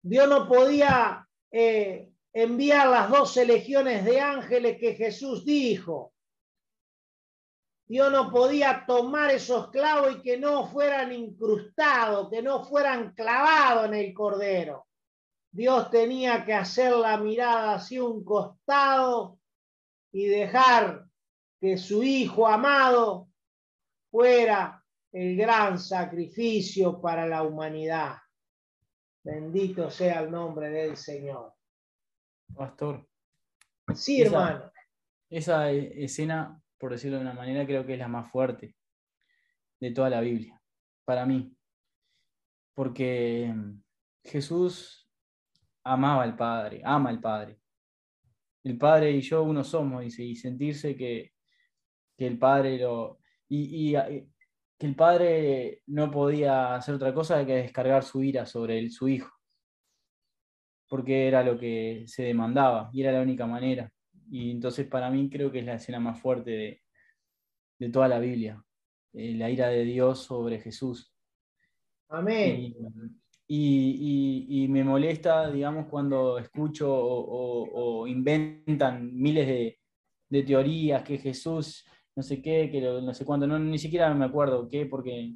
Dios 0.01 0.29
no 0.29 0.47
podía 0.47 1.27
eh, 1.51 2.13
enviar 2.31 2.87
las 2.87 3.09
doce 3.09 3.45
legiones 3.45 4.05
de 4.05 4.21
ángeles 4.21 4.77
que 4.79 4.95
Jesús 4.95 5.43
dijo. 5.43 6.13
Dios 7.85 8.09
no 8.09 8.31
podía 8.31 8.85
tomar 8.87 9.31
esos 9.31 9.69
clavos 9.71 10.15
y 10.15 10.21
que 10.21 10.37
no 10.37 10.69
fueran 10.69 11.11
incrustados, 11.11 12.29
que 12.29 12.41
no 12.41 12.63
fueran 12.63 13.13
clavados 13.13 13.87
en 13.87 13.95
el 13.95 14.13
cordero. 14.13 14.87
Dios 15.51 15.91
tenía 15.91 16.45
que 16.45 16.53
hacer 16.53 16.95
la 16.95 17.17
mirada 17.17 17.73
hacia 17.73 18.01
un 18.05 18.23
costado 18.23 19.38
y 20.11 20.27
dejar 20.27 21.05
que 21.59 21.77
su 21.77 22.03
Hijo 22.03 22.47
amado 22.47 23.29
fuera 24.09 24.83
el 25.11 25.35
gran 25.35 25.79
sacrificio 25.79 27.01
para 27.01 27.27
la 27.27 27.43
humanidad. 27.43 28.17
Bendito 29.23 29.89
sea 29.89 30.21
el 30.21 30.31
nombre 30.31 30.69
del 30.69 30.95
Señor. 30.95 31.53
Pastor. 32.55 33.07
Sí, 33.93 34.21
hermano. 34.21 34.71
Esa 35.29 35.71
escena, 35.71 36.61
por 36.77 36.91
decirlo 36.91 37.17
de 37.17 37.23
una 37.23 37.33
manera, 37.33 37.65
creo 37.65 37.85
que 37.85 37.93
es 37.93 37.99
la 37.99 38.07
más 38.07 38.31
fuerte 38.31 38.75
de 39.79 39.91
toda 39.91 40.09
la 40.09 40.21
Biblia, 40.21 40.59
para 41.05 41.25
mí. 41.25 41.55
Porque 42.73 43.53
Jesús 44.23 45.07
amaba 45.83 46.23
al 46.23 46.35
Padre, 46.35 46.81
ama 46.83 47.09
al 47.09 47.19
Padre. 47.19 47.59
El 48.63 48.77
Padre 48.77 49.11
y 49.11 49.21
yo 49.21 49.43
uno 49.43 49.63
somos, 49.63 50.03
dice, 50.03 50.23
y 50.23 50.35
sentirse 50.35 50.95
que, 50.95 51.31
el 52.17 52.37
Padre 52.37 52.77
lo... 52.77 53.19
Y, 53.47 53.93
que 53.93 54.87
el 54.87 54.95
Padre 54.95 55.81
no 55.87 56.09
podía 56.09 56.75
hacer 56.75 56.95
otra 56.95 57.13
cosa 57.13 57.45
que 57.45 57.55
descargar 57.55 58.03
su 58.03 58.23
ira 58.23 58.45
sobre 58.45 58.89
su 58.89 59.09
Hijo 59.09 59.39
porque 60.89 61.27
era 61.27 61.43
lo 61.43 61.57
que 61.57 62.03
se 62.07 62.23
demandaba 62.23 62.89
y 62.91 63.01
era 63.01 63.13
la 63.13 63.21
única 63.21 63.45
manera. 63.45 63.89
Y 64.29 64.51
entonces 64.51 64.87
para 64.87 65.09
mí 65.09 65.29
creo 65.29 65.51
que 65.51 65.59
es 65.59 65.65
la 65.65 65.75
escena 65.75 65.99
más 65.99 66.19
fuerte 66.19 66.81
de, 67.77 67.89
toda 67.91 68.07
la 68.09 68.19
Biblia, 68.19 68.61
eh, 69.13 69.35
la 69.35 69.49
ira 69.49 69.69
de 69.69 69.85
Dios 69.85 70.23
sobre 70.23 70.59
Jesús. 70.59 71.13
Amén. 72.09 72.59
Y, 72.59 72.75
me 73.49 74.83
molesta, 74.83 75.49
digamos, 75.51 75.87
cuando 75.87 76.37
escucho 76.37 76.87
o, 76.91 78.07
inventan 78.07 79.15
miles 79.15 79.47
de, 80.29 80.43
teorías 80.43 81.03
que 81.03 81.17
Jesús, 81.17 81.85
no 82.15 82.21
sé 82.21 82.41
qué, 82.41 82.69
que 82.71 82.81
no 82.81 83.13
sé 83.13 83.25
cuándo, 83.25 83.47
no, 83.47 83.57
ni 83.57 83.79
siquiera 83.79 84.13
me 84.13 84.25
acuerdo 84.25 84.67
qué, 84.69 84.85
porque 84.85 85.33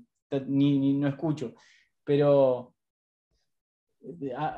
ni 0.48 0.94
no 0.94 1.08
escucho. 1.08 1.54
Pero 2.04 2.74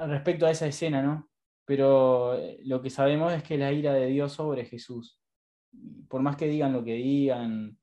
respecto 0.07 0.45
a 0.45 0.51
esa 0.51 0.67
escena, 0.67 1.01
¿no? 1.01 1.29
Pero 1.65 2.37
eh, 2.37 2.59
lo 2.63 2.81
que 2.81 2.89
sabemos 2.89 3.33
es 3.33 3.43
que 3.43 3.57
la 3.57 3.71
ira 3.71 3.93
de 3.93 4.07
Dios 4.07 4.33
sobre 4.33 4.65
Jesús, 4.65 5.19
por 6.07 6.21
más 6.21 6.35
que 6.35 6.47
digan 6.47 6.73
lo 6.73 6.83
que 6.83 6.93
digan, 6.93 7.77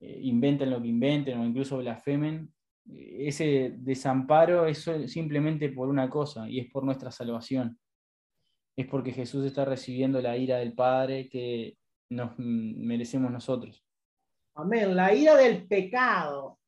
eh, 0.00 0.18
inventen 0.22 0.70
lo 0.70 0.82
que 0.82 0.88
inventen 0.88 1.38
o 1.38 1.44
incluso 1.44 1.78
blasfemen, 1.78 2.36
eh, 2.44 2.55
ese 2.88 3.74
desamparo 3.78 4.66
es 4.66 4.88
simplemente 5.06 5.70
por 5.70 5.88
una 5.88 6.08
cosa 6.08 6.48
y 6.48 6.60
es 6.60 6.70
por 6.70 6.84
nuestra 6.84 7.10
salvación. 7.10 7.78
Es 8.76 8.86
porque 8.86 9.12
Jesús 9.12 9.44
está 9.44 9.64
recibiendo 9.64 10.20
la 10.20 10.36
ira 10.36 10.58
del 10.58 10.74
Padre 10.74 11.28
que 11.28 11.76
nos 12.10 12.38
merecemos 12.38 13.30
nosotros. 13.30 13.84
Amén. 14.54 14.94
La 14.94 15.14
ira 15.14 15.34
del 15.36 15.66
pecado 15.66 16.58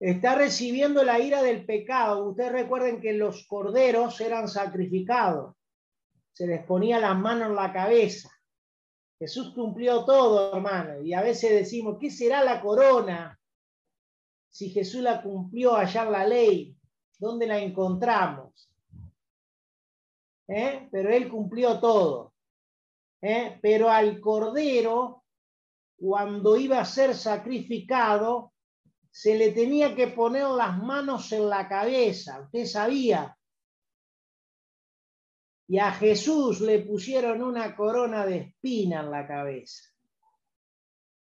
está 0.00 0.36
recibiendo 0.36 1.02
la 1.04 1.18
ira 1.18 1.42
del 1.42 1.64
pecado. 1.64 2.28
Ustedes 2.28 2.52
recuerden 2.52 3.00
que 3.00 3.12
los 3.12 3.46
corderos 3.46 4.20
eran 4.20 4.48
sacrificados. 4.48 5.54
Se 6.32 6.46
les 6.46 6.64
ponía 6.64 6.98
las 6.98 7.18
manos 7.18 7.48
en 7.48 7.56
la 7.56 7.72
cabeza. 7.72 8.30
Jesús 9.18 9.54
cumplió 9.54 10.04
todo, 10.04 10.54
hermano. 10.56 11.02
Y 11.02 11.14
a 11.14 11.22
veces 11.22 11.50
decimos, 11.50 11.96
¿qué 12.00 12.10
será 12.10 12.44
la 12.44 12.60
corona? 12.60 13.38
Si 14.56 14.70
Jesús 14.70 15.02
la 15.02 15.20
cumplió 15.20 15.78
en 15.78 16.10
la 16.10 16.26
ley, 16.26 16.74
¿dónde 17.18 17.46
la 17.46 17.58
encontramos? 17.58 18.72
¿Eh? 20.48 20.88
Pero 20.90 21.10
él 21.10 21.28
cumplió 21.28 21.78
todo. 21.78 22.32
¿Eh? 23.20 23.58
Pero 23.60 23.90
al 23.90 24.18
cordero, 24.18 25.24
cuando 25.94 26.56
iba 26.56 26.80
a 26.80 26.86
ser 26.86 27.14
sacrificado, 27.14 28.54
se 29.10 29.36
le 29.36 29.52
tenía 29.52 29.94
que 29.94 30.08
poner 30.08 30.46
las 30.46 30.78
manos 30.82 31.30
en 31.32 31.50
la 31.50 31.68
cabeza, 31.68 32.40
usted 32.40 32.64
sabía. 32.64 33.36
Y 35.68 35.78
a 35.78 35.92
Jesús 35.92 36.62
le 36.62 36.78
pusieron 36.78 37.42
una 37.42 37.76
corona 37.76 38.24
de 38.24 38.38
espina 38.38 39.00
en 39.00 39.10
la 39.10 39.26
cabeza. 39.26 39.82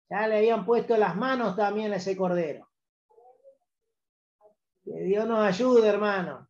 Ya 0.09 0.28
le 0.30 0.38
habían 0.38 0.65
puesto 0.65 0.95
las 0.95 1.17
manos 1.17 1.57
también 1.57 1.91
a 1.91 1.97
ese 1.97 2.15
cordero. 2.15 2.69
Que 4.88 5.04
Dios 5.04 5.28
nos 5.28 5.40
ayude, 5.40 5.86
hermano. 5.86 6.48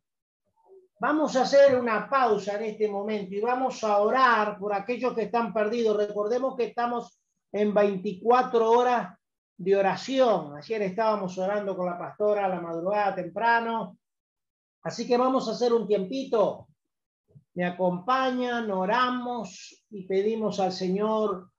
Vamos 1.00 1.34
a 1.34 1.42
hacer 1.42 1.76
una 1.78 2.08
pausa 2.08 2.54
en 2.54 2.66
este 2.66 2.86
momento 2.86 3.34
y 3.34 3.40
vamos 3.40 3.82
a 3.82 3.98
orar 3.98 4.58
por 4.60 4.72
aquellos 4.72 5.12
que 5.12 5.22
están 5.22 5.52
perdidos. 5.52 5.96
Recordemos 5.96 6.54
que 6.56 6.66
estamos 6.66 7.20
en 7.50 7.74
24 7.74 8.70
horas 8.70 9.18
de 9.56 9.76
oración. 9.76 10.56
Ayer 10.56 10.82
estábamos 10.82 11.36
orando 11.36 11.76
con 11.76 11.86
la 11.86 11.98
pastora 11.98 12.44
a 12.44 12.48
la 12.48 12.60
madrugada 12.60 13.16
temprano. 13.16 13.98
Así 14.84 15.04
que 15.04 15.16
vamos 15.16 15.48
a 15.48 15.52
hacer 15.52 15.72
un 15.72 15.88
tiempito. 15.88 16.68
Me 17.54 17.64
acompañan, 17.64 18.70
oramos 18.70 19.84
y 19.90 20.06
pedimos 20.06 20.60
al 20.60 20.70
Señor 20.70 21.50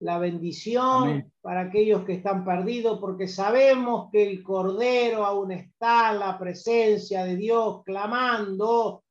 la 0.00 0.18
bendición 0.18 1.32
para 1.40 1.62
aquellos 1.62 2.04
que 2.04 2.14
están 2.14 2.44
perdidos, 2.44 3.00
porque 3.00 3.26
sabemos 3.26 4.10
que 4.12 4.30
el 4.30 4.42
Cordero 4.42 5.24
aún 5.24 5.50
está 5.52 6.12
en 6.12 6.20
la 6.20 6.38
presencia 6.38 7.24
de 7.24 7.36
Dios, 7.36 7.82
clamando 7.84 9.02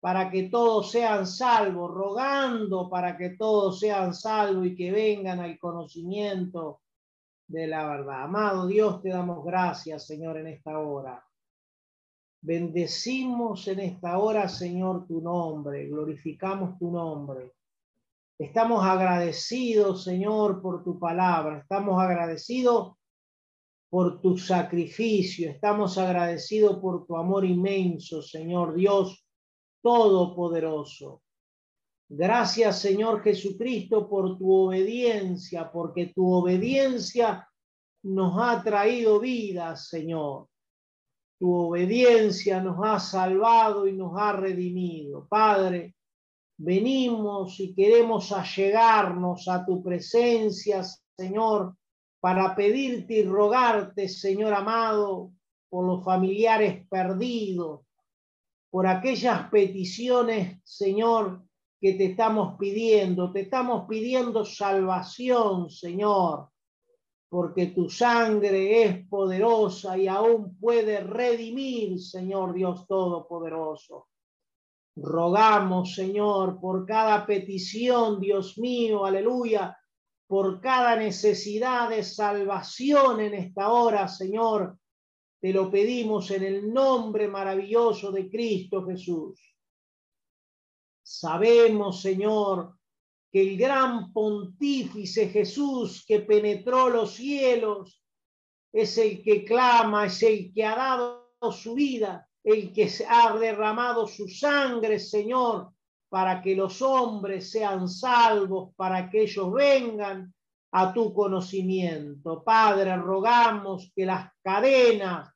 para 0.00 0.30
que 0.30 0.44
todos 0.44 0.90
sean 0.90 1.26
salvos, 1.26 1.90
rogando 1.92 2.88
para 2.88 3.16
que 3.16 3.30
todos 3.30 3.78
sean 3.80 4.14
salvos 4.14 4.66
y 4.66 4.76
que 4.76 4.92
vengan 4.92 5.40
al 5.40 5.58
conocimiento 5.58 6.80
de 7.48 7.66
la 7.66 7.86
verdad. 7.86 8.22
Amado 8.22 8.66
Dios, 8.66 9.02
te 9.02 9.10
damos 9.10 9.44
gracias, 9.44 10.06
Señor, 10.06 10.38
en 10.38 10.46
esta 10.48 10.78
hora. 10.78 11.22
Bendecimos 12.40 13.66
en 13.68 13.80
esta 13.80 14.18
hora, 14.18 14.48
Señor, 14.48 15.06
tu 15.06 15.20
nombre, 15.20 15.88
glorificamos 15.88 16.78
tu 16.78 16.90
nombre. 16.90 17.55
Estamos 18.38 18.84
agradecidos, 18.84 20.04
Señor, 20.04 20.60
por 20.60 20.84
tu 20.84 20.98
palabra. 20.98 21.58
Estamos 21.58 21.98
agradecidos 21.98 22.92
por 23.88 24.20
tu 24.20 24.36
sacrificio. 24.36 25.50
Estamos 25.50 25.96
agradecidos 25.96 26.78
por 26.78 27.06
tu 27.06 27.16
amor 27.16 27.46
inmenso, 27.46 28.20
Señor 28.20 28.74
Dios 28.74 29.26
Todopoderoso. 29.82 31.22
Gracias, 32.08 32.80
Señor 32.80 33.22
Jesucristo, 33.22 34.08
por 34.08 34.36
tu 34.36 34.52
obediencia, 34.52 35.72
porque 35.72 36.12
tu 36.14 36.30
obediencia 36.30 37.48
nos 38.02 38.38
ha 38.38 38.62
traído 38.62 39.18
vida, 39.18 39.74
Señor. 39.76 40.48
Tu 41.38 41.52
obediencia 41.52 42.62
nos 42.62 42.78
ha 42.84 43.00
salvado 43.00 43.88
y 43.88 43.92
nos 43.92 44.12
ha 44.16 44.32
redimido. 44.32 45.26
Padre, 45.26 45.95
venimos 46.58 47.60
y 47.60 47.74
queremos 47.74 48.32
allegarnos 48.32 49.48
a 49.48 49.64
tu 49.64 49.82
presencia, 49.82 50.82
Señor, 51.16 51.76
para 52.20 52.54
pedirte 52.54 53.14
y 53.14 53.24
rogarte, 53.24 54.08
Señor 54.08 54.54
amado, 54.54 55.32
por 55.68 55.86
los 55.86 56.04
familiares 56.04 56.86
perdidos, 56.88 57.82
por 58.70 58.86
aquellas 58.86 59.48
peticiones, 59.50 60.60
Señor, 60.64 61.46
que 61.80 61.92
te 61.94 62.06
estamos 62.06 62.56
pidiendo. 62.58 63.32
Te 63.32 63.40
estamos 63.40 63.86
pidiendo 63.88 64.44
salvación, 64.44 65.70
Señor, 65.70 66.48
porque 67.28 67.66
tu 67.66 67.88
sangre 67.90 68.82
es 68.82 69.08
poderosa 69.08 69.96
y 69.98 70.08
aún 70.08 70.58
puede 70.58 71.00
redimir, 71.00 72.00
Señor 72.00 72.54
Dios 72.54 72.86
Todopoderoso. 72.86 74.08
Rogamos, 74.96 75.94
Señor, 75.94 76.58
por 76.58 76.86
cada 76.86 77.26
petición, 77.26 78.18
Dios 78.18 78.56
mío, 78.58 79.04
aleluya, 79.04 79.76
por 80.26 80.60
cada 80.60 80.96
necesidad 80.96 81.90
de 81.90 82.02
salvación 82.02 83.20
en 83.20 83.34
esta 83.34 83.68
hora, 83.70 84.08
Señor. 84.08 84.78
Te 85.38 85.52
lo 85.52 85.70
pedimos 85.70 86.30
en 86.30 86.42
el 86.44 86.72
nombre 86.72 87.28
maravilloso 87.28 88.10
de 88.10 88.28
Cristo 88.30 88.86
Jesús. 88.86 89.54
Sabemos, 91.02 92.00
Señor, 92.00 92.78
que 93.30 93.42
el 93.42 93.58
gran 93.58 94.12
pontífice 94.14 95.28
Jesús 95.28 96.04
que 96.06 96.20
penetró 96.20 96.88
los 96.88 97.12
cielos 97.12 98.02
es 98.72 98.96
el 98.98 99.22
que 99.22 99.44
clama, 99.44 100.06
es 100.06 100.22
el 100.22 100.52
que 100.52 100.64
ha 100.64 100.74
dado 100.74 101.34
su 101.52 101.74
vida, 101.74 102.25
el 102.46 102.72
que 102.72 102.88
ha 103.08 103.36
derramado 103.36 104.06
su 104.06 104.28
sangre, 104.28 104.98
Señor, 105.00 105.70
para 106.08 106.40
que 106.40 106.54
los 106.54 106.80
hombres 106.80 107.50
sean 107.50 107.88
salvos, 107.88 108.72
para 108.76 109.10
que 109.10 109.22
ellos 109.22 109.52
vengan 109.52 110.32
a 110.70 110.94
tu 110.94 111.12
conocimiento. 111.12 112.44
Padre, 112.44 112.96
rogamos 112.96 113.92
que 113.94 114.06
las 114.06 114.30
cadenas 114.42 115.28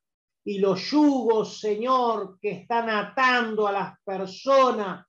y 0.44 0.58
los 0.58 0.80
yugos, 0.88 1.58
Señor, 1.58 2.38
que 2.40 2.52
están 2.52 2.88
atando 2.88 3.66
a 3.66 3.72
las 3.72 3.94
personas 4.04 5.04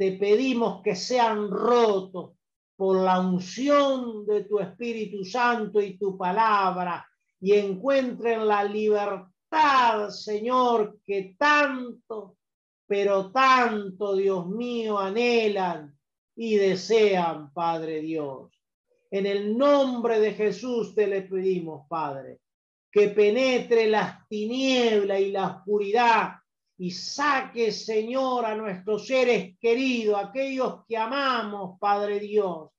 te 0.00 0.12
pedimos 0.12 0.80
que 0.82 0.96
sean 0.96 1.50
rotos 1.50 2.30
por 2.74 3.02
la 3.02 3.20
unción 3.20 4.24
de 4.24 4.44
tu 4.44 4.58
Espíritu 4.58 5.26
Santo 5.26 5.78
y 5.78 5.98
tu 5.98 6.16
palabra 6.16 7.06
y 7.38 7.52
encuentren 7.52 8.48
la 8.48 8.64
libertad, 8.64 9.29
Señor, 10.10 11.00
que 11.04 11.34
tanto, 11.38 12.36
pero 12.86 13.30
tanto, 13.30 14.14
Dios 14.14 14.46
mío, 14.48 14.98
anhelan 14.98 15.96
y 16.36 16.56
desean, 16.56 17.52
Padre 17.52 18.00
Dios. 18.00 18.50
En 19.10 19.26
el 19.26 19.56
nombre 19.56 20.20
de 20.20 20.34
Jesús 20.34 20.94
te 20.94 21.06
le 21.06 21.22
pedimos, 21.22 21.86
Padre, 21.88 22.40
que 22.90 23.08
penetre 23.08 23.88
las 23.88 24.26
tinieblas 24.28 25.20
y 25.20 25.32
la 25.32 25.46
oscuridad 25.48 26.34
y 26.78 26.92
saque, 26.92 27.72
Señor, 27.72 28.46
a 28.46 28.54
nuestros 28.54 29.06
seres 29.06 29.58
queridos, 29.58 30.18
aquellos 30.18 30.84
que 30.86 30.96
amamos, 30.96 31.78
Padre 31.78 32.20
Dios, 32.20 32.70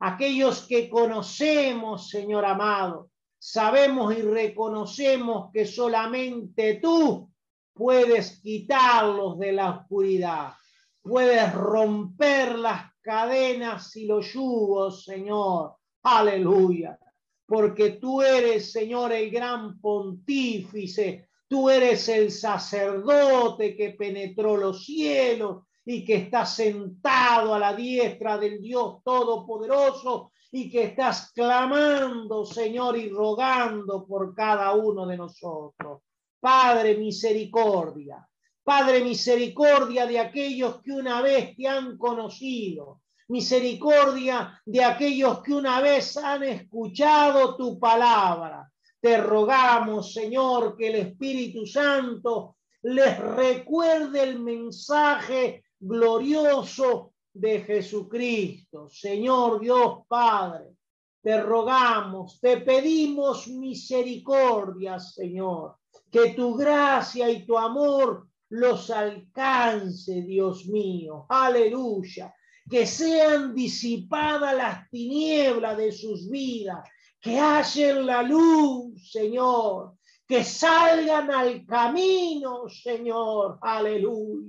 aquellos 0.00 0.66
que 0.66 0.88
conocemos, 0.88 2.08
Señor 2.08 2.44
amado. 2.44 3.10
Sabemos 3.46 4.16
y 4.16 4.22
reconocemos 4.22 5.50
que 5.52 5.66
solamente 5.66 6.80
tú 6.82 7.30
puedes 7.72 8.40
quitarlos 8.40 9.38
de 9.38 9.52
la 9.52 9.70
oscuridad, 9.70 10.54
puedes 11.02 11.52
romper 11.52 12.58
las 12.58 12.90
cadenas 13.02 13.94
y 13.96 14.06
los 14.06 14.32
yugos, 14.32 15.04
Señor. 15.04 15.74
Aleluya. 16.02 16.98
Porque 17.46 17.90
tú 17.90 18.22
eres, 18.22 18.72
Señor, 18.72 19.12
el 19.12 19.30
gran 19.30 19.78
pontífice 19.78 21.28
Tú 21.54 21.70
eres 21.70 22.08
el 22.08 22.32
sacerdote 22.32 23.76
que 23.76 23.90
penetró 23.90 24.56
los 24.56 24.84
cielos 24.84 25.64
y 25.84 26.04
que 26.04 26.16
está 26.16 26.46
sentado 26.46 27.54
a 27.54 27.58
la 27.58 27.74
diestra 27.74 28.38
del 28.38 28.60
Dios 28.60 29.02
Todopoderoso 29.04 30.32
y 30.56 30.70
que 30.70 30.84
estás 30.84 31.32
clamando, 31.32 32.46
Señor, 32.46 32.96
y 32.96 33.08
rogando 33.08 34.06
por 34.06 34.32
cada 34.36 34.72
uno 34.72 35.04
de 35.04 35.16
nosotros. 35.16 36.02
Padre, 36.38 36.96
misericordia. 36.96 38.24
Padre, 38.62 39.02
misericordia 39.02 40.06
de 40.06 40.20
aquellos 40.20 40.80
que 40.80 40.92
una 40.92 41.20
vez 41.22 41.56
te 41.56 41.66
han 41.66 41.98
conocido. 41.98 43.00
Misericordia 43.26 44.62
de 44.64 44.84
aquellos 44.84 45.42
que 45.42 45.54
una 45.54 45.80
vez 45.80 46.16
han 46.18 46.44
escuchado 46.44 47.56
tu 47.56 47.76
palabra. 47.80 48.70
Te 49.00 49.16
rogamos, 49.16 50.12
Señor, 50.12 50.76
que 50.76 50.86
el 50.86 50.94
Espíritu 50.94 51.66
Santo 51.66 52.58
les 52.82 53.18
recuerde 53.18 54.22
el 54.22 54.38
mensaje 54.38 55.64
glorioso 55.80 57.13
de 57.34 57.60
Jesucristo. 57.60 58.88
Señor 58.88 59.60
Dios 59.60 60.06
Padre, 60.08 60.76
te 61.20 61.42
rogamos, 61.42 62.40
te 62.40 62.58
pedimos 62.58 63.48
misericordia, 63.48 64.98
Señor, 64.98 65.76
que 66.10 66.30
tu 66.30 66.54
gracia 66.54 67.28
y 67.28 67.44
tu 67.44 67.58
amor 67.58 68.28
los 68.50 68.90
alcance, 68.90 70.22
Dios 70.22 70.66
mío. 70.66 71.26
Aleluya. 71.28 72.32
Que 72.70 72.86
sean 72.86 73.54
disipadas 73.54 74.56
las 74.56 74.88
tinieblas 74.88 75.76
de 75.76 75.92
sus 75.92 76.30
vidas 76.30 76.88
que 77.24 77.38
hallen 77.38 78.04
la 78.04 78.22
luz, 78.22 79.10
Señor, 79.10 79.96
que 80.28 80.44
salgan 80.44 81.30
al 81.30 81.64
camino, 81.64 82.68
Señor, 82.68 83.58
aleluya. 83.62 84.43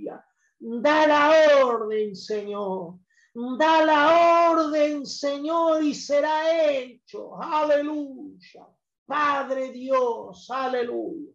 Da 0.67 1.05
la 1.05 1.63
orden, 1.63 2.15
Señor. 2.15 2.95
Da 3.35 3.85
la 3.85 4.49
orden, 4.49 5.05
Señor, 5.05 5.83
y 5.83 5.93
será 5.93 6.71
hecho. 6.71 7.39
Aleluya. 7.39 8.65
Padre 9.05 9.71
Dios, 9.71 10.49
aleluya. 10.49 11.31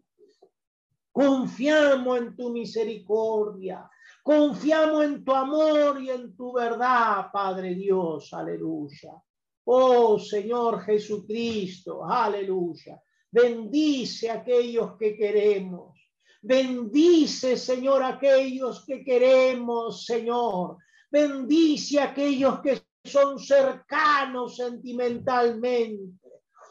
Confiamos 1.12 2.18
en 2.18 2.36
tu 2.36 2.50
misericordia. 2.50 3.88
Confiamos 4.24 5.04
en 5.04 5.24
tu 5.24 5.32
amor 5.32 6.02
y 6.02 6.10
en 6.10 6.34
tu 6.34 6.52
verdad, 6.52 7.26
Padre 7.32 7.76
Dios, 7.76 8.32
aleluya. 8.32 9.12
Oh 9.64 10.18
Señor 10.18 10.82
Jesucristo, 10.82 12.04
aleluya. 12.04 13.00
Bendice 13.30 14.28
a 14.28 14.34
aquellos 14.34 14.96
que 14.96 15.14
queremos. 15.14 15.89
Bendice, 16.42 17.56
Señor, 17.56 18.02
aquellos 18.02 18.84
que 18.86 19.04
queremos, 19.04 20.04
Señor. 20.06 20.78
Bendice 21.10 22.00
a 22.00 22.04
aquellos 22.04 22.60
que 22.60 22.80
son 23.04 23.38
cercanos 23.38 24.56
sentimentalmente. 24.56 26.18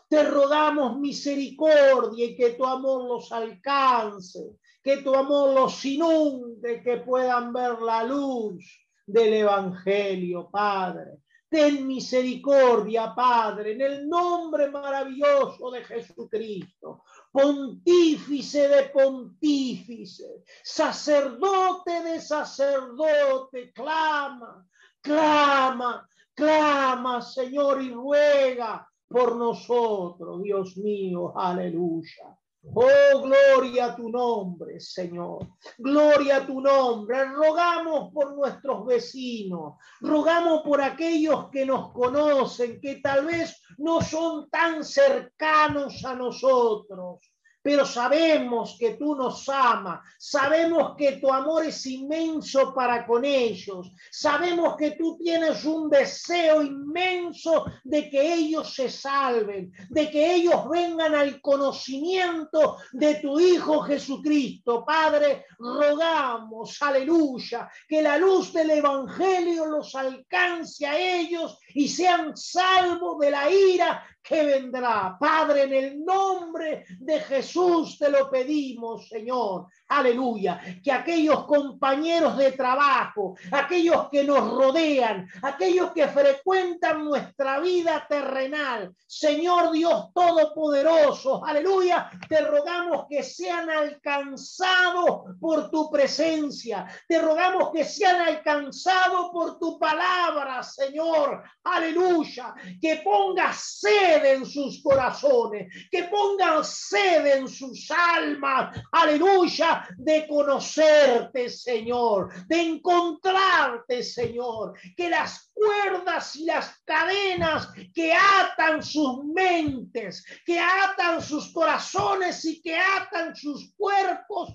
Te 0.08 0.24
rogamos 0.24 0.98
misericordia 0.98 2.26
y 2.26 2.36
que 2.36 2.52
tu 2.52 2.66
amor 2.66 3.04
los 3.04 3.32
alcance, 3.32 4.58
que 4.82 4.98
tu 4.98 5.14
amor 5.14 5.54
los 5.54 5.86
inunde, 5.86 6.82
que 6.82 6.98
puedan 6.98 7.54
ver 7.54 7.80
la 7.80 8.04
luz 8.04 8.66
del 9.06 9.34
Evangelio, 9.34 10.50
Padre. 10.50 11.20
Ten 11.48 11.86
misericordia, 11.86 13.14
Padre, 13.16 13.74
en 13.74 13.82
el 13.82 14.10
nombre 14.10 14.70
maravilloso 14.70 15.72
de 15.72 15.84
Jesucristo. 15.84 17.04
Pontífice 17.32 18.68
de 18.68 18.90
pontífice, 18.90 20.44
sacerdote 20.64 22.02
de 22.04 22.20
sacerdote, 22.20 23.72
clama, 23.72 24.66
clama, 25.00 26.08
clama, 26.34 27.22
Señor, 27.22 27.84
y 27.84 27.92
ruega 27.92 28.88
por 29.08 29.36
nosotros, 29.36 30.42
Dios 30.42 30.78
mío, 30.78 31.38
aleluya. 31.38 32.38
Oh, 32.64 33.22
gloria 33.22 33.86
a 33.86 33.96
tu 33.96 34.10
nombre, 34.10 34.80
Señor. 34.80 35.48
Gloria 35.78 36.38
a 36.38 36.46
tu 36.46 36.60
nombre. 36.60 37.26
Rogamos 37.26 38.14
por 38.14 38.36
nuestros 38.36 38.86
vecinos. 38.86 39.76
Rogamos 40.02 40.62
por 40.62 40.82
aquellos 40.82 41.50
que 41.50 41.66
nos 41.66 41.92
conocen, 41.94 42.80
que 42.82 42.98
tal 42.98 43.26
vez 43.26 43.62
no 43.78 44.02
son 44.02 44.50
tan 44.50 44.84
cercanos 44.84 46.04
a 46.04 46.16
nosotros 46.16 47.22
pero 47.70 47.86
sabemos 47.86 48.78
que 48.80 48.96
tú 48.96 49.14
nos 49.14 49.48
amas, 49.48 50.00
sabemos 50.18 50.96
que 50.98 51.18
tu 51.18 51.32
amor 51.32 51.66
es 51.66 51.86
inmenso 51.86 52.74
para 52.74 53.06
con 53.06 53.24
ellos, 53.24 53.92
sabemos 54.10 54.76
que 54.76 54.96
tú 54.98 55.20
tienes 55.20 55.64
un 55.66 55.88
deseo 55.88 56.64
inmenso 56.64 57.66
de 57.84 58.10
que 58.10 58.34
ellos 58.34 58.74
se 58.74 58.90
salven, 58.90 59.72
de 59.88 60.10
que 60.10 60.34
ellos 60.34 60.68
vengan 60.68 61.14
al 61.14 61.40
conocimiento 61.42 62.78
de 62.92 63.16
tu 63.22 63.40
Hijo 63.40 63.82
Jesucristo. 63.82 64.84
Padre, 64.84 65.46
rogamos, 65.60 66.82
aleluya, 66.82 67.70
que 67.88 68.02
la 68.02 68.18
luz 68.18 68.52
del 68.52 68.72
Evangelio 68.72 69.68
los 69.68 69.94
alcance 69.94 70.88
a 70.88 70.98
ellos 70.98 71.60
y 71.76 71.88
sean 71.88 72.36
salvos 72.36 73.20
de 73.20 73.30
la 73.30 73.48
ira 73.48 74.04
que 74.22 74.44
vendrá. 74.44 75.18
Padre, 75.20 75.64
en 75.64 75.74
el 75.74 76.06
nombre 76.06 76.86
de 77.00 77.20
Jesús 77.22 77.98
te 77.98 78.10
lo 78.10 78.30
pedimos, 78.30 79.08
Señor. 79.08 79.68
Aleluya. 79.88 80.62
Que 80.84 80.92
aquellos 80.92 81.46
compañeros 81.46 82.38
de 82.38 82.52
trabajo, 82.52 83.36
aquellos 83.52 84.10
que 84.10 84.24
nos 84.24 84.52
rodean, 84.52 85.28
aquellos 85.42 85.92
que 85.92 86.08
frecuentan 86.08 87.06
nuestra 87.06 87.60
vida 87.60 88.06
terrenal, 88.08 88.94
Señor 89.08 89.72
Dios 89.72 90.14
Todopoderoso, 90.14 91.44
aleluya, 91.44 92.12
te 92.28 92.42
rogamos 92.42 93.06
que 93.10 93.24
sean 93.24 93.70
alcanzados 93.70 95.36
por 95.40 95.72
tu 95.72 95.90
presencia. 95.90 96.86
Te 97.08 97.20
rogamos 97.20 97.72
que 97.72 97.84
sean 97.84 98.22
alcanzados 98.22 99.30
por 99.32 99.58
tu 99.58 99.80
palabra, 99.80 100.62
Señor. 100.62 101.44
Aleluya. 101.64 102.54
Que 102.80 102.98
pongas 102.98 103.80
sed 103.80 104.09
en 104.18 104.46
sus 104.46 104.82
corazones, 104.82 105.68
que 105.92 106.04
pongan 106.06 106.64
sed 106.64 107.26
en 107.26 107.48
sus 107.48 107.90
almas. 107.92 108.78
Aleluya 108.92 109.88
de 109.98 110.28
conocerte, 110.28 111.50
Señor, 111.50 112.48
de 112.48 112.62
encontrarte, 112.62 114.04
Señor, 114.04 114.74
que 114.96 115.10
las 115.10 115.52
cuerdas 115.54 116.36
y 116.36 116.46
las 116.46 116.82
cadenas 116.86 117.70
que 117.94 118.14
atan 118.14 118.82
sus 118.84 119.24
mentes, 119.26 120.26
que 120.46 120.60
atan 120.60 121.22
sus 121.22 121.52
corazones 121.52 122.44
y 122.46 122.62
que 122.62 122.78
atan 122.78 123.36
sus 123.36 123.74
cuerpos, 123.76 124.54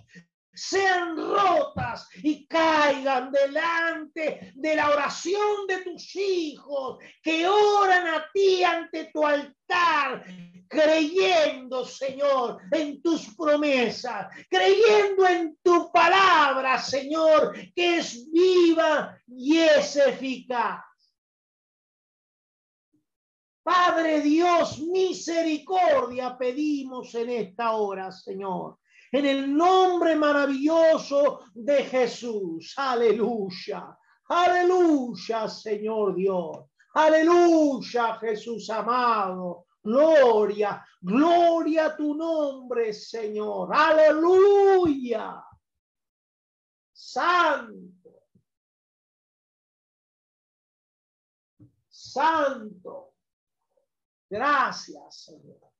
sean 0.55 1.17
rotas 1.17 2.09
y 2.23 2.47
caigan 2.47 3.33
delante 3.33 4.53
de 4.55 4.77
la 4.77 4.91
oración 4.91 5.67
de 5.67 5.83
tus 5.83 6.15
hijos 6.17 6.99
que 7.23 7.47
oran 7.49 8.07
a 8.07 8.31
ti 8.33 8.63
ante 8.63 9.11
tu 9.13 9.27
altar, 9.27 10.25
creyendo, 10.69 11.85
Señor, 11.85 12.63
en 12.71 13.03
tus 13.03 13.35
promesas, 13.35 14.29
creyendo 14.49 15.27
en 15.27 15.59
tu 15.63 15.91
palabra, 15.93 16.79
Señor, 16.79 17.53
que 17.75 17.99
es 17.99 18.31
viva 18.31 19.19
y 19.27 19.59
es 19.59 19.97
eficaz. 19.97 20.85
Padre 23.63 24.21
Dios, 24.21 24.79
misericordia 24.79 26.37
pedimos 26.37 27.15
en 27.15 27.31
esta 27.31 27.73
hora, 27.73 28.13
Señor 28.13 28.79
en 29.15 29.27
el 29.27 29.57
nombre 29.57 30.17
maravilloso 30.17 31.45
de 31.55 31.85
Jesús. 31.85 32.75
Aleluya. 32.77 33.97
Aleluya, 34.29 35.49
Señor 35.49 36.17
Dios. 36.17 36.65
Aleluya, 36.95 38.17
Jesús 38.17 38.69
amado. 38.71 39.67
Gloria, 39.85 40.85
gloria 41.01 41.87
a 41.87 41.97
tu 41.97 42.13
nombre, 42.15 42.93
Señor. 42.93 43.69
Aleluya. 43.73 45.45
Santo. 46.93 48.23
Santo. 51.89 53.15
Gracias, 54.29 55.25
Señor. 55.25 55.71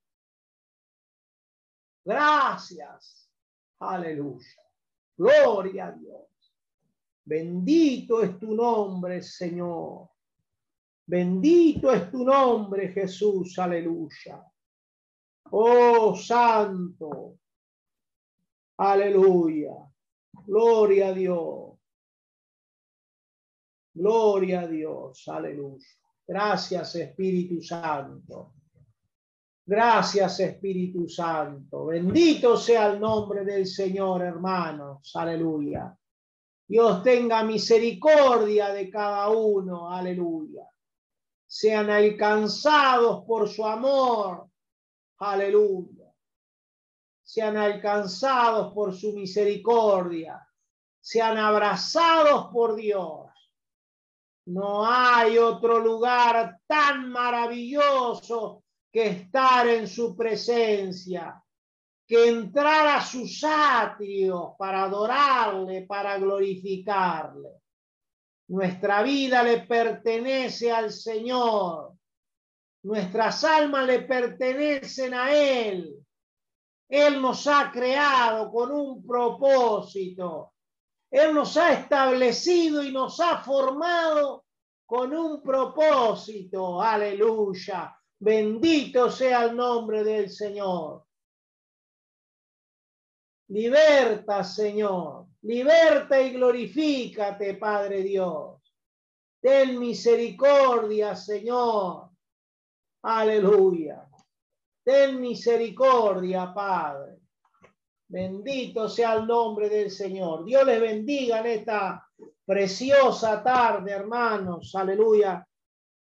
Gracias. 2.05 3.24
Aleluya. 3.79 4.61
Gloria 5.17 5.87
a 5.87 5.91
Dios. 5.91 6.25
Bendito 7.23 8.21
es 8.21 8.37
tu 8.37 8.53
nombre, 8.53 9.21
Señor. 9.21 10.09
Bendito 11.07 11.91
es 11.91 12.11
tu 12.11 12.23
nombre, 12.23 12.89
Jesús. 12.89 13.57
Aleluya. 13.59 14.43
Oh, 15.51 16.15
santo. 16.15 17.37
Aleluya. 18.77 19.73
Gloria 20.45 21.07
a 21.09 21.13
Dios. 21.13 21.79
Gloria 23.93 24.61
a 24.61 24.67
Dios. 24.67 25.27
Aleluya. 25.27 25.87
Gracias, 26.27 26.95
Espíritu 26.95 27.61
Santo. 27.61 28.53
Gracias 29.67 30.39
Espíritu 30.41 31.09
Santo. 31.09 31.87
Bendito 31.87 32.55
sea 32.55 32.87
el 32.91 32.99
nombre 32.99 33.43
del 33.43 33.65
Señor, 33.65 34.21
hermanos. 34.21 35.11
Aleluya. 35.15 35.97
Dios 36.67 37.01
tenga 37.01 37.43
misericordia 37.43 38.71
de 38.71 38.91
cada 38.91 39.29
uno. 39.29 39.91
Aleluya. 39.91 40.69
Sean 41.47 41.89
alcanzados 41.89 43.23
por 43.25 43.49
su 43.49 43.65
amor. 43.65 44.47
Aleluya. 45.17 46.13
Sean 47.23 47.57
alcanzados 47.57 48.71
por 48.71 48.93
su 48.93 49.13
misericordia. 49.13 50.47
Sean 51.01 51.39
abrazados 51.39 52.49
por 52.53 52.75
Dios. 52.75 53.31
No 54.45 54.85
hay 54.85 55.39
otro 55.39 55.79
lugar 55.79 56.59
tan 56.67 57.09
maravilloso 57.09 58.64
que 58.95 59.07
estar 59.07 59.67
en 59.67 59.89
su 59.89 60.15
presencia, 60.15 61.43
que 62.07 62.29
entrar 62.29 62.87
a 62.95 63.01
sus 63.01 63.43
atrios 63.43 64.51
para 64.57 64.85
adorarle, 64.85 65.81
para 65.81 66.17
glorificarle. 66.17 67.59
Nuestra 68.47 69.03
vida 69.03 69.43
le 69.43 69.63
pertenece 69.67 70.71
al 70.71 70.93
Señor. 70.93 71.91
Nuestras 72.83 73.43
almas 73.43 73.85
le 73.85 74.03
pertenecen 74.03 75.13
a 75.13 75.35
Él. 75.35 75.93
Él 76.87 77.21
nos 77.21 77.47
ha 77.47 77.69
creado 77.73 78.49
con 78.49 78.71
un 78.71 79.05
propósito. 79.05 80.53
Él 81.11 81.33
nos 81.33 81.57
ha 81.57 81.73
establecido 81.73 82.81
y 82.81 82.93
nos 82.93 83.19
ha 83.19 83.43
formado 83.43 84.45
con 84.85 85.13
un 85.13 85.41
propósito. 85.41 86.81
Aleluya. 86.81 87.93
Bendito 88.25 89.11
sea 89.11 89.43
el 89.43 89.55
nombre 89.55 90.03
del 90.03 90.31
Señor. 90.31 91.05
Liberta, 93.49 94.43
Señor. 94.43 95.27
Liberta 95.43 96.19
y 96.19 96.31
glorifícate, 96.31 97.53
Padre 97.53 98.01
Dios. 98.01 98.63
Ten 99.39 99.77
misericordia, 99.79 101.15
Señor. 101.15 102.09
Aleluya. 103.03 104.09
Ten 104.83 105.21
misericordia, 105.21 106.51
Padre. 106.51 107.19
Bendito 108.07 108.89
sea 108.89 109.13
el 109.17 109.27
nombre 109.27 109.69
del 109.69 109.91
Señor. 109.91 110.43
Dios 110.45 110.65
les 110.65 110.81
bendiga 110.81 111.41
en 111.41 111.59
esta 111.59 112.09
preciosa 112.43 113.43
tarde, 113.43 113.91
hermanos. 113.91 114.73
Aleluya 114.73 115.47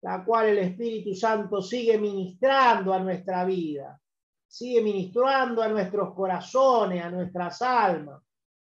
la 0.07 0.25
cual 0.25 0.51
el 0.51 0.59
Espíritu 0.59 1.17
Santo 1.17 1.61
sigue 1.61 1.99
ministrando 1.99 2.95
a 2.95 3.01
nuestra 3.01 3.45
vida, 3.45 4.01
sigue 4.47 4.81
ministrando 4.81 5.61
a 5.61 5.67
nuestros 5.67 6.15
corazones, 6.15 7.05
a 7.05 7.11
nuestras 7.11 7.61
almas. 7.61 8.23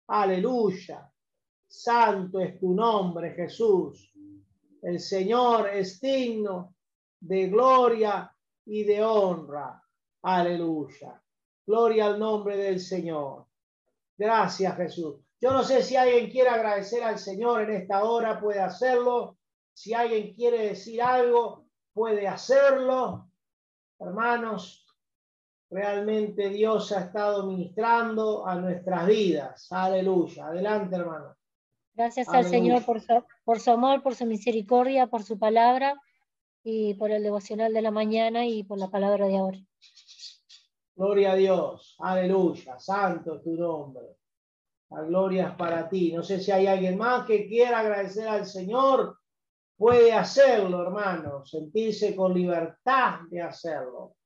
Aleluya. 0.07 1.11
Santo 1.66 2.39
es 2.39 2.57
tu 2.61 2.72
nombre, 2.72 3.32
Jesús. 3.32 4.12
El 4.80 5.01
Señor 5.01 5.70
es 5.70 6.01
digno 6.01 6.76
de 7.18 7.49
gloria 7.49 8.32
y 8.66 8.85
de 8.85 9.03
honra. 9.03 9.82
Aleluya. 10.22 11.20
Gloria 11.66 12.07
al 12.07 12.20
nombre 12.20 12.57
del 12.57 12.78
Señor. 12.78 13.47
Gracias, 14.16 14.76
Jesús. 14.76 15.16
Yo 15.41 15.51
no 15.51 15.64
sé 15.64 15.82
si 15.82 15.97
alguien 15.97 16.30
quiere 16.30 16.51
agradecer 16.51 17.03
al 17.03 17.18
Señor 17.18 17.62
en 17.62 17.72
esta 17.72 18.05
hora, 18.05 18.41
puede 18.41 18.61
hacerlo. 18.61 19.37
Si 19.75 19.93
alguien 19.93 20.33
quiere 20.35 20.68
decir 20.68 21.03
algo, 21.03 21.66
puede 21.93 22.27
hacerlo. 22.27 23.29
Hermanos, 23.99 24.87
realmente 25.68 26.49
Dios 26.49 26.93
ha 26.93 27.01
estado 27.01 27.47
ministrando 27.47 28.47
a 28.47 28.55
nuestras 28.55 29.07
vidas. 29.07 29.66
Aleluya. 29.70 30.47
Adelante, 30.47 30.97
hermano. 30.97 31.37
Gracias 31.95 32.29
al 32.29 32.45
Señor 32.45 32.85
por 32.85 33.01
su, 33.01 33.25
por 33.45 33.61
su 33.61 33.70
amor, 33.70 34.03
por 34.03 34.14
su 34.14 34.27
misericordia, 34.27 35.07
por 35.07 35.22
su 35.22 35.39
palabra 35.39 36.01
y 36.64 36.95
por 36.95 37.11
el 37.11 37.22
devocional 37.22 37.72
de 37.72 37.83
la 37.83 37.91
mañana 37.91 38.47
y 38.47 38.64
por 38.64 38.79
la 38.79 38.89
palabra 38.89 39.27
de 39.27 39.37
ahora. 39.37 39.59
Gloria 40.97 41.33
a 41.33 41.35
Dios. 41.37 41.97
Aleluya. 41.99 42.79
Santo 42.79 43.37
es 43.37 43.43
tu 43.43 43.53
nombre. 43.53 44.16
La 44.91 45.03
gloria 45.03 45.49
es 45.49 45.55
para 45.57 45.89
ti. 45.89 46.12
No 46.12 46.22
sé 46.22 46.39
si 46.41 46.53
hay 46.53 46.66
alguien 46.66 46.97
más 46.97 47.27
que 47.27 47.47
quiera 47.47 47.81
agradecer 47.81 48.29
al 48.29 48.47
Señor. 48.47 49.18
Puede 49.85 50.14
hacerlo, 50.14 50.80
hermano. 50.80 51.45
Sentirse 51.45 52.16
con 52.16 52.32
libertad 52.32 53.20
de 53.28 53.43
hacerlo. 53.43 54.16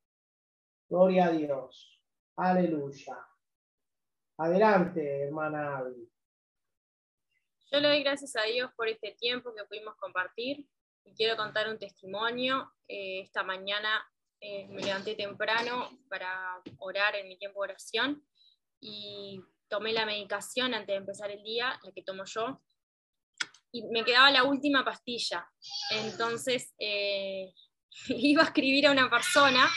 Gloria 0.88 1.26
a 1.26 1.30
Dios. 1.32 2.00
Aleluya. 2.36 3.18
Adelante, 4.36 5.24
hermana 5.24 5.78
Abby. 5.78 6.09
Yo 7.72 7.80
le 7.80 7.88
doy 7.88 8.04
gracias 8.04 8.36
a 8.36 8.42
Dios 8.42 8.70
por 8.76 8.86
este 8.86 9.16
tiempo 9.18 9.52
que 9.52 9.64
pudimos 9.64 9.96
compartir 9.96 10.64
y 11.02 11.12
quiero 11.16 11.36
contar 11.36 11.68
un 11.68 11.76
testimonio. 11.80 12.72
Eh, 12.86 13.22
esta 13.22 13.42
mañana 13.42 14.09
eh, 14.40 14.68
me 14.68 14.80
levanté 14.80 15.16
temprano 15.16 15.90
para 16.09 16.62
orar 16.78 17.16
en 17.16 17.26
mi 17.26 17.36
tiempo 17.36 17.62
de 17.62 17.70
oración 17.70 18.24
y 18.78 19.42
tomé 19.66 19.92
la 19.92 20.06
medicación 20.06 20.72
antes 20.72 20.94
de 20.94 20.98
empezar 20.98 21.32
el 21.32 21.42
día, 21.42 21.80
la 21.82 21.90
que 21.90 22.04
tomo 22.04 22.22
yo, 22.26 22.62
y 23.72 23.84
me 23.88 24.04
quedaba 24.04 24.30
la 24.30 24.44
última 24.44 24.84
pastilla. 24.84 25.46
Entonces 25.90 26.74
eh, 26.78 27.52
iba 28.08 28.42
a 28.42 28.46
escribir 28.46 28.86
a 28.86 28.92
una 28.92 29.10
persona 29.10 29.68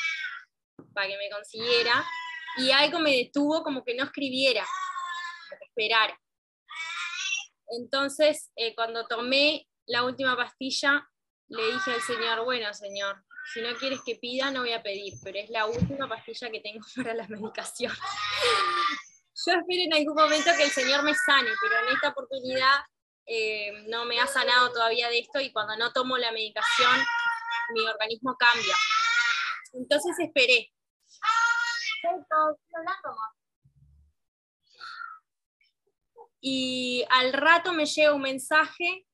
para 0.94 1.08
que 1.08 1.18
me 1.18 1.30
consiguiera 1.30 2.06
y 2.58 2.72
algo 2.72 3.00
me 3.00 3.16
detuvo 3.16 3.64
como 3.64 3.84
que 3.84 3.96
no 3.96 4.04
escribiera, 4.04 4.66
que 5.50 5.66
esperara. 5.66 6.20
Entonces, 7.68 8.52
eh, 8.56 8.76
cuando 8.76 9.08
tomé 9.08 9.68
la 9.86 10.04
última 10.04 10.36
pastilla, 10.36 11.08
le 11.48 11.66
dije 11.72 11.92
al 11.92 12.02
Señor, 12.02 12.44
bueno, 12.44 12.74
Señor, 12.74 13.24
si 13.54 13.62
no 13.62 13.74
quieres 13.76 14.02
que 14.06 14.16
pida, 14.16 14.52
no 14.52 14.62
voy 14.62 14.74
a 14.74 14.84
pedir, 14.84 15.14
pero 15.24 15.40
es 15.40 15.50
la 15.50 15.66
última 15.66 16.08
pastilla 16.08 16.50
que 16.52 16.60
tengo 16.60 16.86
para 16.96 17.14
la 17.14 17.28
medicación. 17.28 17.94
Yo 19.46 19.54
espero 19.54 19.84
en 19.84 19.94
algún 19.94 20.16
momento 20.16 20.52
que 20.56 20.64
el 20.64 20.70
Señor 20.70 21.04
me 21.04 21.16
sane, 21.16 21.50
pero 21.62 21.88
en 21.88 21.96
esta 21.96 22.10
oportunidad 22.10 22.82
eh, 23.34 23.72
no 23.88 24.04
me 24.04 24.20
ha 24.20 24.28
sanado 24.28 24.74
todavía 24.74 25.08
de 25.08 25.20
esto 25.20 25.40
y 25.40 25.54
cuando 25.54 25.78
no 25.78 25.94
tomo 25.94 26.18
la 26.18 26.34
medicación, 26.34 27.00
mi 27.74 27.88
organismo 27.88 28.36
cambia. 28.38 28.76
Entonces 29.72 30.20
esperé. 30.20 30.70
Y 36.42 37.06
al 37.10 37.32
rato 37.32 37.72
me 37.72 37.86
llega 37.86 38.14
un 38.14 38.22
mensaje 38.22 39.08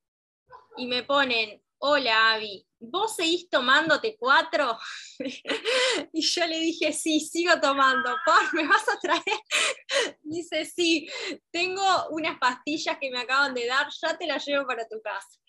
y 0.78 0.88
me 0.88 1.04
ponen, 1.04 1.64
hola 1.78 2.34
Avi, 2.34 2.67
¿vos 2.80 3.16
seguís 3.16 3.50
tomándote 3.50 4.16
cuatro? 4.18 4.78
y 6.14 6.22
yo 6.22 6.48
le 6.48 6.60
dije, 6.60 6.94
sí, 6.94 7.20
sigo 7.20 7.60
tomando, 7.60 8.16
por, 8.26 8.54
¿me 8.54 8.68
vas 8.68 8.88
a 8.90 9.00
traer? 9.00 9.24
Dice, 10.22 10.66
sí, 10.66 11.10
tengo 11.52 11.84
unas 12.10 12.38
pastillas 12.40 12.98
que 13.00 13.10
me 13.10 13.20
acaban 13.20 13.54
de 13.54 13.66
dar, 13.66 13.88
ya 14.02 14.18
te 14.18 14.28
las 14.28 14.46
llevo 14.46 14.66
para 14.68 14.88
tu 14.88 15.02
casa. 15.02 15.40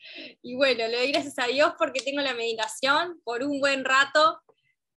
Y 0.42 0.56
bueno, 0.56 0.86
le 0.86 0.98
doy 0.98 1.12
gracias 1.12 1.38
a 1.38 1.46
Dios 1.46 1.72
porque 1.78 2.00
tengo 2.00 2.20
la 2.20 2.34
medicación 2.34 3.20
por 3.24 3.42
un 3.42 3.60
buen 3.60 3.84
rato. 3.84 4.40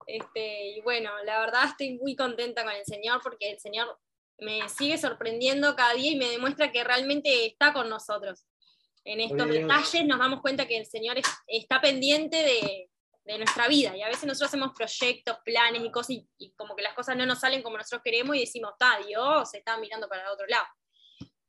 Este, 0.07 0.69
y 0.71 0.81
bueno, 0.81 1.11
la 1.23 1.39
verdad 1.39 1.65
estoy 1.65 1.97
muy 1.97 2.15
contenta 2.15 2.63
con 2.63 2.73
el 2.73 2.85
Señor 2.85 3.21
porque 3.23 3.51
el 3.51 3.59
Señor 3.59 3.99
me 4.39 4.67
sigue 4.69 4.97
sorprendiendo 4.97 5.75
cada 5.75 5.93
día 5.93 6.11
y 6.11 6.17
me 6.17 6.29
demuestra 6.29 6.71
que 6.71 6.83
realmente 6.83 7.45
está 7.45 7.73
con 7.73 7.89
nosotros. 7.89 8.45
En 9.03 9.19
estos 9.19 9.47
detalles 9.47 10.05
nos 10.05 10.19
damos 10.19 10.41
cuenta 10.41 10.67
que 10.67 10.77
el 10.77 10.85
Señor 10.85 11.17
está 11.47 11.81
pendiente 11.81 12.37
de, 12.37 12.87
nuestra 13.37 13.69
vida 13.69 13.95
y 13.95 14.01
a 14.01 14.09
veces 14.09 14.25
nosotros 14.25 14.49
hacemos 14.49 14.73
proyectos, 14.75 15.37
planes 15.45 15.81
y 15.85 15.89
cosas 15.89 16.17
y, 16.37 16.53
como 16.57 16.75
que 16.75 16.81
las 16.81 16.93
cosas 16.93 17.15
no 17.15 17.25
nos 17.25 17.39
salen 17.39 17.63
como 17.63 17.77
nosotros 17.77 18.01
queremos 18.03 18.35
y 18.35 18.41
decimos, 18.41 18.73
está, 18.73 18.99
Dios 19.07 19.53
está 19.53 19.77
mirando 19.77 20.09
para 20.09 20.23
el 20.23 20.27
otro 20.27 20.45
lado. 20.47 20.65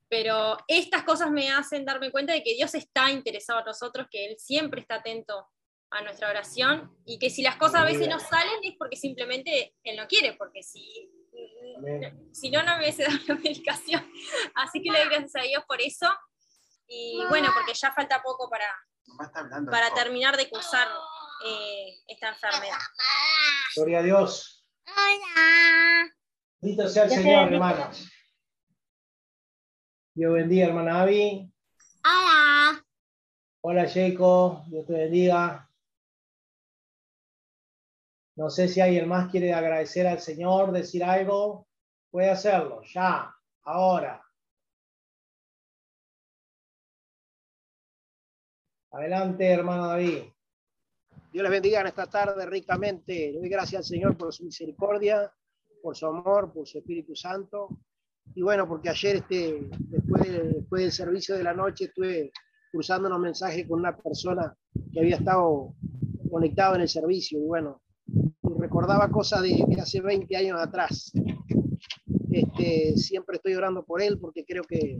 Pero 0.07 0.57
estas 0.69 1.03
cosas 1.03 1.29
me 1.29 1.51
hacen 1.51 1.83
darme 1.83 2.09
cuenta 2.09 2.31
de 2.31 2.41
que 2.41 2.53
Dios 2.53 2.73
está 2.73 3.11
interesado 3.11 3.59
en 3.59 3.65
nosotros, 3.65 4.07
que 4.09 4.27
Él 4.27 4.37
siempre 4.39 4.79
está 4.79 4.95
atento 4.95 5.45
a 5.89 6.01
nuestra 6.03 6.29
oración 6.29 6.95
y 7.05 7.19
que 7.19 7.29
si 7.29 7.41
las 7.41 7.57
cosas 7.57 7.81
a 7.81 7.85
veces 7.85 8.07
no 8.07 8.19
salen 8.19 8.63
es 8.63 8.75
porque 8.77 8.95
simplemente 8.95 9.75
Él 9.83 9.97
no 9.97 10.07
quiere, 10.07 10.33
porque 10.33 10.63
si 10.63 11.11
si 12.31 12.51
no, 12.51 12.63
no 12.63 12.73
me 12.73 12.83
hubiese 12.83 13.03
dado 13.03 13.17
la 13.27 13.35
medicación. 13.35 14.05
Así 14.55 14.81
que 14.81 14.91
le 14.91 14.99
doy 14.99 15.09
gracias 15.09 15.35
a 15.35 15.47
Dios 15.47 15.63
por 15.67 15.81
eso. 15.81 16.07
Y 16.87 17.25
bueno, 17.29 17.49
porque 17.53 17.73
ya 17.73 17.91
falta 17.91 18.21
poco 18.21 18.49
para, 18.49 18.67
para 19.69 19.93
terminar 19.93 20.37
de 20.37 20.49
cursar 20.49 20.87
eh, 21.45 22.01
esta 22.07 22.29
enfermedad. 22.29 22.77
Gloria 23.75 23.99
a 23.99 24.03
Dios. 24.03 24.65
Hola. 24.85 26.09
Bendito 26.61 26.87
sea 26.87 27.03
el 27.03 27.09
Señor, 27.09 27.53
hermanas. 27.53 28.09
Dios 30.13 30.33
bendiga, 30.33 30.67
hermana 30.67 31.01
Avi. 31.01 31.51
Hola. 32.05 32.85
Hola, 33.61 33.89
Jacob. 33.89 34.63
Dios 34.67 34.85
te 34.85 34.93
bendiga. 34.93 35.69
No 38.35 38.49
sé 38.49 38.67
si 38.67 38.81
alguien 38.81 39.07
más 39.07 39.29
quiere 39.29 39.53
agradecer 39.53 40.07
al 40.07 40.19
Señor, 40.19 40.71
decir 40.71 41.03
algo. 41.03 41.67
Puede 42.09 42.29
hacerlo, 42.29 42.81
ya, 42.83 43.35
ahora. 43.63 44.22
Adelante, 48.93 49.47
hermano 49.47 49.87
David. 49.87 50.19
Dios 51.31 51.41
les 51.41 51.51
bendiga 51.51 51.81
en 51.81 51.87
esta 51.87 52.05
tarde 52.05 52.45
ricamente. 52.45 53.31
Le 53.31 53.39
doy 53.39 53.49
gracias 53.49 53.79
al 53.79 53.85
Señor 53.85 54.15
por 54.15 54.31
su 54.31 54.43
misericordia, 54.43 55.33
por 55.81 55.97
su 55.97 56.05
amor, 56.05 56.53
por 56.53 56.67
su 56.67 56.77
Espíritu 56.77 57.15
Santo. 57.15 57.69
Y 58.35 58.43
bueno, 58.43 58.67
porque 58.67 58.89
ayer, 58.89 59.15
este, 59.15 59.67
después, 59.79 60.31
después 60.31 60.83
del 60.83 60.91
servicio 60.91 61.35
de 61.35 61.43
la 61.43 61.55
noche, 61.55 61.85
estuve 61.85 62.31
cruzando 62.71 63.07
unos 63.07 63.19
mensajes 63.19 63.67
con 63.67 63.79
una 63.79 63.97
persona 63.97 64.55
que 64.91 64.99
había 64.99 65.15
estado 65.15 65.73
conectado 66.29 66.75
en 66.75 66.81
el 66.81 66.89
servicio. 66.89 67.39
Y 67.39 67.47
bueno, 67.47 67.81
recordaba 68.59 69.09
cosas 69.09 69.41
de, 69.41 69.65
hace 69.81 70.01
20 70.01 70.37
años 70.37 70.59
atrás. 70.61 71.11
Este, 72.31 72.95
siempre 72.95 73.37
estoy 73.37 73.55
orando 73.55 73.83
por 73.83 74.03
él 74.03 74.19
porque 74.19 74.45
creo 74.45 74.63
que 74.63 74.99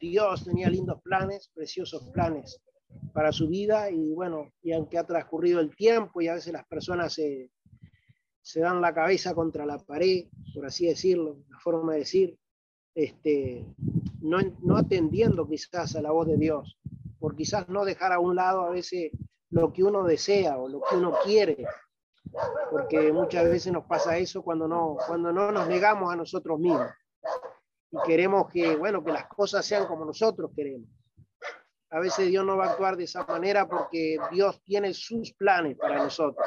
Dios 0.00 0.44
tenía 0.44 0.68
lindos 0.68 1.00
planes, 1.02 1.48
preciosos 1.54 2.10
planes 2.10 2.60
para 3.12 3.32
su 3.32 3.48
vida 3.48 3.90
y 3.90 4.12
bueno, 4.12 4.52
y 4.62 4.72
aunque 4.72 4.98
ha 4.98 5.06
transcurrido 5.06 5.60
el 5.60 5.74
tiempo 5.74 6.20
y 6.20 6.28
a 6.28 6.34
veces 6.34 6.52
las 6.52 6.66
personas 6.66 7.12
se, 7.12 7.50
se 8.42 8.60
dan 8.60 8.80
la 8.80 8.94
cabeza 8.94 9.34
contra 9.34 9.66
la 9.66 9.78
pared, 9.78 10.26
por 10.54 10.66
así 10.66 10.86
decirlo, 10.86 11.38
la 11.48 11.58
forma 11.58 11.92
de 11.92 11.98
decir, 12.00 12.38
este, 12.94 13.66
no, 14.20 14.38
no 14.62 14.76
atendiendo 14.76 15.48
quizás 15.48 15.96
a 15.96 16.02
la 16.02 16.10
voz 16.10 16.26
de 16.26 16.36
Dios, 16.36 16.78
por 17.18 17.36
quizás 17.36 17.68
no 17.68 17.84
dejar 17.84 18.12
a 18.12 18.20
un 18.20 18.36
lado 18.36 18.62
a 18.62 18.70
veces 18.70 19.12
lo 19.50 19.72
que 19.72 19.82
uno 19.82 20.04
desea 20.04 20.58
o 20.58 20.68
lo 20.68 20.80
que 20.88 20.96
uno 20.96 21.14
quiere, 21.24 21.64
porque 22.70 23.12
muchas 23.12 23.44
veces 23.44 23.72
nos 23.72 23.84
pasa 23.84 24.16
eso 24.18 24.42
cuando 24.42 24.68
no, 24.68 24.96
cuando 25.06 25.32
no 25.32 25.50
nos 25.50 25.68
negamos 25.68 26.12
a 26.12 26.16
nosotros 26.16 26.58
mismos 26.58 26.90
y 27.90 27.96
queremos 28.06 28.48
que, 28.48 28.76
bueno, 28.76 29.02
que 29.02 29.12
las 29.12 29.26
cosas 29.26 29.66
sean 29.66 29.86
como 29.86 30.04
nosotros 30.04 30.50
queremos. 30.54 30.88
A 31.90 31.98
veces 31.98 32.28
Dios 32.28 32.44
no 32.44 32.56
va 32.56 32.66
a 32.66 32.70
actuar 32.70 32.96
de 32.96 33.04
esa 33.04 33.24
manera 33.24 33.68
porque 33.68 34.16
Dios 34.30 34.62
tiene 34.62 34.94
sus 34.94 35.32
planes 35.32 35.76
para 35.76 35.98
nosotros. 35.98 36.46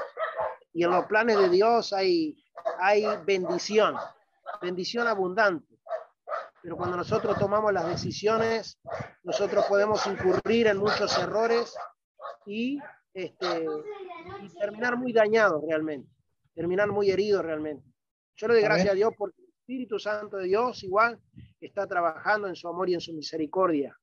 Y 0.74 0.84
en 0.84 0.92
los 0.92 1.06
planes 1.06 1.38
de 1.38 1.50
Dios 1.50 1.94
hay, 1.94 2.36
hay 2.80 3.06
bendición, 3.26 3.96
bendición 4.62 5.08
abundante. 5.08 5.74
Pero 6.62 6.78
cuando 6.78 6.96
nosotros 6.96 7.38
tomamos 7.38 7.74
las 7.74 7.88
decisiones, 7.88 8.80
nosotros 9.24 9.66
podemos 9.66 10.06
incurrir 10.08 10.68
en 10.68 10.78
muchos 10.78 11.18
errores 11.18 11.76
y 12.46 12.80
este, 13.14 13.66
y 14.42 14.50
terminar 14.58 14.98
muy 14.98 15.14
dañado 15.14 15.62
realmente, 15.68 16.10
terminar 16.56 16.90
muy 16.92 17.12
herido 17.12 17.42
realmente. 17.42 17.86
Yo 18.36 18.48
le 18.48 18.56
doy 18.56 18.64
gracias 18.64 18.90
a 18.90 18.96
Dios 18.96 19.14
porque 19.16 19.40
el 19.42 19.50
Espíritu 19.50 20.00
Santo 20.00 20.38
de 20.38 20.46
Dios 20.46 20.84
igual 20.84 21.20
está 21.60 21.86
trabajando 21.86 22.48
en 22.48 22.56
su 22.56 22.68
amor 22.68 22.90
y 22.90 22.96
en 22.96 23.02
su 23.02 23.14
misericordia. 23.14 23.96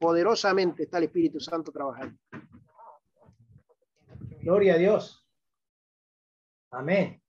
Poderosamente 0.00 0.84
está 0.84 0.98
el 0.98 1.04
Espíritu 1.04 1.38
Santo 1.38 1.70
trabajando. 1.70 2.18
Gloria 4.40 4.74
a 4.74 4.78
Dios. 4.78 5.24
Amén. 6.72 7.22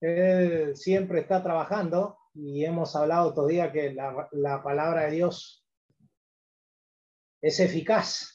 Él 0.00 0.74
siempre 0.74 1.20
está 1.20 1.42
trabajando 1.42 2.18
y 2.34 2.64
hemos 2.64 2.96
hablado 2.96 3.32
todavía 3.34 3.70
que 3.70 3.92
la, 3.92 4.28
la 4.32 4.62
palabra 4.62 5.02
de 5.02 5.12
Dios 5.12 5.64
es 7.40 7.60
eficaz 7.60 8.34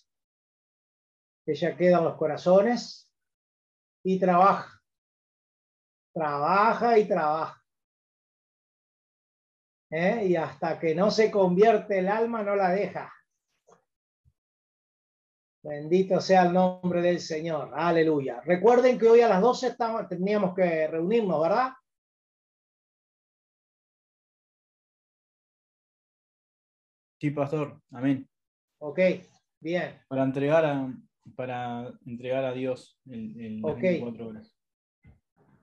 ella 1.52 1.76
queda 1.76 1.98
en 1.98 2.04
los 2.04 2.16
corazones 2.16 3.12
y 4.04 4.20
trabaja. 4.20 4.82
Trabaja 6.14 6.98
y 6.98 7.08
trabaja. 7.08 7.59
¿eh? 9.90 10.26
y 10.28 10.36
hasta 10.36 10.80
que 10.80 10.95
no 10.95 11.11
se 11.11 11.32
convierte 11.32 11.99
el 11.99 12.07
alma 12.07 12.44
no 12.44 12.56
la 12.56 12.70
deja. 12.70 13.14
Bendito 15.61 16.22
sea 16.22 16.44
el 16.44 16.53
nombre 16.53 17.02
del 17.02 17.20
Señor. 17.20 17.72
Aleluya. 17.74 18.41
Recuerden 18.41 18.98
que 18.98 19.10
hoy 19.10 19.22
a 19.22 19.28
las 19.28 19.41
12 19.41 19.76
teníamos 20.07 20.56
que 20.56 20.88
reunirnos, 20.88 21.41
¿verdad? 21.41 21.74
Sí, 27.20 27.32
pastor. 27.32 27.82
Amén. 27.91 28.28
Ok, 28.78 28.99
bien. 29.60 30.02
Para 30.07 30.24
entregar 30.24 30.66
a, 30.66 30.94
para 31.36 31.94
entregar 32.06 32.45
a 32.45 32.53
Dios 32.53 32.98
el 33.06 33.38
en 33.41 33.61
las 33.61 33.74
okay. 33.74 33.99
24 33.99 34.28
horas. 34.28 34.56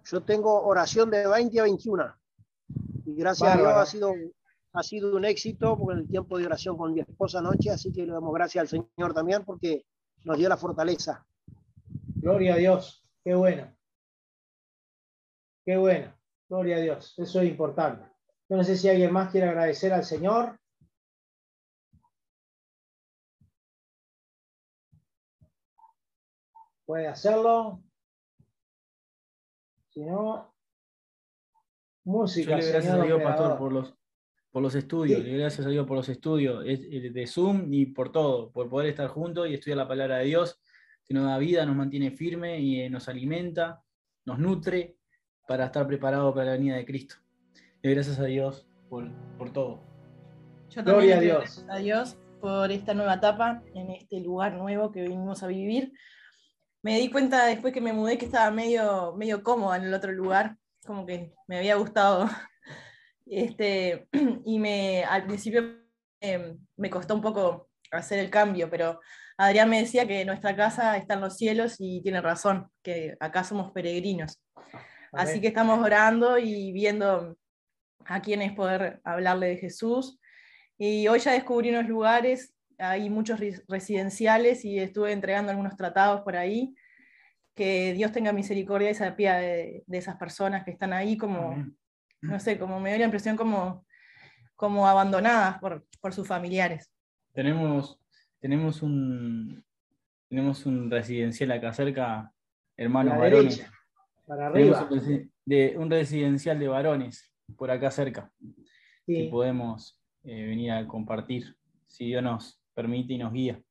Yo 0.04 0.22
tengo 0.22 0.62
oración 0.62 1.10
de 1.10 1.26
20 1.26 1.58
a 1.58 1.62
21. 1.62 2.14
Y 3.06 3.14
gracias 3.14 3.54
a. 3.54 3.56
Dios 3.56 3.68
ha 3.68 3.86
sido, 3.86 4.12
ha 4.72 4.82
sido 4.82 5.16
un 5.16 5.24
éxito 5.24 5.78
en 5.90 5.98
el 5.98 6.08
tiempo 6.08 6.38
de 6.38 6.46
oración 6.46 6.76
con 6.76 6.92
mi 6.92 7.00
esposa 7.00 7.38
anoche, 7.38 7.70
así 7.70 7.92
que 7.92 8.04
le 8.04 8.12
damos 8.12 8.34
gracias 8.34 8.62
al 8.62 8.68
Señor 8.68 9.14
también 9.14 9.44
porque 9.44 9.86
nos 10.24 10.36
dio 10.36 10.48
la 10.48 10.56
fortaleza. 10.56 11.24
Gloria 12.16 12.54
a 12.54 12.56
Dios. 12.56 13.08
Qué 13.22 13.34
bueno. 13.34 13.72
Qué 15.64 15.76
bueno. 15.76 16.12
Gloria 16.48 16.76
a 16.76 16.80
Dios. 16.80 17.14
Eso 17.16 17.40
es 17.40 17.48
importante. 17.48 18.04
Yo 18.48 18.56
no 18.56 18.64
sé 18.64 18.76
si 18.76 18.88
alguien 18.88 19.12
más 19.12 19.30
quiere 19.30 19.48
agradecer 19.48 19.92
al 19.92 20.04
Señor. 20.04 20.58
Puede 26.84 27.08
hacerlo. 27.08 27.82
Si 29.90 30.04
no, 30.04 30.55
música. 32.06 32.50
Yo 32.52 32.56
le 32.56 32.62
doy 32.62 32.72
gracias 32.72 32.94
a 32.94 33.02
Dios, 33.02 33.22
pastor, 33.22 33.58
por 33.58 33.72
los, 33.72 33.94
por 34.50 34.62
los 34.62 34.74
estudios. 34.74 35.18
Sí. 35.18 35.24
Le 35.24 35.30
doy 35.32 35.40
gracias 35.40 35.66
a 35.66 35.70
Dios 35.70 35.86
por 35.86 35.96
los 35.96 36.08
estudios 36.08 36.64
es- 36.66 36.86
es 36.90 37.12
de 37.12 37.26
Zoom 37.26 37.72
y 37.72 37.86
por 37.86 38.10
todo, 38.12 38.50
por 38.50 38.68
poder 38.68 38.88
estar 38.88 39.08
juntos 39.08 39.48
y 39.48 39.54
estudiar 39.54 39.76
la 39.78 39.88
palabra 39.88 40.18
de 40.18 40.24
Dios, 40.26 40.60
que 41.04 41.14
nos 41.14 41.24
da 41.26 41.38
vida, 41.38 41.64
nos 41.66 41.76
mantiene 41.76 42.10
firme 42.10 42.58
y 42.60 42.80
eh, 42.80 42.90
nos 42.90 43.08
alimenta, 43.08 43.82
nos 44.24 44.38
nutre 44.38 44.96
para 45.46 45.66
estar 45.66 45.86
preparados 45.86 46.32
para 46.34 46.46
la 46.46 46.52
venida 46.52 46.76
de 46.76 46.84
Cristo. 46.84 47.16
Le 47.82 47.92
gracias 47.94 48.18
a 48.18 48.24
Dios 48.24 48.66
por, 48.88 49.08
por 49.38 49.52
todo. 49.52 49.80
Yo 50.70 50.82
Gloria 50.82 51.18
a 51.18 51.20
Dios. 51.20 51.38
gracias 51.38 51.66
a 51.70 51.76
Dios 51.78 52.18
por 52.40 52.70
esta 52.72 52.92
nueva 52.94 53.14
etapa 53.14 53.62
en 53.74 53.90
este 53.90 54.20
lugar 54.20 54.54
nuevo 54.54 54.90
que 54.90 55.02
vinimos 55.02 55.42
a 55.42 55.46
vivir. 55.46 55.92
Me 56.82 56.98
di 56.98 57.08
cuenta 57.10 57.46
después 57.46 57.72
que 57.72 57.80
me 57.80 57.92
mudé 57.92 58.18
que 58.18 58.26
estaba 58.26 58.50
medio, 58.50 59.14
medio 59.16 59.42
cómoda 59.42 59.76
en 59.76 59.84
el 59.84 59.94
otro 59.94 60.12
lugar, 60.12 60.56
como 60.86 61.04
que 61.06 61.34
me 61.48 61.58
había 61.58 61.76
gustado. 61.76 62.28
Este, 63.28 64.06
y 64.44 64.60
me, 64.60 65.02
al 65.02 65.26
principio 65.26 65.80
eh, 66.20 66.54
me 66.76 66.90
costó 66.90 67.16
un 67.16 67.22
poco 67.22 67.68
hacer 67.90 68.20
el 68.20 68.30
cambio, 68.30 68.70
pero 68.70 69.00
Adrián 69.36 69.68
me 69.68 69.80
decía 69.80 70.06
que 70.06 70.24
nuestra 70.24 70.54
casa 70.54 70.96
está 70.96 71.14
en 71.14 71.22
los 71.22 71.36
cielos 71.36 71.74
y 71.80 72.00
tiene 72.02 72.20
razón, 72.20 72.68
que 72.84 73.16
acá 73.18 73.42
somos 73.42 73.72
peregrinos. 73.72 74.40
Así 75.12 75.40
que 75.40 75.48
estamos 75.48 75.80
orando 75.84 76.38
y 76.38 76.70
viendo 76.70 77.36
a 78.04 78.20
quiénes 78.22 78.52
poder 78.52 79.00
hablarle 79.02 79.48
de 79.48 79.56
Jesús. 79.56 80.20
Y 80.78 81.08
hoy 81.08 81.18
ya 81.18 81.32
descubrí 81.32 81.70
unos 81.70 81.88
lugares, 81.88 82.54
hay 82.78 83.10
muchos 83.10 83.40
res- 83.40 83.64
residenciales 83.66 84.64
y 84.64 84.78
estuve 84.78 85.12
entregando 85.12 85.50
algunos 85.50 85.76
tratados 85.76 86.20
por 86.20 86.36
ahí. 86.36 86.74
Que 87.56 87.94
Dios 87.94 88.12
tenga 88.12 88.32
misericordia 88.32 88.90
y 88.90 88.94
se 88.94 89.04
apiade 89.06 89.46
de, 89.46 89.84
de 89.86 89.98
esas 89.98 90.16
personas 90.16 90.62
que 90.64 90.70
están 90.70 90.92
ahí 90.92 91.16
como, 91.16 91.52
Amén. 91.52 91.76
no 92.20 92.38
sé, 92.38 92.58
como 92.58 92.78
me 92.78 92.90
dio 92.90 92.98
la 92.98 93.04
impresión 93.06 93.36
como, 93.36 93.84
como 94.54 94.86
abandonadas 94.86 95.58
por, 95.58 95.84
por 96.00 96.12
sus 96.12 96.28
familiares. 96.28 96.92
Tenemos, 97.32 97.98
tenemos, 98.40 98.82
un, 98.82 99.64
tenemos 100.28 100.66
un 100.66 100.90
residencial 100.90 101.50
acá 101.52 101.72
cerca, 101.72 102.30
hermanos 102.76 103.14
la 103.14 103.20
varones. 103.20 103.56
derecha. 103.56 103.72
Para 104.26 104.52
Tenemos 104.52 104.76
arriba. 104.78 105.02
un, 105.02 105.32
de, 105.46 105.74
un 105.78 105.90
residencial 105.90 106.58
de 106.58 106.68
varones 106.68 107.32
por 107.56 107.70
acá 107.70 107.90
cerca. 107.90 108.30
Sí. 109.06 109.14
que 109.14 109.28
podemos 109.30 110.02
eh, 110.24 110.46
venir 110.46 110.72
a 110.72 110.86
compartir, 110.88 111.56
si 111.86 112.06
Dios 112.06 112.22
nos 112.24 112.60
permite 112.74 113.12
y 113.14 113.18
nos 113.18 113.32
guía. 113.32 113.62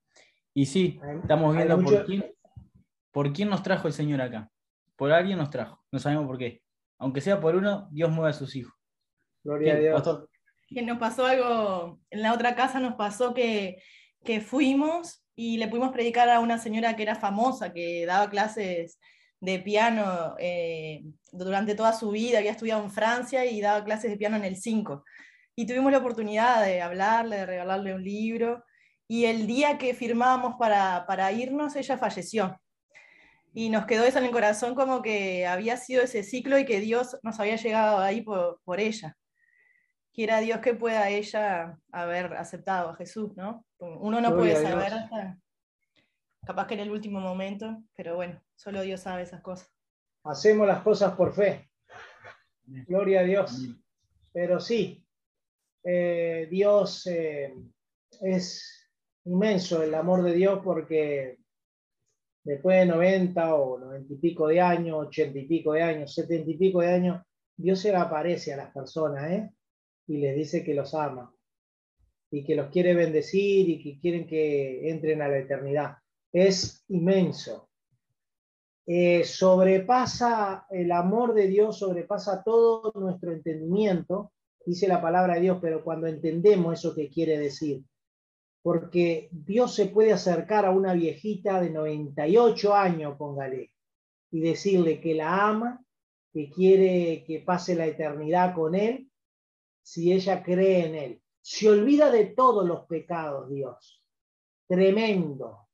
Y 0.53 0.66
sí, 0.66 0.98
estamos 1.22 1.53
viendo 1.56 1.78
mucho- 1.78 1.98
por, 1.98 2.06
quién, 2.06 2.26
por 3.16 3.32
quién 3.32 3.48
nos 3.48 3.64
trajo 3.64 3.88
el 3.88 3.94
Señor 3.94 4.20
acá. 4.20 4.52
Por 4.98 5.14
alguien 5.14 5.38
nos 5.38 5.50
trajo, 5.50 5.82
no 5.90 6.00
sabemos 6.00 6.28
por 6.28 6.38
qué. 6.38 6.62
Aunque 7.00 7.22
sea 7.22 7.40
por 7.40 7.56
uno, 7.56 7.88
Dios 7.90 8.12
mueve 8.12 8.32
a 8.32 8.34
sus 8.34 8.58
hijos. 8.58 8.74
Gloria 9.42 9.72
a 9.72 9.76
¿Qué, 9.78 9.82
Dios. 9.84 9.94
pastor? 9.96 10.30
que 10.68 10.82
nos 10.82 10.98
pasó 10.98 11.26
algo, 11.26 12.02
en 12.10 12.22
la 12.22 12.34
otra 12.34 12.56
casa 12.56 12.82
nos 12.82 12.96
pasó 12.96 13.34
que, 13.34 13.82
que 14.26 14.42
fuimos 14.42 15.26
y 15.34 15.56
le 15.56 15.70
pudimos 15.70 15.94
predicar 15.94 16.28
a 16.30 16.42
una 16.42 16.58
señora 16.58 16.98
que 16.98 17.04
era 17.04 17.16
famosa, 17.16 17.72
que 17.72 18.06
daba 18.06 18.30
clases 18.30 19.00
de 19.40 19.60
piano 19.60 20.36
eh, 20.38 21.06
durante 21.32 21.74
toda 21.74 21.94
su 21.94 22.12
vida, 22.12 22.40
había 22.40 22.52
estudiado 22.52 22.84
en 22.84 22.92
Francia 22.92 23.46
y 23.46 23.62
daba 23.62 23.86
clases 23.86 24.12
de 24.12 24.18
piano 24.18 24.36
en 24.36 24.44
el 24.44 24.58
5. 24.58 25.06
Y 25.56 25.66
tuvimos 25.66 25.90
la 25.94 26.00
oportunidad 26.00 26.66
de 26.66 26.82
hablarle, 26.82 27.38
de 27.38 27.46
regalarle 27.46 27.94
un 27.94 28.04
libro. 28.04 28.66
Y 29.08 29.24
el 29.24 29.48
día 29.48 29.78
que 29.78 29.94
firmábamos 29.94 30.56
para, 30.60 31.06
para 31.08 31.32
irnos, 31.32 31.78
ella 31.78 31.98
falleció. 31.98 32.60
Y 33.56 33.69
nos 33.69 33.86
quedó 33.86 34.03
eso 34.03 34.19
en 34.19 34.26
el 34.26 34.32
corazón 34.32 34.76
como 34.76 35.02
que 35.02 35.48
había 35.48 35.77
sido 35.77 36.03
ese 36.03 36.22
ciclo 36.22 36.60
y 36.60 36.65
que 36.65 36.80
Dios 36.80 37.18
nos 37.23 37.40
había 37.40 37.56
llegado 37.56 37.99
ahí 37.99 38.22
por, 38.22 38.60
por 38.64 38.80
ella 38.80 39.18
quiera 40.15 40.40
Dios 40.40 40.60
que 40.60 40.73
pueda 40.73 41.10
ella 41.10 41.77
haber 41.91 42.34
aceptado 42.36 42.90
a 42.90 42.95
Jesús, 42.95 43.36
¿no? 43.36 43.65
Uno 43.80 44.22
no 44.22 44.32
Gloria 44.32 44.53
puede 44.53 44.69
saber 44.69 44.94
hasta, 44.94 45.38
capaz 46.45 46.68
que 46.68 46.76
en 46.76 46.80
el 46.80 46.91
último 46.91 47.19
momento, 47.19 47.84
pero 47.95 48.15
bueno, 48.15 48.41
solo 48.56 48.82
Dios 48.82 49.02
sabe 49.02 49.23
esas 49.23 49.41
cosas. 49.41 49.69
Hacemos 50.23 50.65
las 50.65 50.82
cosas 50.82 51.14
por 51.15 51.34
fe. 51.34 51.69
Gloria 52.64 53.19
a 53.19 53.23
Dios. 53.23 53.61
Pero 54.32 54.60
sí, 54.60 55.06
eh, 55.84 56.48
Dios 56.49 57.06
eh, 57.07 57.53
es 58.22 58.90
inmenso 59.26 59.84
el 59.84 59.94
amor 59.94 60.23
de 60.23 60.34
Dios 60.34 60.61
porque 60.64 61.40
después 62.46 62.80
de 62.80 62.86
90 62.86 63.56
o 63.56 63.80
90 63.80 64.14
y 64.14 64.18
pico 64.18 64.48
de 64.48 64.62
años, 64.62 65.08
80 65.08 65.40
y 65.40 65.48
pico 65.48 65.74
de 65.74 65.82
años, 65.82 66.14
70 66.14 66.52
y 66.52 66.58
pico 66.58 66.80
de 66.80 66.94
años, 66.94 67.22
Dios 67.58 67.80
se 67.80 67.94
aparece 67.94 68.54
a 68.54 68.58
las 68.58 68.72
personas 68.72 69.32
¿eh? 69.32 69.52
y 70.08 70.18
les 70.18 70.36
dice 70.36 70.64
que 70.64 70.76
los 70.76 70.94
ama 70.94 71.34
y 72.32 72.44
que 72.44 72.56
los 72.56 72.70
quiere 72.70 72.94
bendecir 72.94 73.68
y 73.70 73.82
que 73.82 74.00
quieren 74.00 74.28
que 74.28 74.90
entren 74.90 75.22
a 75.22 75.28
la 75.28 75.40
eternidad. 75.40 75.98
Es 76.32 76.84
inmenso. 76.90 77.70
Eh, 78.86 79.24
sobrepasa 79.24 80.68
el 80.70 80.92
amor 80.92 81.34
de 81.34 81.48
Dios, 81.48 81.80
sobrepasa 81.80 82.44
todo 82.44 82.92
nuestro 82.96 83.32
entendimiento, 83.32 84.34
dice 84.64 84.88
la 84.88 85.02
palabra 85.02 85.36
de 85.36 85.42
Dios, 85.42 85.58
pero 85.60 85.84
cuando 85.84 86.06
entendemos 86.06 86.78
eso 86.78 86.94
que 86.94 87.10
quiere 87.10 87.40
decir, 87.40 87.84
porque 88.66 89.30
Dios 89.32 89.76
se 89.76 89.86
puede 89.86 90.12
acercar 90.12 90.66
a 90.66 90.72
una 90.72 90.96
viejita 90.96 91.62
de 91.62 91.70
98 91.70 92.74
años, 92.74 93.16
póngale, 93.16 93.76
y 94.32 94.40
decirle 94.40 95.00
que 95.00 95.14
la 95.14 95.48
ama, 95.50 95.86
que 96.34 96.50
quiere 96.50 97.24
que 97.28 97.42
pase 97.42 97.76
la 97.76 97.86
eternidad 97.86 98.56
con 98.56 98.74
Él, 98.74 99.12
si 99.84 100.12
ella 100.12 100.42
cree 100.42 100.88
en 100.88 100.96
Él. 100.96 101.22
Se 101.42 101.70
olvida 101.70 102.10
de 102.10 102.26
todos 102.26 102.68
los 102.68 102.88
pecados, 102.88 103.52
Dios. 103.52 104.04
Tremendo. 104.68 105.68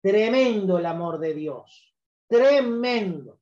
Tremendo 0.00 0.78
el 0.78 0.86
amor 0.86 1.18
de 1.18 1.34
Dios. 1.34 1.94
Tremendo. 2.26 3.38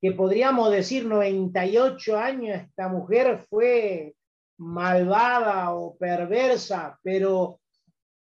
Que 0.00 0.10
podríamos 0.10 0.72
decir 0.72 1.06
98 1.06 2.18
años, 2.18 2.62
esta 2.62 2.88
mujer 2.88 3.46
fue 3.48 4.16
malvada 4.58 5.74
o 5.74 5.96
perversa, 5.96 6.98
pero 7.02 7.60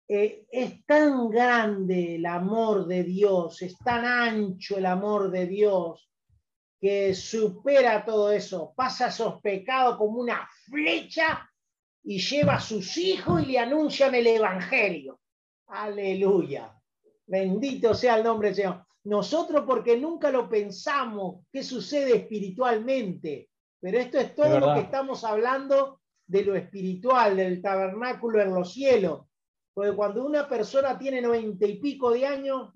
eh, 0.07 0.45
es 0.51 0.85
tan 0.85 1.29
grande 1.29 2.15
el 2.15 2.25
amor 2.25 2.87
de 2.87 3.03
Dios, 3.03 3.61
es 3.61 3.77
tan 3.77 4.05
ancho 4.05 4.77
el 4.77 4.85
amor 4.85 5.31
de 5.31 5.47
Dios, 5.47 6.09
que 6.79 7.13
supera 7.13 8.03
todo 8.03 8.31
eso, 8.31 8.73
pasa 8.75 9.07
esos 9.07 9.39
pecados 9.41 9.97
como 9.97 10.19
una 10.19 10.49
flecha 10.65 11.47
y 12.03 12.19
lleva 12.19 12.55
a 12.55 12.59
sus 12.59 12.97
hijos 12.97 13.43
y 13.43 13.51
le 13.51 13.59
anuncian 13.59 14.15
el 14.15 14.25
Evangelio. 14.25 15.19
Aleluya. 15.67 16.75
Bendito 17.27 17.93
sea 17.93 18.17
el 18.17 18.23
nombre 18.23 18.49
del 18.49 18.55
Señor. 18.55 18.85
Nosotros 19.03 19.63
porque 19.65 19.97
nunca 19.97 20.31
lo 20.31 20.49
pensamos 20.49 21.45
qué 21.51 21.63
sucede 21.63 22.17
espiritualmente, 22.17 23.49
pero 23.79 23.99
esto 23.99 24.17
es 24.17 24.35
todo 24.35 24.55
Es 24.55 24.59
lo 24.59 24.73
que 24.73 24.81
estamos 24.81 25.23
hablando 25.23 26.00
de 26.31 26.45
lo 26.45 26.55
espiritual, 26.55 27.35
del 27.35 27.61
tabernáculo 27.61 28.41
en 28.41 28.53
los 28.53 28.71
cielos. 28.73 29.25
Porque 29.73 29.91
cuando 29.91 30.25
una 30.25 30.47
persona 30.47 30.97
tiene 30.97 31.21
noventa 31.21 31.65
y 31.65 31.77
pico 31.77 32.11
de 32.11 32.25
años, 32.25 32.71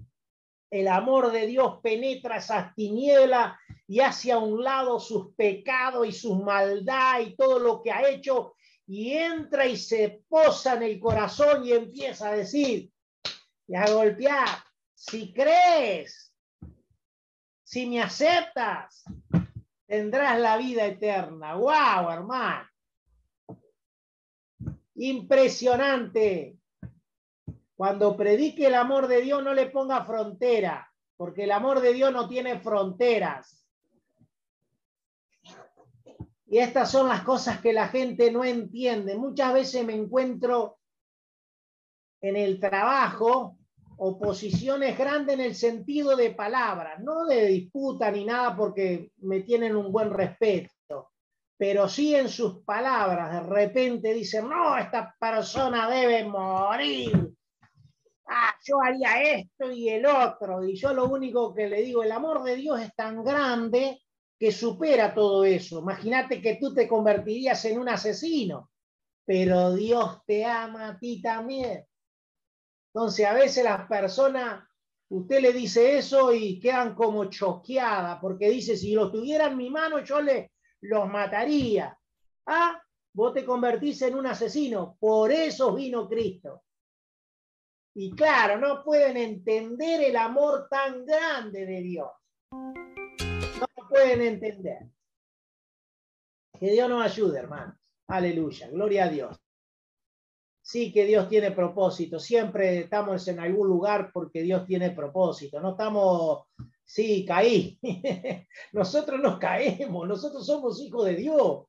el 0.70 0.90
amor 0.90 1.32
de 1.32 1.48
Dios 1.48 1.80
penetra 1.82 2.38
esas 2.38 2.76
tinieblas 2.76 3.58
y 3.88 4.02
hace 4.02 4.34
a 4.34 4.40
un 4.40 4.62
lado 4.62 5.00
sus 5.00 5.34
pecados 5.36 6.06
y 6.06 6.12
su 6.12 6.36
maldad 6.36 7.22
y 7.22 7.36
todo 7.38 7.60
lo 7.60 7.82
que 7.82 7.92
ha 7.92 8.10
hecho 8.10 8.56
y 8.88 9.14
entra 9.14 9.66
y 9.66 9.78
se 9.78 10.24
posa 10.28 10.74
en 10.74 10.84
el 10.84 11.00
corazón 11.00 11.66
y 11.66 11.72
empieza 11.72 12.30
a 12.30 12.36
decir 12.36 12.92
y 13.68 13.76
a 13.76 13.90
golpear, 13.90 14.50
si 14.94 15.34
crees, 15.34 16.34
si 17.64 17.88
me 17.88 18.02
aceptas, 18.02 19.06
tendrás 19.88 20.40
la 20.40 20.58
vida 20.58 20.86
eterna. 20.86 21.56
¡Wow, 21.56 22.12
hermano! 22.12 22.75
Impresionante. 24.96 26.58
Cuando 27.76 28.16
predique 28.16 28.68
el 28.68 28.76
amor 28.76 29.08
de 29.08 29.22
Dios, 29.22 29.44
no 29.44 29.54
le 29.54 29.68
ponga 29.68 30.06
frontera, 30.06 30.90
porque 31.18 31.44
el 31.44 31.52
amor 31.52 31.82
de 31.82 31.94
Dios 31.94 32.12
no 32.12 32.28
tiene 32.28 32.60
fronteras. 32.60 33.66
Y 36.48 36.60
estas 36.60 36.92
son 36.92 37.10
las 37.10 37.24
cosas 37.24 37.60
que 37.60 37.74
la 37.74 37.90
gente 37.90 38.32
no 38.32 38.44
entiende. 38.44 39.18
Muchas 39.18 39.54
veces 39.54 39.86
me 39.86 39.96
encuentro 39.96 40.78
en 42.22 42.36
el 42.38 42.60
trabajo 42.60 43.58
oposiciones 43.98 44.98
grandes 44.98 45.36
en 45.36 45.42
el 45.42 45.56
sentido 45.56 46.16
de 46.16 46.32
palabras, 46.32 47.00
no 47.02 47.26
de 47.26 47.48
disputa 47.48 48.12
ni 48.12 48.26
nada 48.26 48.56
porque 48.56 49.12
me 49.18 49.42
tienen 49.42 49.76
un 49.76 49.92
buen 49.92 50.12
respeto, 50.12 50.74
pero 51.58 51.88
sí 51.88 52.16
en 52.16 52.30
sus 52.30 52.64
palabras. 52.64 53.32
De 53.32 53.50
repente 53.50 54.14
dicen, 54.14 54.50
no, 54.50 54.78
esta 54.78 55.16
persona 55.20 55.90
debe 55.90 56.26
morir. 56.26 57.32
Ah, 58.28 58.54
yo 58.64 58.82
haría 58.82 59.22
esto 59.22 59.72
y 59.72 59.90
el 59.90 60.06
otro. 60.06 60.64
Y 60.64 60.76
yo 60.76 60.94
lo 60.94 61.06
único 61.06 61.54
que 61.54 61.68
le 61.68 61.82
digo, 61.82 62.04
el 62.04 62.12
amor 62.12 62.44
de 62.44 62.56
Dios 62.56 62.82
es 62.82 62.94
tan 62.96 63.24
grande 63.24 64.02
que 64.38 64.52
supera 64.52 65.14
todo 65.14 65.46
eso. 65.46 65.80
Imagínate 65.80 66.42
que 66.42 66.56
tú 66.56 66.74
te 66.74 66.88
convertirías 66.88 67.64
en 67.66 67.80
un 67.80 67.88
asesino, 67.88 68.72
pero 69.24 69.74
Dios 69.74 70.22
te 70.26 70.44
ama 70.44 70.90
a 70.90 71.00
ti 71.00 71.22
también. 71.22 71.86
Entonces, 72.94 73.26
a 73.26 73.34
veces 73.34 73.64
las 73.64 73.88
personas, 73.88 74.64
usted 75.10 75.42
le 75.42 75.54
dice 75.54 75.98
eso 75.98 76.34
y 76.34 76.60
quedan 76.60 76.96
como 76.96 77.26
choqueadas, 77.26 78.20
porque 78.20 78.50
dice, 78.50 78.76
si 78.76 78.94
lo 78.94 79.12
tuviera 79.12 79.48
en 79.48 79.58
mi 79.58 79.70
mano, 79.70 80.00
yo 80.04 80.22
le, 80.22 80.52
los 80.90 81.08
mataría. 81.08 81.98
Ah, 82.48 82.82
vos 83.14 83.34
te 83.34 83.46
convertís 83.46 84.02
en 84.04 84.16
un 84.16 84.28
asesino, 84.28 84.98
por 85.00 85.32
eso 85.32 85.74
vino 85.74 86.08
Cristo. 86.08 86.64
Y 87.98 88.12
claro, 88.12 88.58
no 88.60 88.84
pueden 88.84 89.16
entender 89.16 90.04
el 90.04 90.18
amor 90.18 90.68
tan 90.70 91.06
grande 91.06 91.66
de 91.66 91.82
Dios. 91.82 92.10
No 92.52 93.68
lo 93.78 93.88
pueden 93.88 94.22
entender. 94.22 94.90
Que 96.60 96.72
Dios 96.72 96.90
nos 96.90 97.06
ayude, 97.06 97.40
hermanos. 97.40 97.76
Aleluya. 98.08 98.70
Gloria 98.70 99.06
a 99.06 99.10
Dios. 99.10 99.38
Sí 100.62 100.92
que 100.92 101.06
Dios 101.06 101.30
tiene 101.30 101.52
propósito. 101.52 102.20
Siempre 102.20 102.80
estamos 102.80 103.28
en 103.28 103.40
algún 103.40 103.68
lugar 103.68 104.12
porque 104.12 104.42
Dios 104.42 104.66
tiene 104.66 104.92
propósito. 104.92 105.62
No 105.62 105.72
estamos, 105.72 106.48
sí, 106.86 107.26
caí. 107.26 107.80
nosotros 108.72 109.20
nos 109.20 109.38
caemos. 109.40 110.08
Nosotros 110.08 110.46
somos 110.46 110.80
hijos 110.82 111.06
de 111.06 111.16
Dios. 111.16 111.66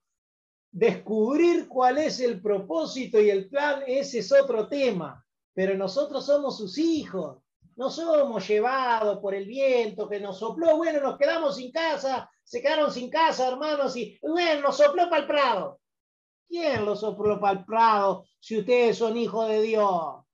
Descubrir 0.70 1.68
cuál 1.68 1.98
es 1.98 2.20
el 2.20 2.40
propósito 2.40 3.20
y 3.20 3.30
el 3.30 3.48
plan, 3.48 3.82
ese 3.86 4.18
es 4.18 4.30
otro 4.32 4.68
tema 4.68 5.26
pero 5.56 5.74
nosotros 5.74 6.26
somos 6.26 6.58
sus 6.58 6.76
hijos, 6.76 7.38
no 7.76 7.88
somos 7.88 8.46
llevados 8.46 9.20
por 9.20 9.34
el 9.34 9.46
viento 9.46 10.06
que 10.06 10.20
nos 10.20 10.38
sopló, 10.38 10.76
bueno, 10.76 11.00
nos 11.00 11.16
quedamos 11.16 11.56
sin 11.56 11.72
casa, 11.72 12.30
se 12.44 12.60
quedaron 12.60 12.92
sin 12.92 13.08
casa, 13.08 13.48
hermanos, 13.48 13.96
y 13.96 14.18
bueno, 14.20 14.60
nos 14.60 14.76
sopló 14.76 15.08
para 15.08 15.22
el 15.22 15.26
prado. 15.26 15.80
¿Quién 16.46 16.84
lo 16.84 16.94
sopló 16.94 17.40
para 17.40 17.60
el 17.60 17.64
prado 17.64 18.26
si 18.38 18.58
ustedes 18.58 18.98
son 18.98 19.16
hijos 19.16 19.48
de 19.48 19.62
Dios? 19.62 20.25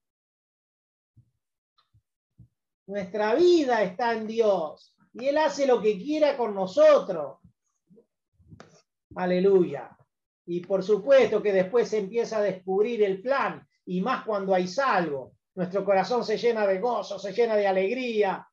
Nuestra 2.87 3.35
vida 3.35 3.83
está 3.83 4.13
en 4.13 4.27
Dios 4.27 4.95
y 5.13 5.27
Él 5.27 5.39
hace 5.39 5.67
lo 5.67 5.81
que 5.81 5.99
quiera 5.99 6.37
con 6.37 6.55
nosotros. 6.55 7.39
Aleluya. 9.15 9.97
Y 10.47 10.61
por 10.61 10.83
supuesto 10.83 11.43
que 11.43 11.53
después 11.53 11.89
se 11.89 11.99
empieza 11.99 12.39
a 12.39 12.43
descubrir 12.43 13.03
el 13.03 13.23
plan 13.23 13.67
y 13.85 14.01
más 14.01 14.25
cuando 14.25 14.55
hay 14.55 14.67
salvo. 14.67 15.37
Nuestro 15.55 15.85
corazón 15.85 16.25
se 16.25 16.39
llena 16.39 16.67
de 16.67 16.81
gozo, 16.81 17.19
se 17.19 17.33
llena 17.33 17.57
de 17.57 17.67
alegría. 17.67 18.49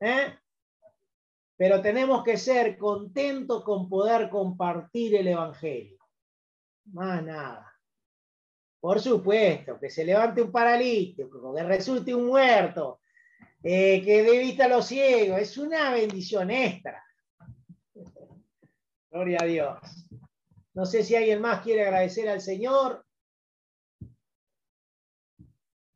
¿eh? 0.00 0.38
Pero 1.56 1.82
tenemos 1.82 2.22
que 2.22 2.36
ser 2.36 2.78
contentos 2.78 3.64
con 3.64 3.88
poder 3.88 4.30
compartir 4.30 5.16
el 5.16 5.28
Evangelio. 5.28 5.98
Más 6.92 7.22
nada. 7.22 7.74
Por 8.80 9.00
supuesto, 9.00 9.78
que 9.78 9.90
se 9.90 10.04
levante 10.04 10.40
un 10.40 10.52
paralítico, 10.52 11.52
que 11.52 11.62
resulte 11.64 12.14
un 12.14 12.26
muerto, 12.26 13.00
eh, 13.62 14.02
que 14.04 14.22
dé 14.22 14.38
vista 14.38 14.66
a 14.66 14.68
los 14.68 14.86
ciegos, 14.86 15.40
es 15.40 15.58
una 15.58 15.90
bendición 15.92 16.50
extra. 16.50 17.02
Gloria 19.10 19.38
a 19.40 19.46
Dios. 19.46 19.78
No 20.74 20.86
sé 20.86 21.02
si 21.02 21.16
alguien 21.16 21.40
más 21.40 21.62
quiere 21.62 21.82
agradecer 21.82 22.28
al 22.28 22.40
Señor. 22.40 23.04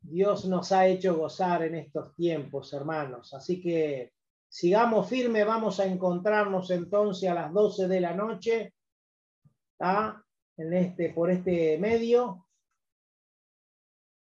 Dios 0.01 0.45
nos 0.47 0.73
ha 0.73 0.87
hecho 0.87 1.17
gozar 1.17 1.63
en 1.63 1.77
estos 1.77 2.15
tiempos, 2.15 2.73
hermanos. 2.73 3.33
Así 3.33 3.63
que 3.63 4.13
sigamos 4.49 5.09
firme, 5.09 5.45
vamos 5.45 5.79
a 5.81 5.87
encontrarnos 5.87 6.71
entonces 6.71 7.31
a 7.31 7.35
las 7.35 7.53
12 7.53 7.89
de 7.89 8.01
la 8.01 8.13
noche, 8.13 8.75
en 10.57 10.73
este, 10.73 11.11
por 11.11 11.31
este 11.31 11.79
medio. 11.79 12.47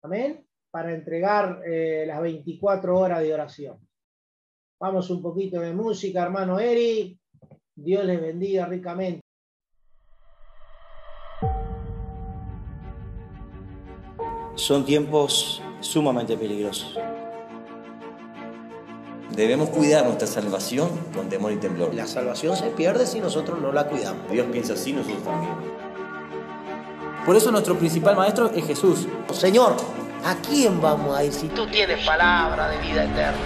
Amén. 0.03 0.50
Para 0.71 0.95
entregar 0.95 1.63
eh, 1.67 2.05
las 2.07 2.21
24 2.21 2.99
horas 2.99 3.21
de 3.21 3.35
oración. 3.35 3.79
Vamos 4.81 5.11
un 5.11 5.21
poquito 5.21 5.61
de 5.61 5.73
música, 5.75 6.23
hermano 6.23 6.59
Eri. 6.59 7.19
Dios 7.75 8.05
les 8.05 8.21
bendiga 8.21 8.67
ricamente. 8.67 9.21
Son 14.55 14.85
tiempos 14.85 15.63
sumamente 15.81 16.37
peligrosos. 16.37 16.99
Debemos 19.35 19.71
cuidar 19.71 20.05
nuestra 20.05 20.27
salvación 20.27 20.91
con 21.15 21.29
temor 21.29 21.53
y 21.53 21.57
temblor. 21.57 21.95
La 21.95 22.07
salvación 22.07 22.57
se 22.57 22.69
pierde 22.71 23.07
si 23.07 23.21
nosotros 23.21 23.61
no 23.61 23.73
la 23.73 23.89
cuidamos. 23.89 24.31
Dios 24.31 24.47
piensa 24.53 24.75
así, 24.75 24.93
nosotros 24.93 25.23
también. 25.23 25.55
Por 27.25 27.37
eso 27.37 27.51
nuestro 27.51 27.79
principal 27.79 28.17
maestro 28.17 28.51
es 28.51 28.67
Jesús. 28.67 29.07
Señor, 29.33 29.77
¿a 30.25 30.35
quién 30.37 30.81
vamos 30.81 31.17
a 31.17 31.25
ir 31.25 31.33
si 31.33 31.49
tú 31.49 31.67
tienes 31.67 32.05
palabra 32.07 32.69
de 32.69 32.79
vida 32.79 33.05
eterna? 33.05 33.39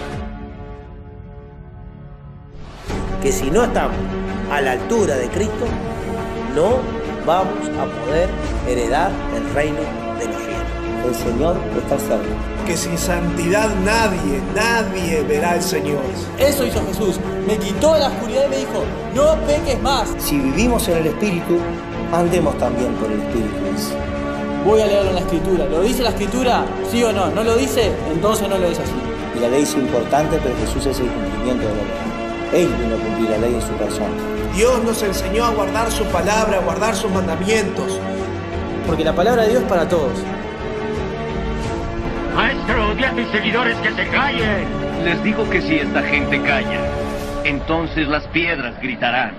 Que 3.21 3.31
si 3.31 3.49
no 3.49 3.63
estamos 3.63 3.97
a 4.51 4.61
la 4.61 4.73
altura 4.73 5.15
de 5.15 5.27
Cristo, 5.29 5.65
no 6.55 6.77
vamos 7.25 7.67
a 7.79 7.85
poder 8.05 8.29
heredar 8.67 9.11
el 9.35 9.53
reino 9.53 9.79
de 10.19 10.25
los 10.27 10.37
cielos 10.37 10.55
el 11.07 11.15
Señor 11.15 11.55
está 11.77 11.99
cerca. 11.99 12.65
Que 12.65 12.75
sin 12.75 12.97
santidad 12.97 13.69
nadie, 13.83 14.41
nadie 14.55 15.21
verá 15.23 15.51
al 15.51 15.61
Señor. 15.61 16.01
Eso 16.37 16.65
hizo 16.65 16.85
Jesús. 16.87 17.19
Me 17.47 17.57
quitó 17.57 17.97
la 17.97 18.07
oscuridad 18.07 18.45
y 18.47 18.49
me 18.49 18.57
dijo, 18.57 18.83
no 19.13 19.35
peques 19.45 19.79
más. 19.81 20.09
Si 20.17 20.37
vivimos 20.37 20.87
en 20.87 20.97
el 20.97 21.07
Espíritu, 21.07 21.59
andemos 22.11 22.57
también 22.57 22.93
por 22.95 23.11
el 23.11 23.21
Espíritu. 23.21 23.55
Voy 24.65 24.81
a 24.81 24.87
leerlo 24.87 25.09
en 25.09 25.15
la 25.15 25.21
Escritura. 25.21 25.65
¿Lo 25.67 25.81
dice 25.81 26.01
la 26.01 26.09
Escritura? 26.09 26.65
¿Sí 26.89 27.03
o 27.03 27.13
no? 27.13 27.29
¿No 27.29 27.43
lo 27.43 27.55
dice? 27.55 27.91
Entonces 28.11 28.49
no 28.49 28.57
lo 28.57 28.65
es 28.65 28.79
así. 28.79 28.95
Y 29.37 29.39
la 29.39 29.49
ley 29.49 29.61
es 29.61 29.75
importante, 29.75 30.39
pero 30.41 30.55
Jesús 30.57 30.83
es 30.87 30.99
el 30.99 31.05
cumplimiento 31.05 31.67
de 31.67 31.75
la 31.75 31.81
ley. 31.81 32.63
Él 32.63 32.73
vino 32.81 32.95
a 32.95 32.97
cumplir 32.97 33.29
la 33.29 33.37
ley 33.37 33.53
en 33.53 33.61
su 33.61 33.73
persona. 33.73 34.09
Dios 34.55 34.83
nos 34.83 35.03
enseñó 35.03 35.45
a 35.45 35.51
guardar 35.51 35.91
su 35.91 36.03
palabra, 36.05 36.57
a 36.57 36.61
guardar 36.61 36.95
sus 36.95 37.11
mandamientos. 37.11 37.99
Porque 38.87 39.03
la 39.03 39.13
palabra 39.13 39.43
de 39.43 39.49
Dios 39.49 39.61
es 39.61 39.69
para 39.69 39.87
todos. 39.87 40.17
Maestro, 42.33 42.95
di 42.95 43.03
a 43.03 43.11
mis 43.11 43.27
seguidores 43.29 43.77
que 43.77 43.91
se 43.91 44.07
callen. 44.07 44.65
Les 45.03 45.23
digo 45.23 45.47
que 45.47 45.61
si 45.61 45.75
esta 45.75 46.01
gente 46.01 46.41
calla, 46.41 46.81
entonces 47.43 48.07
las 48.07 48.25
piedras 48.29 48.73
gritarán. 48.81 49.35